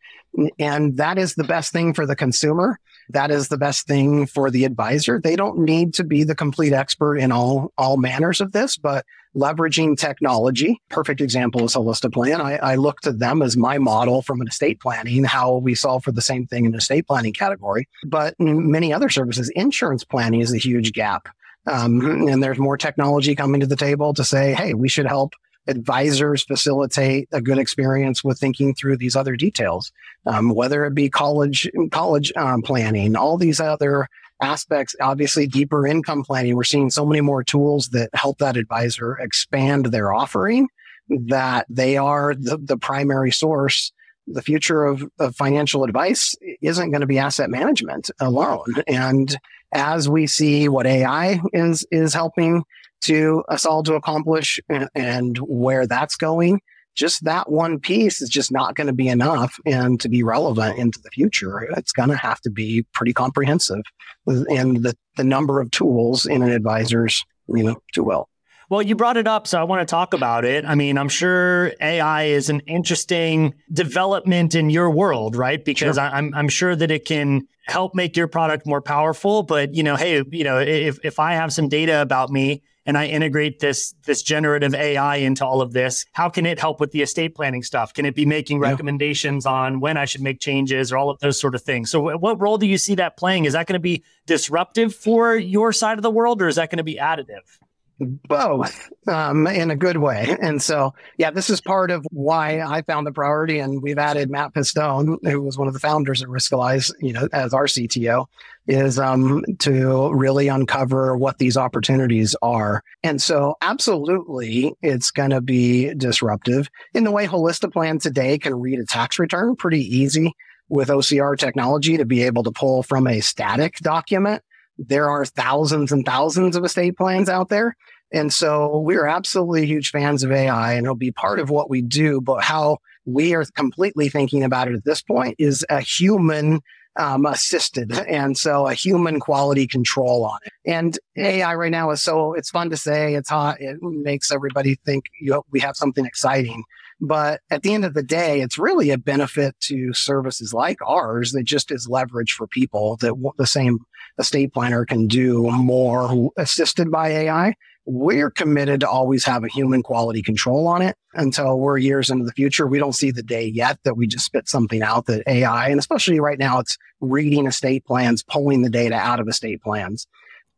And 0.60 0.98
that 0.98 1.18
is 1.18 1.34
the 1.34 1.44
best 1.44 1.74
thing 1.74 1.94
for 1.94 2.06
the 2.06 2.16
consumer. 2.16 2.80
That 3.10 3.32
is 3.32 3.48
the 3.48 3.58
best 3.58 3.88
thing 3.88 4.28
for 4.28 4.52
the 4.52 4.66
advisor. 4.66 5.20
They 5.20 5.36
don't 5.36 5.60
need 5.60 5.94
to 5.96 6.04
be 6.04 6.24
the 6.24 6.36
complete 6.36 6.74
expert 6.74 7.18
in 7.18 7.32
all, 7.32 7.74
all 7.78 7.98
manners 7.98 8.40
of 8.40 8.52
this, 8.52 8.78
but 8.78 9.04
leveraging 9.36 9.98
technology. 9.98 10.80
Perfect 10.90 11.22
example 11.22 11.66
is 11.66 11.74
Holistiplan. 11.74 12.40
I, 12.40 12.58
I 12.58 12.76
look 12.76 13.02
to 13.02 13.12
them 13.12 13.42
as 13.42 13.58
my 13.58 13.78
model 13.78 14.22
from 14.22 14.42
an 14.42 14.48
estate 14.48 14.80
planning, 14.80 15.24
how 15.24 15.58
we 15.58 15.76
solve 15.76 16.04
for 16.04 16.12
the 16.12 16.22
same 16.22 16.46
thing 16.48 16.66
in 16.66 16.76
estate 16.76 17.08
planning 17.08 17.34
category. 17.34 17.88
But 18.06 18.36
many 18.40 18.94
other 18.94 19.10
services, 19.10 19.50
insurance 19.56 20.04
planning 20.04 20.42
is 20.42 20.54
a 20.54 20.58
huge 20.58 20.94
gap. 20.94 21.30
Um, 21.68 22.28
and 22.28 22.42
there's 22.42 22.58
more 22.58 22.78
technology 22.78 23.36
coming 23.36 23.62
to 23.62 23.68
the 23.68 23.76
table 23.76 24.14
to 24.14 24.24
say, 24.24 24.54
hey, 24.54 24.74
we 24.74 24.90
should 24.90 25.06
help 25.06 25.34
advisors 25.68 26.44
facilitate 26.44 27.30
a 27.32 27.42
good 27.42 27.58
experience 27.58 28.24
with 28.24 28.40
thinking 28.40 28.74
through 28.74 28.98
these 28.98 29.16
other 29.16 29.36
details, 29.36 29.92
um, 30.26 30.50
whether 30.50 30.86
it 30.86 30.96
be 30.96 31.10
college 31.10 31.70
college 31.92 32.32
um, 32.36 32.62
planning, 32.62 33.16
all 33.16 33.38
these 33.38 33.60
other 33.60 34.08
aspects. 34.42 34.96
Obviously, 35.02 35.48
deeper 35.48 35.86
income 35.86 36.24
planning. 36.24 36.56
We're 36.56 36.64
seeing 36.64 36.90
so 36.90 37.06
many 37.06 37.22
more 37.22 37.44
tools 37.44 37.90
that 37.90 38.10
help 38.14 38.40
that 38.40 38.58
advisor 38.58 39.18
expand 39.18 39.88
their 39.88 40.14
offering. 40.14 40.68
That 41.10 41.66
they 41.70 41.98
are 41.98 42.36
the, 42.36 42.58
the 42.58 42.78
primary 42.78 43.32
source. 43.32 43.92
The 44.28 44.44
future 44.44 44.86
of, 44.86 45.04
of 45.18 45.36
financial 45.36 45.84
advice 45.84 46.36
isn't 46.62 46.92
going 46.92 47.02
to 47.02 47.08
be 47.08 47.18
asset 47.18 47.50
management 47.50 48.12
alone. 48.20 48.76
And 48.88 49.36
as 49.74 50.08
we 50.08 50.28
see 50.28 50.70
what 50.70 50.86
AI 50.86 51.42
is 51.54 51.86
is 51.92 52.14
helping 52.14 52.64
to 53.02 53.44
us 53.50 53.66
all 53.66 53.84
to 53.84 53.96
accomplish 53.96 54.60
and, 54.70 54.90
and 54.96 55.38
where 55.38 55.88
that's 55.88 56.16
going, 56.16 56.62
just 56.96 57.24
that 57.24 57.50
one 57.50 57.80
piece 57.80 58.22
is 58.22 58.30
just 58.30 58.52
not 58.52 58.76
going 58.76 58.88
to 58.88 58.94
be 58.94 59.08
enough 59.08 59.58
and 59.66 60.02
to 60.02 60.10
be 60.10 60.22
relevant 60.22 60.78
into 60.78 61.00
the 61.02 61.10
future 61.12 61.62
it's 61.78 61.94
going 61.94 62.10
to 62.10 62.16
have 62.16 62.42
to 62.42 62.50
be 62.50 62.86
pretty 62.94 63.14
comprehensive 63.14 63.82
and 64.28 64.84
the, 64.84 64.96
the 65.16 65.24
number 65.24 65.62
of 65.62 65.72
tools 65.72 66.26
in 66.26 66.42
an 66.42 66.52
advisor's 66.52 67.24
you 67.48 67.64
know 67.64 67.82
too 67.94 68.04
well 68.04 68.28
well, 68.70 68.84
you 68.84 68.96
brought 68.96 69.18
it 69.18 69.28
up, 69.28 69.48
so 69.48 69.60
I 69.60 69.64
want 69.64 69.82
to 69.82 69.92
talk 69.92 70.14
about 70.14 70.46
it. 70.46 70.64
I 70.64 70.76
mean, 70.76 71.00
I'm 71.00 71.10
sure 71.10 71.74
AI 71.82 72.26
is 72.26 72.52
an 72.52 72.60
interesting 72.68 73.56
development 73.74 74.54
in 74.54 74.70
your 74.70 74.92
world, 74.92 75.36
right? 75.36 75.64
Because 75.66 75.96
sure. 75.96 76.04
I'm 76.04 76.32
I'm 76.36 76.50
sure 76.50 76.76
that 76.76 76.92
it 76.92 77.04
can 77.04 77.48
help 77.66 77.96
make 77.96 78.16
your 78.16 78.28
product 78.28 78.68
more 78.68 78.80
powerful. 78.80 79.42
But 79.42 79.74
you 79.74 79.82
know, 79.82 79.96
hey, 79.96 80.24
you 80.30 80.44
know, 80.44 80.60
if 80.60 81.04
if 81.04 81.18
I 81.18 81.34
have 81.34 81.52
some 81.52 81.68
data 81.68 82.00
about 82.00 82.30
me 82.30 82.62
and 82.90 82.98
I 82.98 83.06
integrate 83.06 83.60
this 83.60 83.94
this 84.06 84.24
generative 84.24 84.74
AI 84.74 85.18
into 85.18 85.46
all 85.46 85.62
of 85.62 85.74
this, 85.74 86.08
how 86.14 86.28
can 86.28 86.48
it 86.48 86.60
help 86.60 86.80
with 86.80 86.92
the 86.92 87.04
estate 87.04 87.36
planning 87.36 87.62
stuff? 87.62 87.94
Can 87.94 88.04
it 88.04 88.16
be 88.16 88.26
making 88.26 88.64
yeah. 88.64 88.72
recommendations 88.72 89.46
on 89.46 89.80
when 89.80 89.96
I 89.96 90.06
should 90.06 90.22
make 90.22 90.40
changes 90.40 90.92
or 90.92 90.98
all 90.98 91.12
of 91.12 91.20
those 91.20 91.40
sort 91.40 91.54
of 91.54 91.62
things? 91.62 91.92
So, 91.92 92.18
what 92.18 92.42
role 92.42 92.58
do 92.58 92.66
you 92.66 92.80
see 92.80 92.96
that 92.96 93.16
playing? 93.16 93.46
Is 93.46 93.54
that 93.54 93.68
going 93.68 93.76
to 93.76 93.80
be 93.80 94.04
disruptive 94.26 94.96
for 94.96 95.36
your 95.36 95.72
side 95.72 96.00
of 96.00 96.02
the 96.02 96.10
world, 96.10 96.42
or 96.42 96.48
is 96.48 96.56
that 96.56 96.72
going 96.72 96.78
to 96.78 96.84
be 96.84 96.96
additive? 96.96 97.60
Both 98.00 98.90
um, 99.08 99.48
in 99.48 99.72
a 99.72 99.76
good 99.76 99.98
way. 99.98 100.36
And 100.42 100.62
so, 100.62 100.94
yeah, 101.18 101.32
this 101.32 101.50
is 101.50 101.62
part 101.62 101.92
of 101.92 102.06
why 102.12 102.62
I 102.62 102.82
found 102.84 103.06
the 103.06 103.12
priority. 103.12 103.60
And 103.60 103.82
we've 103.82 103.98
added 103.98 104.30
Matt 104.30 104.54
Pistone, 104.54 105.18
who 105.24 105.42
was 105.42 105.58
one 105.58 105.68
of 105.68 105.74
the 105.74 105.80
founders 105.80 106.22
at 106.24 106.30
Riskalyze, 106.30 106.92
you 107.02 107.14
know, 107.14 107.28
as 107.34 107.54
our 107.54 107.66
CTO, 107.66 108.26
is 108.68 108.98
um, 108.98 109.44
to 109.60 110.12
really 110.14 110.48
uncover 110.48 111.18
what 111.18 111.38
these 111.40 111.58
opportunities 111.58 112.36
are. 112.42 112.84
And 113.04 113.22
so, 113.22 113.56
absolutely, 113.62 114.74
it's 114.82 115.12
going 115.12 115.32
to 115.32 115.42
be 115.42 115.94
disruptive 115.96 116.70
in 116.94 117.04
the 117.04 117.12
way 117.12 117.28
Holistiplan 117.28 118.02
today 118.02 118.38
can 118.38 118.56
read 118.56 118.80
a 118.80 118.86
tax 118.86 119.20
return 119.20 119.56
pretty 119.56 119.82
easy 119.82 120.34
with 120.70 120.90
OCR 120.90 121.38
technology 121.38 121.98
to 121.98 122.06
be 122.06 122.24
able 122.24 122.44
to 122.44 122.52
pull 122.52 122.84
from 122.84 123.08
a 123.08 123.22
static 123.22 123.78
document 123.78 124.44
there 124.88 125.10
are 125.10 125.26
thousands 125.26 125.92
and 125.92 126.06
thousands 126.06 126.56
of 126.56 126.64
estate 126.64 126.96
plans 126.96 127.28
out 127.28 127.50
there. 127.50 127.76
And 128.12 128.34
so 128.34 128.80
we're 128.80 129.06
absolutely 129.06 129.66
huge 129.66 129.92
fans 129.92 130.24
of 130.24 130.32
AI 130.32 130.74
and 130.74 130.86
it'll 130.86 130.96
be 130.96 131.12
part 131.12 131.40
of 131.40 131.50
what 131.50 131.70
we 131.70 131.82
do. 131.82 132.22
But 132.22 132.44
how 132.44 132.78
we 133.06 133.34
are 133.34 133.46
completely 133.56 134.10
thinking 134.10 134.44
about 134.44 134.68
it 134.68 134.76
at 134.76 134.86
this 134.86 135.02
point 135.02 135.36
is 135.38 135.66
a 135.70 135.80
human 135.80 136.62
um, 136.96 137.26
assisted. 137.26 137.92
And 137.92 138.38
so 138.38 138.68
a 138.68 138.74
human 138.74 139.20
quality 139.20 139.68
control 139.68 140.26
on 140.26 140.40
it. 140.46 140.54
And 140.66 141.00
AI 141.18 141.56
right 141.56 141.72
now 141.72 141.92
is 141.92 142.02
so, 142.02 142.34
it's 142.34 142.50
fun 142.50 142.70
to 142.72 142.78
say, 142.78 143.16
it's 143.16 143.30
hot. 143.30 143.62
It 143.62 143.82
makes 143.82 144.32
everybody 144.32 144.76
think 144.86 145.06
you 145.22 145.32
know, 145.32 145.46
we 145.52 145.60
have 145.62 145.78
something 145.78 146.06
exciting. 146.06 146.64
But 147.02 147.40
at 147.50 147.64
the 147.64 147.74
end 147.74 147.86
of 147.86 147.94
the 147.94 148.04
day, 148.04 148.42
it's 148.42 148.58
really 148.58 148.90
a 148.90 148.98
benefit 148.98 149.56
to 149.62 149.94
services 149.94 150.54
like 150.54 150.80
ours 150.86 151.32
that 151.32 151.44
just 151.44 151.72
is 151.72 151.88
leverage 151.88 152.34
for 152.34 152.46
people 152.48 152.98
that 152.98 153.14
the 153.38 153.48
same 153.48 153.80
estate 154.18 154.54
planner 154.54 154.86
can 154.86 155.08
do 155.08 155.50
more 155.52 156.32
assisted 156.38 156.92
by 156.92 157.10
AI. 157.10 157.56
We're 157.92 158.30
committed 158.30 158.82
to 158.82 158.90
always 158.90 159.26
have 159.26 159.44
a 159.44 159.48
human 159.48 159.82
quality 159.82 160.22
control 160.22 160.68
on 160.68 160.84
it 160.84 160.96
until 161.16 161.58
we're 161.58 161.80
years 161.80 162.12
into 162.12 162.24
the 162.24 162.32
future. 162.32 162.68
We 162.68 162.78
don't 162.78 162.94
see 162.94 163.10
the 163.10 163.24
day 163.24 163.48
yet 163.48 163.80
that 163.84 163.98
we 163.98 164.06
just 164.06 164.26
spit 164.26 164.48
something 164.48 164.84
out 164.84 165.08
that 165.08 165.24
AI, 165.28 165.70
and 165.70 165.80
especially 165.80 166.20
right 166.20 166.38
now, 166.38 166.60
it's 166.60 166.78
reading 167.02 167.48
estate 167.48 167.86
plans, 167.86 168.22
pulling 168.22 168.62
the 168.62 168.70
data 168.70 168.94
out 168.94 169.20
of 169.20 169.28
estate 169.28 169.64
plans. 169.64 170.06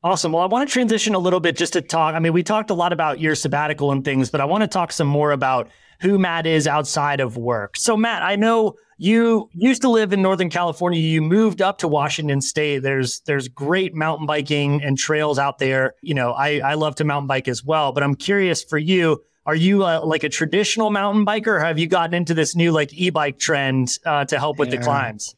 Awesome. 0.04 0.34
Well, 0.34 0.44
I 0.44 0.48
want 0.48 0.68
to 0.68 0.74
transition 0.74 1.16
a 1.16 1.20
little 1.20 1.40
bit 1.40 1.56
just 1.56 1.72
to 1.74 1.82
talk. 1.82 2.16
I 2.16 2.20
mean, 2.20 2.34
we 2.34 2.44
talked 2.44 2.70
a 2.70 2.74
lot 2.74 2.92
about 2.92 3.22
your 3.22 3.36
sabbatical 3.36 3.94
and 3.94 4.04
things, 4.04 4.30
but 4.30 4.42
I 4.42 4.46
want 4.46 4.64
to 4.64 4.68
talk 4.68 4.92
some 4.92 5.08
more 5.08 5.32
about 5.32 5.70
who 6.02 6.18
Matt 6.18 6.48
is 6.48 6.68
outside 6.68 7.20
of 7.20 7.38
work. 7.38 7.78
So, 7.78 7.96
Matt, 7.96 8.24
I 8.24 8.36
know 8.36 8.76
you 8.98 9.50
used 9.54 9.82
to 9.84 9.90
live 9.90 10.14
in 10.14 10.22
Northern 10.22 10.50
California. 10.50 11.00
You 11.00 11.22
moved 11.22 11.62
up 11.62 11.80
to 11.80 11.88
Washington 11.88 12.42
State. 12.42 12.80
There's 12.80 13.22
there's 13.22 13.48
great 13.48 13.96
mountain 13.96 14.28
biking 14.28 14.84
and 14.84 14.98
trails 14.98 15.40
out 15.40 15.60
there. 15.60 15.94
You 16.02 16.14
know, 16.14 16.32
I 16.32 16.60
I 16.60 16.74
love 16.74 16.96
to 16.96 17.04
mountain 17.04 17.28
bike 17.28 17.48
as 17.48 17.64
well. 17.64 17.94
But 17.94 18.04
I'm 18.04 18.16
curious 18.16 18.64
for 18.64 18.78
you. 18.78 19.24
Are 19.46 19.56
you 19.56 19.84
uh, 19.84 20.06
like 20.06 20.24
a 20.24 20.30
traditional 20.30 20.92
mountain 20.92 21.26
biker, 21.26 21.48
or 21.48 21.60
have 21.60 21.80
you 21.80 21.88
gotten 21.88 22.14
into 22.14 22.36
this 22.36 22.56
new 22.56 22.72
like 22.72 22.94
e-bike 22.94 23.40
trend 23.40 23.98
uh, 24.06 24.26
to 24.26 24.38
help 24.38 24.60
with 24.60 24.70
yeah. 24.70 24.78
the 24.78 24.84
climbs? 24.84 25.36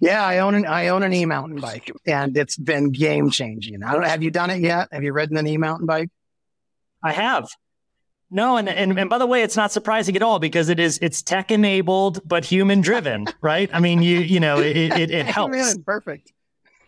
Yeah, 0.00 0.24
I 0.24 0.38
own 0.38 0.54
an 0.54 0.64
I 0.64 0.88
own 0.88 1.02
an 1.02 1.12
e 1.12 1.26
mountain 1.26 1.60
bike, 1.60 1.90
and 2.06 2.36
it's 2.36 2.56
been 2.56 2.92
game 2.92 3.30
changing. 3.30 3.82
I 3.82 3.92
don't. 3.92 4.04
Have 4.04 4.22
you 4.22 4.30
done 4.30 4.48
it 4.50 4.60
yet? 4.60 4.88
Have 4.92 5.02
you 5.02 5.12
ridden 5.12 5.36
an 5.36 5.46
e 5.46 5.56
mountain 5.58 5.86
bike? 5.86 6.08
I 7.02 7.12
have. 7.12 7.48
No, 8.30 8.58
and, 8.58 8.68
and 8.68 8.98
and 8.98 9.08
by 9.08 9.16
the 9.18 9.26
way, 9.26 9.42
it's 9.42 9.56
not 9.56 9.72
surprising 9.72 10.14
at 10.14 10.22
all 10.22 10.38
because 10.38 10.68
it 10.68 10.78
is 10.78 10.98
it's 11.00 11.22
tech 11.22 11.50
enabled 11.50 12.20
but 12.26 12.44
human 12.44 12.80
driven, 12.82 13.26
right? 13.40 13.70
I 13.72 13.80
mean, 13.80 14.02
you 14.02 14.18
you 14.18 14.40
know, 14.40 14.58
it 14.58 14.76
it, 14.76 15.10
it 15.10 15.26
helps. 15.34 15.78
perfect. 15.78 16.32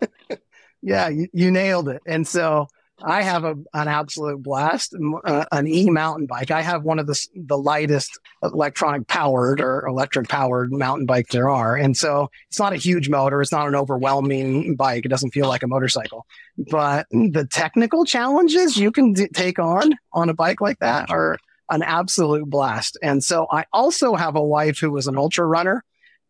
yeah, 0.82 1.08
you, 1.08 1.28
you 1.32 1.50
nailed 1.50 1.88
it. 1.88 2.02
And 2.06 2.26
so 2.26 2.68
I 3.02 3.22
have 3.22 3.44
a, 3.44 3.54
an 3.74 3.88
absolute 3.88 4.42
blast, 4.42 4.94
uh, 5.24 5.44
an 5.52 5.66
e 5.66 5.90
mountain 5.90 6.26
bike. 6.26 6.50
I 6.50 6.62
have 6.62 6.82
one 6.82 6.98
of 6.98 7.06
the 7.06 7.28
the 7.34 7.58
lightest 7.58 8.18
electronic 8.42 9.06
powered 9.06 9.60
or 9.60 9.86
electric 9.86 10.28
powered 10.28 10.72
mountain 10.72 11.06
bikes 11.06 11.32
there 11.32 11.48
are, 11.48 11.76
and 11.76 11.96
so 11.96 12.30
it's 12.48 12.58
not 12.58 12.72
a 12.72 12.76
huge 12.76 13.08
motor. 13.08 13.40
It's 13.40 13.52
not 13.52 13.68
an 13.68 13.74
overwhelming 13.74 14.76
bike. 14.76 15.04
It 15.04 15.08
doesn't 15.08 15.32
feel 15.32 15.48
like 15.48 15.62
a 15.62 15.68
motorcycle, 15.68 16.26
but 16.70 17.06
the 17.10 17.46
technical 17.50 18.04
challenges 18.04 18.76
you 18.76 18.92
can 18.92 19.12
d- 19.12 19.28
take 19.28 19.58
on 19.58 19.94
on 20.12 20.28
a 20.28 20.34
bike 20.34 20.60
like 20.60 20.78
that 20.80 21.10
are 21.10 21.38
an 21.70 21.82
absolute 21.82 22.48
blast. 22.50 22.98
And 23.02 23.22
so 23.22 23.46
I 23.50 23.64
also 23.72 24.14
have 24.14 24.36
a 24.36 24.44
wife 24.44 24.78
who 24.78 24.96
is 24.96 25.06
an 25.06 25.16
ultra 25.16 25.46
runner, 25.46 25.84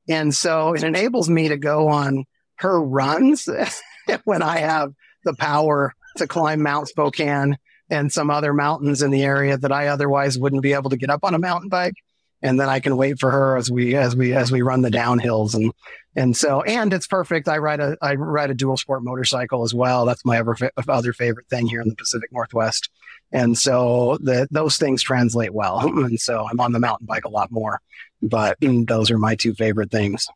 and 0.08 0.34
so 0.34 0.74
it 0.74 0.82
enables 0.82 1.28
me 1.28 1.48
to 1.48 1.56
go 1.56 1.88
on 1.88 2.24
her 2.56 2.80
runs 2.80 3.48
when 4.24 4.42
I 4.42 4.58
have 4.58 4.92
the 5.24 5.34
power 5.34 5.94
to 6.16 6.26
climb 6.26 6.62
Mount 6.62 6.88
Spokane 6.88 7.56
and 7.88 8.12
some 8.12 8.30
other 8.30 8.52
mountains 8.54 9.02
in 9.02 9.10
the 9.10 9.22
area 9.24 9.56
that 9.58 9.72
I 9.72 9.88
otherwise 9.88 10.38
wouldn't 10.38 10.62
be 10.62 10.72
able 10.74 10.90
to 10.90 10.96
get 10.96 11.10
up 11.10 11.24
on 11.24 11.34
a 11.34 11.38
mountain 11.38 11.68
bike. 11.68 11.94
and 12.42 12.58
then 12.58 12.68
I 12.68 12.80
can 12.80 12.96
wait 12.96 13.18
for 13.18 13.30
her 13.30 13.56
as 13.56 13.70
we 13.70 13.94
as 13.96 14.16
we 14.16 14.32
as 14.34 14.50
we 14.50 14.62
run 14.62 14.82
the 14.82 14.90
downhills 14.90 15.54
and 15.54 15.72
and 16.16 16.36
so 16.36 16.62
and 16.62 16.92
it's 16.92 17.06
perfect. 17.06 17.48
I 17.48 17.58
ride 17.58 17.80
a 17.80 17.96
I 18.02 18.14
ride 18.14 18.50
a 18.50 18.54
dual 18.54 18.76
sport 18.76 19.02
motorcycle 19.04 19.62
as 19.62 19.74
well. 19.74 20.06
That's 20.06 20.24
my 20.24 20.38
ever 20.38 20.56
other 20.88 21.12
favorite 21.12 21.48
thing 21.48 21.66
here 21.66 21.80
in 21.80 21.88
the 21.88 21.96
Pacific 21.96 22.30
Northwest, 22.32 22.90
and 23.32 23.56
so 23.56 24.18
the, 24.20 24.48
those 24.50 24.76
things 24.76 25.02
translate 25.02 25.54
well. 25.54 25.80
And 26.00 26.18
so 26.20 26.46
I'm 26.50 26.60
on 26.60 26.72
the 26.72 26.80
mountain 26.80 27.06
bike 27.06 27.24
a 27.26 27.30
lot 27.30 27.50
more, 27.52 27.80
but 28.22 28.56
those 28.60 29.10
are 29.10 29.18
my 29.18 29.34
two 29.34 29.54
favorite 29.54 29.90
things. 29.90 30.26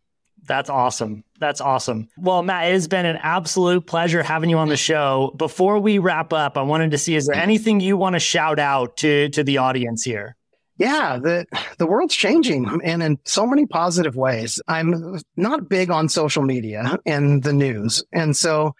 That's 0.46 0.70
awesome. 0.70 1.24
That's 1.38 1.60
awesome. 1.60 2.08
Well, 2.16 2.42
Matt, 2.42 2.68
it 2.68 2.72
has 2.72 2.88
been 2.88 3.06
an 3.06 3.16
absolute 3.16 3.86
pleasure 3.86 4.22
having 4.22 4.50
you 4.50 4.58
on 4.58 4.68
the 4.68 4.76
show. 4.76 5.32
Before 5.36 5.78
we 5.78 5.98
wrap 5.98 6.32
up, 6.32 6.56
I 6.56 6.62
wanted 6.62 6.90
to 6.92 6.98
see 6.98 7.16
is 7.16 7.26
there 7.26 7.36
anything 7.36 7.80
you 7.80 7.96
want 7.96 8.14
to 8.14 8.20
shout 8.20 8.58
out 8.58 8.96
to 8.98 9.28
to 9.30 9.42
the 9.42 9.58
audience 9.58 10.02
here? 10.02 10.36
Yeah, 10.76 11.18
the 11.18 11.46
the 11.78 11.86
world's 11.86 12.14
changing 12.14 12.80
and 12.82 13.02
in 13.02 13.18
so 13.24 13.46
many 13.46 13.66
positive 13.66 14.16
ways. 14.16 14.60
I'm 14.68 15.20
not 15.36 15.68
big 15.68 15.90
on 15.90 16.08
social 16.08 16.42
media 16.42 16.98
and 17.06 17.42
the 17.42 17.52
news. 17.52 18.02
And 18.12 18.36
so 18.36 18.74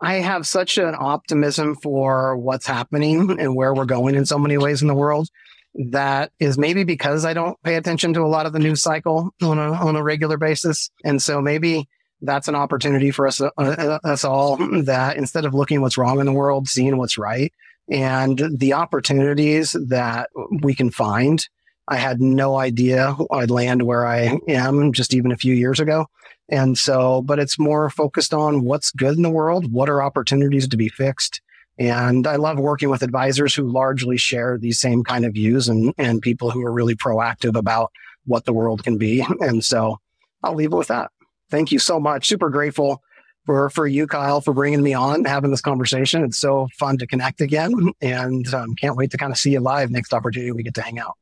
I 0.00 0.14
have 0.14 0.46
such 0.46 0.78
an 0.78 0.94
optimism 0.98 1.76
for 1.76 2.36
what's 2.36 2.66
happening 2.66 3.38
and 3.40 3.54
where 3.54 3.74
we're 3.74 3.84
going 3.84 4.14
in 4.14 4.26
so 4.26 4.38
many 4.38 4.58
ways 4.58 4.82
in 4.82 4.88
the 4.88 4.94
world 4.94 5.28
that 5.74 6.32
is 6.38 6.58
maybe 6.58 6.84
because 6.84 7.24
I 7.24 7.32
don't 7.32 7.60
pay 7.62 7.76
attention 7.76 8.12
to 8.14 8.22
a 8.22 8.28
lot 8.28 8.46
of 8.46 8.52
the 8.52 8.58
news 8.58 8.82
cycle 8.82 9.34
on 9.42 9.58
a 9.58 9.72
on 9.72 9.96
a 9.96 10.02
regular 10.02 10.36
basis. 10.36 10.90
And 11.04 11.22
so 11.22 11.40
maybe 11.40 11.88
that's 12.20 12.48
an 12.48 12.54
opportunity 12.54 13.10
for 13.10 13.26
us 13.26 13.40
uh, 13.40 13.50
uh 13.56 13.98
us 14.04 14.24
all 14.24 14.56
that 14.84 15.16
instead 15.16 15.44
of 15.44 15.54
looking 15.54 15.80
what's 15.80 15.98
wrong 15.98 16.20
in 16.20 16.26
the 16.26 16.32
world, 16.32 16.68
seeing 16.68 16.96
what's 16.98 17.18
right 17.18 17.52
and 17.90 18.42
the 18.56 18.72
opportunities 18.72 19.76
that 19.88 20.30
we 20.62 20.74
can 20.74 20.90
find. 20.90 21.46
I 21.88 21.96
had 21.96 22.20
no 22.20 22.56
idea 22.56 23.14
I'd 23.30 23.50
land 23.50 23.82
where 23.82 24.06
I 24.06 24.38
am 24.48 24.92
just 24.92 25.12
even 25.12 25.32
a 25.32 25.36
few 25.36 25.54
years 25.54 25.80
ago. 25.80 26.06
And 26.48 26.78
so, 26.78 27.22
but 27.22 27.38
it's 27.38 27.58
more 27.58 27.90
focused 27.90 28.32
on 28.32 28.64
what's 28.64 28.92
good 28.92 29.16
in 29.16 29.22
the 29.22 29.30
world, 29.30 29.70
what 29.72 29.90
are 29.90 30.02
opportunities 30.02 30.68
to 30.68 30.76
be 30.76 30.88
fixed. 30.88 31.41
And 31.78 32.26
I 32.26 32.36
love 32.36 32.58
working 32.58 32.90
with 32.90 33.02
advisors 33.02 33.54
who 33.54 33.70
largely 33.70 34.16
share 34.16 34.58
these 34.58 34.78
same 34.78 35.02
kind 35.02 35.24
of 35.24 35.32
views 35.32 35.68
and, 35.68 35.94
and 35.98 36.20
people 36.20 36.50
who 36.50 36.64
are 36.64 36.72
really 36.72 36.94
proactive 36.94 37.56
about 37.56 37.90
what 38.24 38.44
the 38.44 38.52
world 38.52 38.84
can 38.84 38.98
be. 38.98 39.24
And 39.40 39.64
so 39.64 39.98
I'll 40.42 40.54
leave 40.54 40.72
it 40.72 40.76
with 40.76 40.88
that. 40.88 41.10
Thank 41.50 41.72
you 41.72 41.78
so 41.78 41.98
much. 41.98 42.28
Super 42.28 42.50
grateful 42.50 43.02
for 43.44 43.70
for 43.70 43.86
you, 43.86 44.06
Kyle, 44.06 44.40
for 44.40 44.54
bringing 44.54 44.82
me 44.82 44.94
on, 44.94 45.24
having 45.24 45.50
this 45.50 45.60
conversation. 45.60 46.24
It's 46.24 46.38
so 46.38 46.68
fun 46.78 46.98
to 46.98 47.06
connect 47.06 47.40
again, 47.40 47.92
and 48.00 48.52
um, 48.54 48.74
can't 48.76 48.96
wait 48.96 49.10
to 49.10 49.18
kind 49.18 49.32
of 49.32 49.38
see 49.38 49.50
you 49.50 49.60
live 49.60 49.90
next 49.90 50.12
opportunity 50.12 50.52
we 50.52 50.62
get 50.62 50.74
to 50.74 50.82
hang 50.82 50.98
out. 50.98 51.16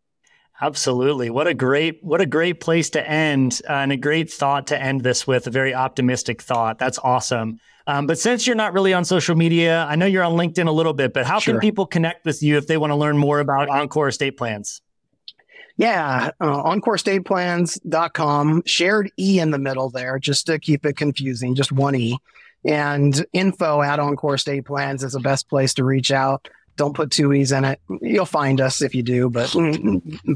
Absolutely. 0.60 1.30
What 1.30 1.46
a 1.46 1.54
great 1.54 2.02
what 2.02 2.20
a 2.20 2.26
great 2.26 2.60
place 2.60 2.90
to 2.90 3.08
end 3.08 3.62
uh, 3.68 3.72
and 3.72 3.92
a 3.92 3.96
great 3.96 4.30
thought 4.30 4.66
to 4.68 4.80
end 4.80 5.02
this 5.02 5.26
with 5.26 5.46
a 5.46 5.50
very 5.50 5.74
optimistic 5.74 6.42
thought. 6.42 6.78
That's 6.78 6.98
awesome. 6.98 7.58
Um, 7.86 8.06
but 8.06 8.18
since 8.18 8.46
you're 8.46 8.56
not 8.56 8.72
really 8.72 8.92
on 8.92 9.04
social 9.04 9.34
media, 9.34 9.84
I 9.88 9.96
know 9.96 10.06
you're 10.06 10.22
on 10.22 10.34
LinkedIn 10.34 10.66
a 10.66 10.72
little 10.72 10.92
bit, 10.92 11.12
but 11.12 11.26
how 11.26 11.38
sure. 11.38 11.54
can 11.54 11.60
people 11.60 11.86
connect 11.86 12.24
with 12.24 12.42
you 12.42 12.56
if 12.56 12.66
they 12.66 12.76
want 12.76 12.90
to 12.90 12.96
learn 12.96 13.16
more 13.16 13.40
about 13.40 13.68
EncorEstate 13.68 14.36
Plans? 14.36 14.82
Yeah, 15.76 16.30
uh, 16.40 16.62
EncorEstatePlans.com, 16.64 18.62
shared 18.66 19.10
E 19.18 19.40
in 19.40 19.50
the 19.50 19.58
middle 19.58 19.88
there, 19.88 20.18
just 20.18 20.46
to 20.46 20.58
keep 20.58 20.84
it 20.84 20.96
confusing, 20.96 21.54
just 21.54 21.72
one 21.72 21.94
E. 21.94 22.18
And 22.66 23.24
info 23.32 23.80
at 23.80 23.98
EncorEstate 23.98 24.66
Plans 24.66 25.02
is 25.02 25.12
the 25.12 25.20
best 25.20 25.48
place 25.48 25.72
to 25.74 25.84
reach 25.84 26.12
out. 26.12 26.48
Don't 26.76 26.94
put 26.94 27.10
two 27.10 27.32
E's 27.32 27.52
in 27.52 27.64
it. 27.64 27.80
You'll 28.02 28.26
find 28.26 28.60
us 28.60 28.82
if 28.82 28.94
you 28.94 29.02
do, 29.02 29.30
but 29.30 29.54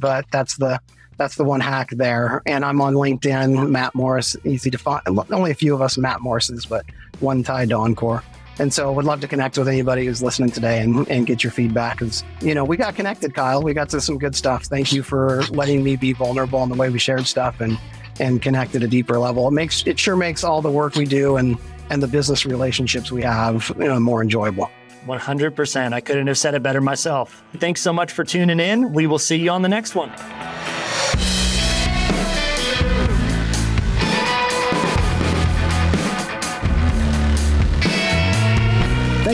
but 0.00 0.24
that's 0.32 0.56
the 0.56 0.80
that's 1.16 1.36
the 1.36 1.44
one 1.44 1.60
hack 1.60 1.90
there. 1.90 2.42
And 2.46 2.64
I'm 2.64 2.80
on 2.80 2.94
LinkedIn, 2.94 3.70
Matt 3.70 3.94
Morris, 3.94 4.36
easy 4.44 4.70
to 4.70 4.78
find. 4.78 5.02
Only 5.30 5.50
a 5.50 5.54
few 5.54 5.74
of 5.74 5.82
us 5.82 5.96
Matt 5.98 6.20
Morrises, 6.20 6.66
but 6.66 6.84
one 7.20 7.42
tied 7.42 7.70
to 7.70 7.76
Encore. 7.76 8.22
And 8.58 8.72
so 8.72 8.92
would 8.92 9.04
love 9.04 9.20
to 9.20 9.28
connect 9.28 9.58
with 9.58 9.66
anybody 9.66 10.06
who's 10.06 10.22
listening 10.22 10.50
today 10.50 10.80
and, 10.80 11.08
and 11.08 11.26
get 11.26 11.42
your 11.42 11.50
feedback. 11.50 11.98
Because, 11.98 12.22
you 12.40 12.54
know, 12.54 12.64
we 12.64 12.76
got 12.76 12.94
connected, 12.94 13.34
Kyle. 13.34 13.62
We 13.62 13.74
got 13.74 13.88
to 13.90 14.00
some 14.00 14.18
good 14.18 14.36
stuff. 14.36 14.64
Thank 14.64 14.92
you 14.92 15.02
for 15.02 15.42
letting 15.50 15.82
me 15.82 15.96
be 15.96 16.12
vulnerable 16.12 16.62
in 16.62 16.68
the 16.68 16.76
way 16.76 16.88
we 16.88 16.98
shared 16.98 17.26
stuff 17.26 17.60
and, 17.60 17.78
and 18.20 18.40
connect 18.40 18.76
at 18.76 18.82
a 18.82 18.88
deeper 18.88 19.18
level. 19.18 19.48
It 19.48 19.52
makes, 19.52 19.84
it 19.86 19.98
sure 19.98 20.14
makes 20.14 20.44
all 20.44 20.62
the 20.62 20.70
work 20.70 20.94
we 20.94 21.04
do 21.04 21.36
and, 21.36 21.58
and 21.90 22.00
the 22.00 22.06
business 22.06 22.46
relationships 22.46 23.10
we 23.10 23.22
have, 23.22 23.72
you 23.76 23.86
know, 23.86 23.98
more 23.98 24.22
enjoyable. 24.22 24.70
100%. 25.06 25.92
I 25.92 26.00
couldn't 26.00 26.28
have 26.28 26.38
said 26.38 26.54
it 26.54 26.62
better 26.62 26.80
myself. 26.80 27.42
Thanks 27.56 27.80
so 27.80 27.92
much 27.92 28.12
for 28.12 28.24
tuning 28.24 28.60
in. 28.60 28.92
We 28.92 29.06
will 29.06 29.18
see 29.18 29.36
you 29.36 29.50
on 29.50 29.62
the 29.62 29.68
next 29.68 29.94
one. 29.94 30.12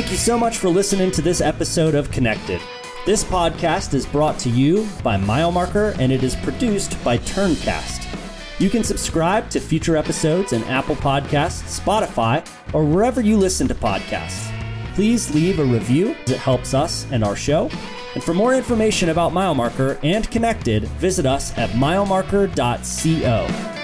Thank 0.01 0.13
you 0.13 0.17
so 0.17 0.39
much 0.39 0.57
for 0.57 0.71
listening 0.71 1.11
to 1.11 1.21
this 1.21 1.43
episode 1.43 1.95
of 1.95 2.11
Connected. 2.11 2.59
This 3.05 3.23
podcast 3.23 3.93
is 3.93 4.07
brought 4.07 4.39
to 4.39 4.49
you 4.49 4.89
by 5.05 5.19
MileMarker 5.19 5.95
and 5.99 6.11
it 6.11 6.23
is 6.23 6.35
produced 6.37 7.05
by 7.05 7.19
Turncast. 7.19 8.07
You 8.59 8.71
can 8.71 8.83
subscribe 8.83 9.51
to 9.51 9.61
future 9.61 9.99
episodes 9.99 10.55
in 10.55 10.65
Apple 10.65 10.97
Podcasts, 10.97 11.79
Spotify, 11.79 12.43
or 12.73 12.83
wherever 12.83 13.21
you 13.21 13.37
listen 13.37 13.69
to 13.69 13.75
podcasts. 13.75 14.51
Please 14.95 15.35
leave 15.35 15.59
a 15.59 15.65
review, 15.67 16.17
it 16.27 16.39
helps 16.39 16.73
us 16.73 17.07
and 17.13 17.23
our 17.23 17.37
show. 17.37 17.69
And 18.15 18.25
for 18.25 18.33
more 18.33 18.55
information 18.55 19.11
about 19.11 19.33
MileMarker 19.33 20.03
and 20.03 20.31
Connected, 20.31 20.85
visit 20.85 21.27
us 21.27 21.53
at 21.59 21.69
milemarker.co. 21.73 23.80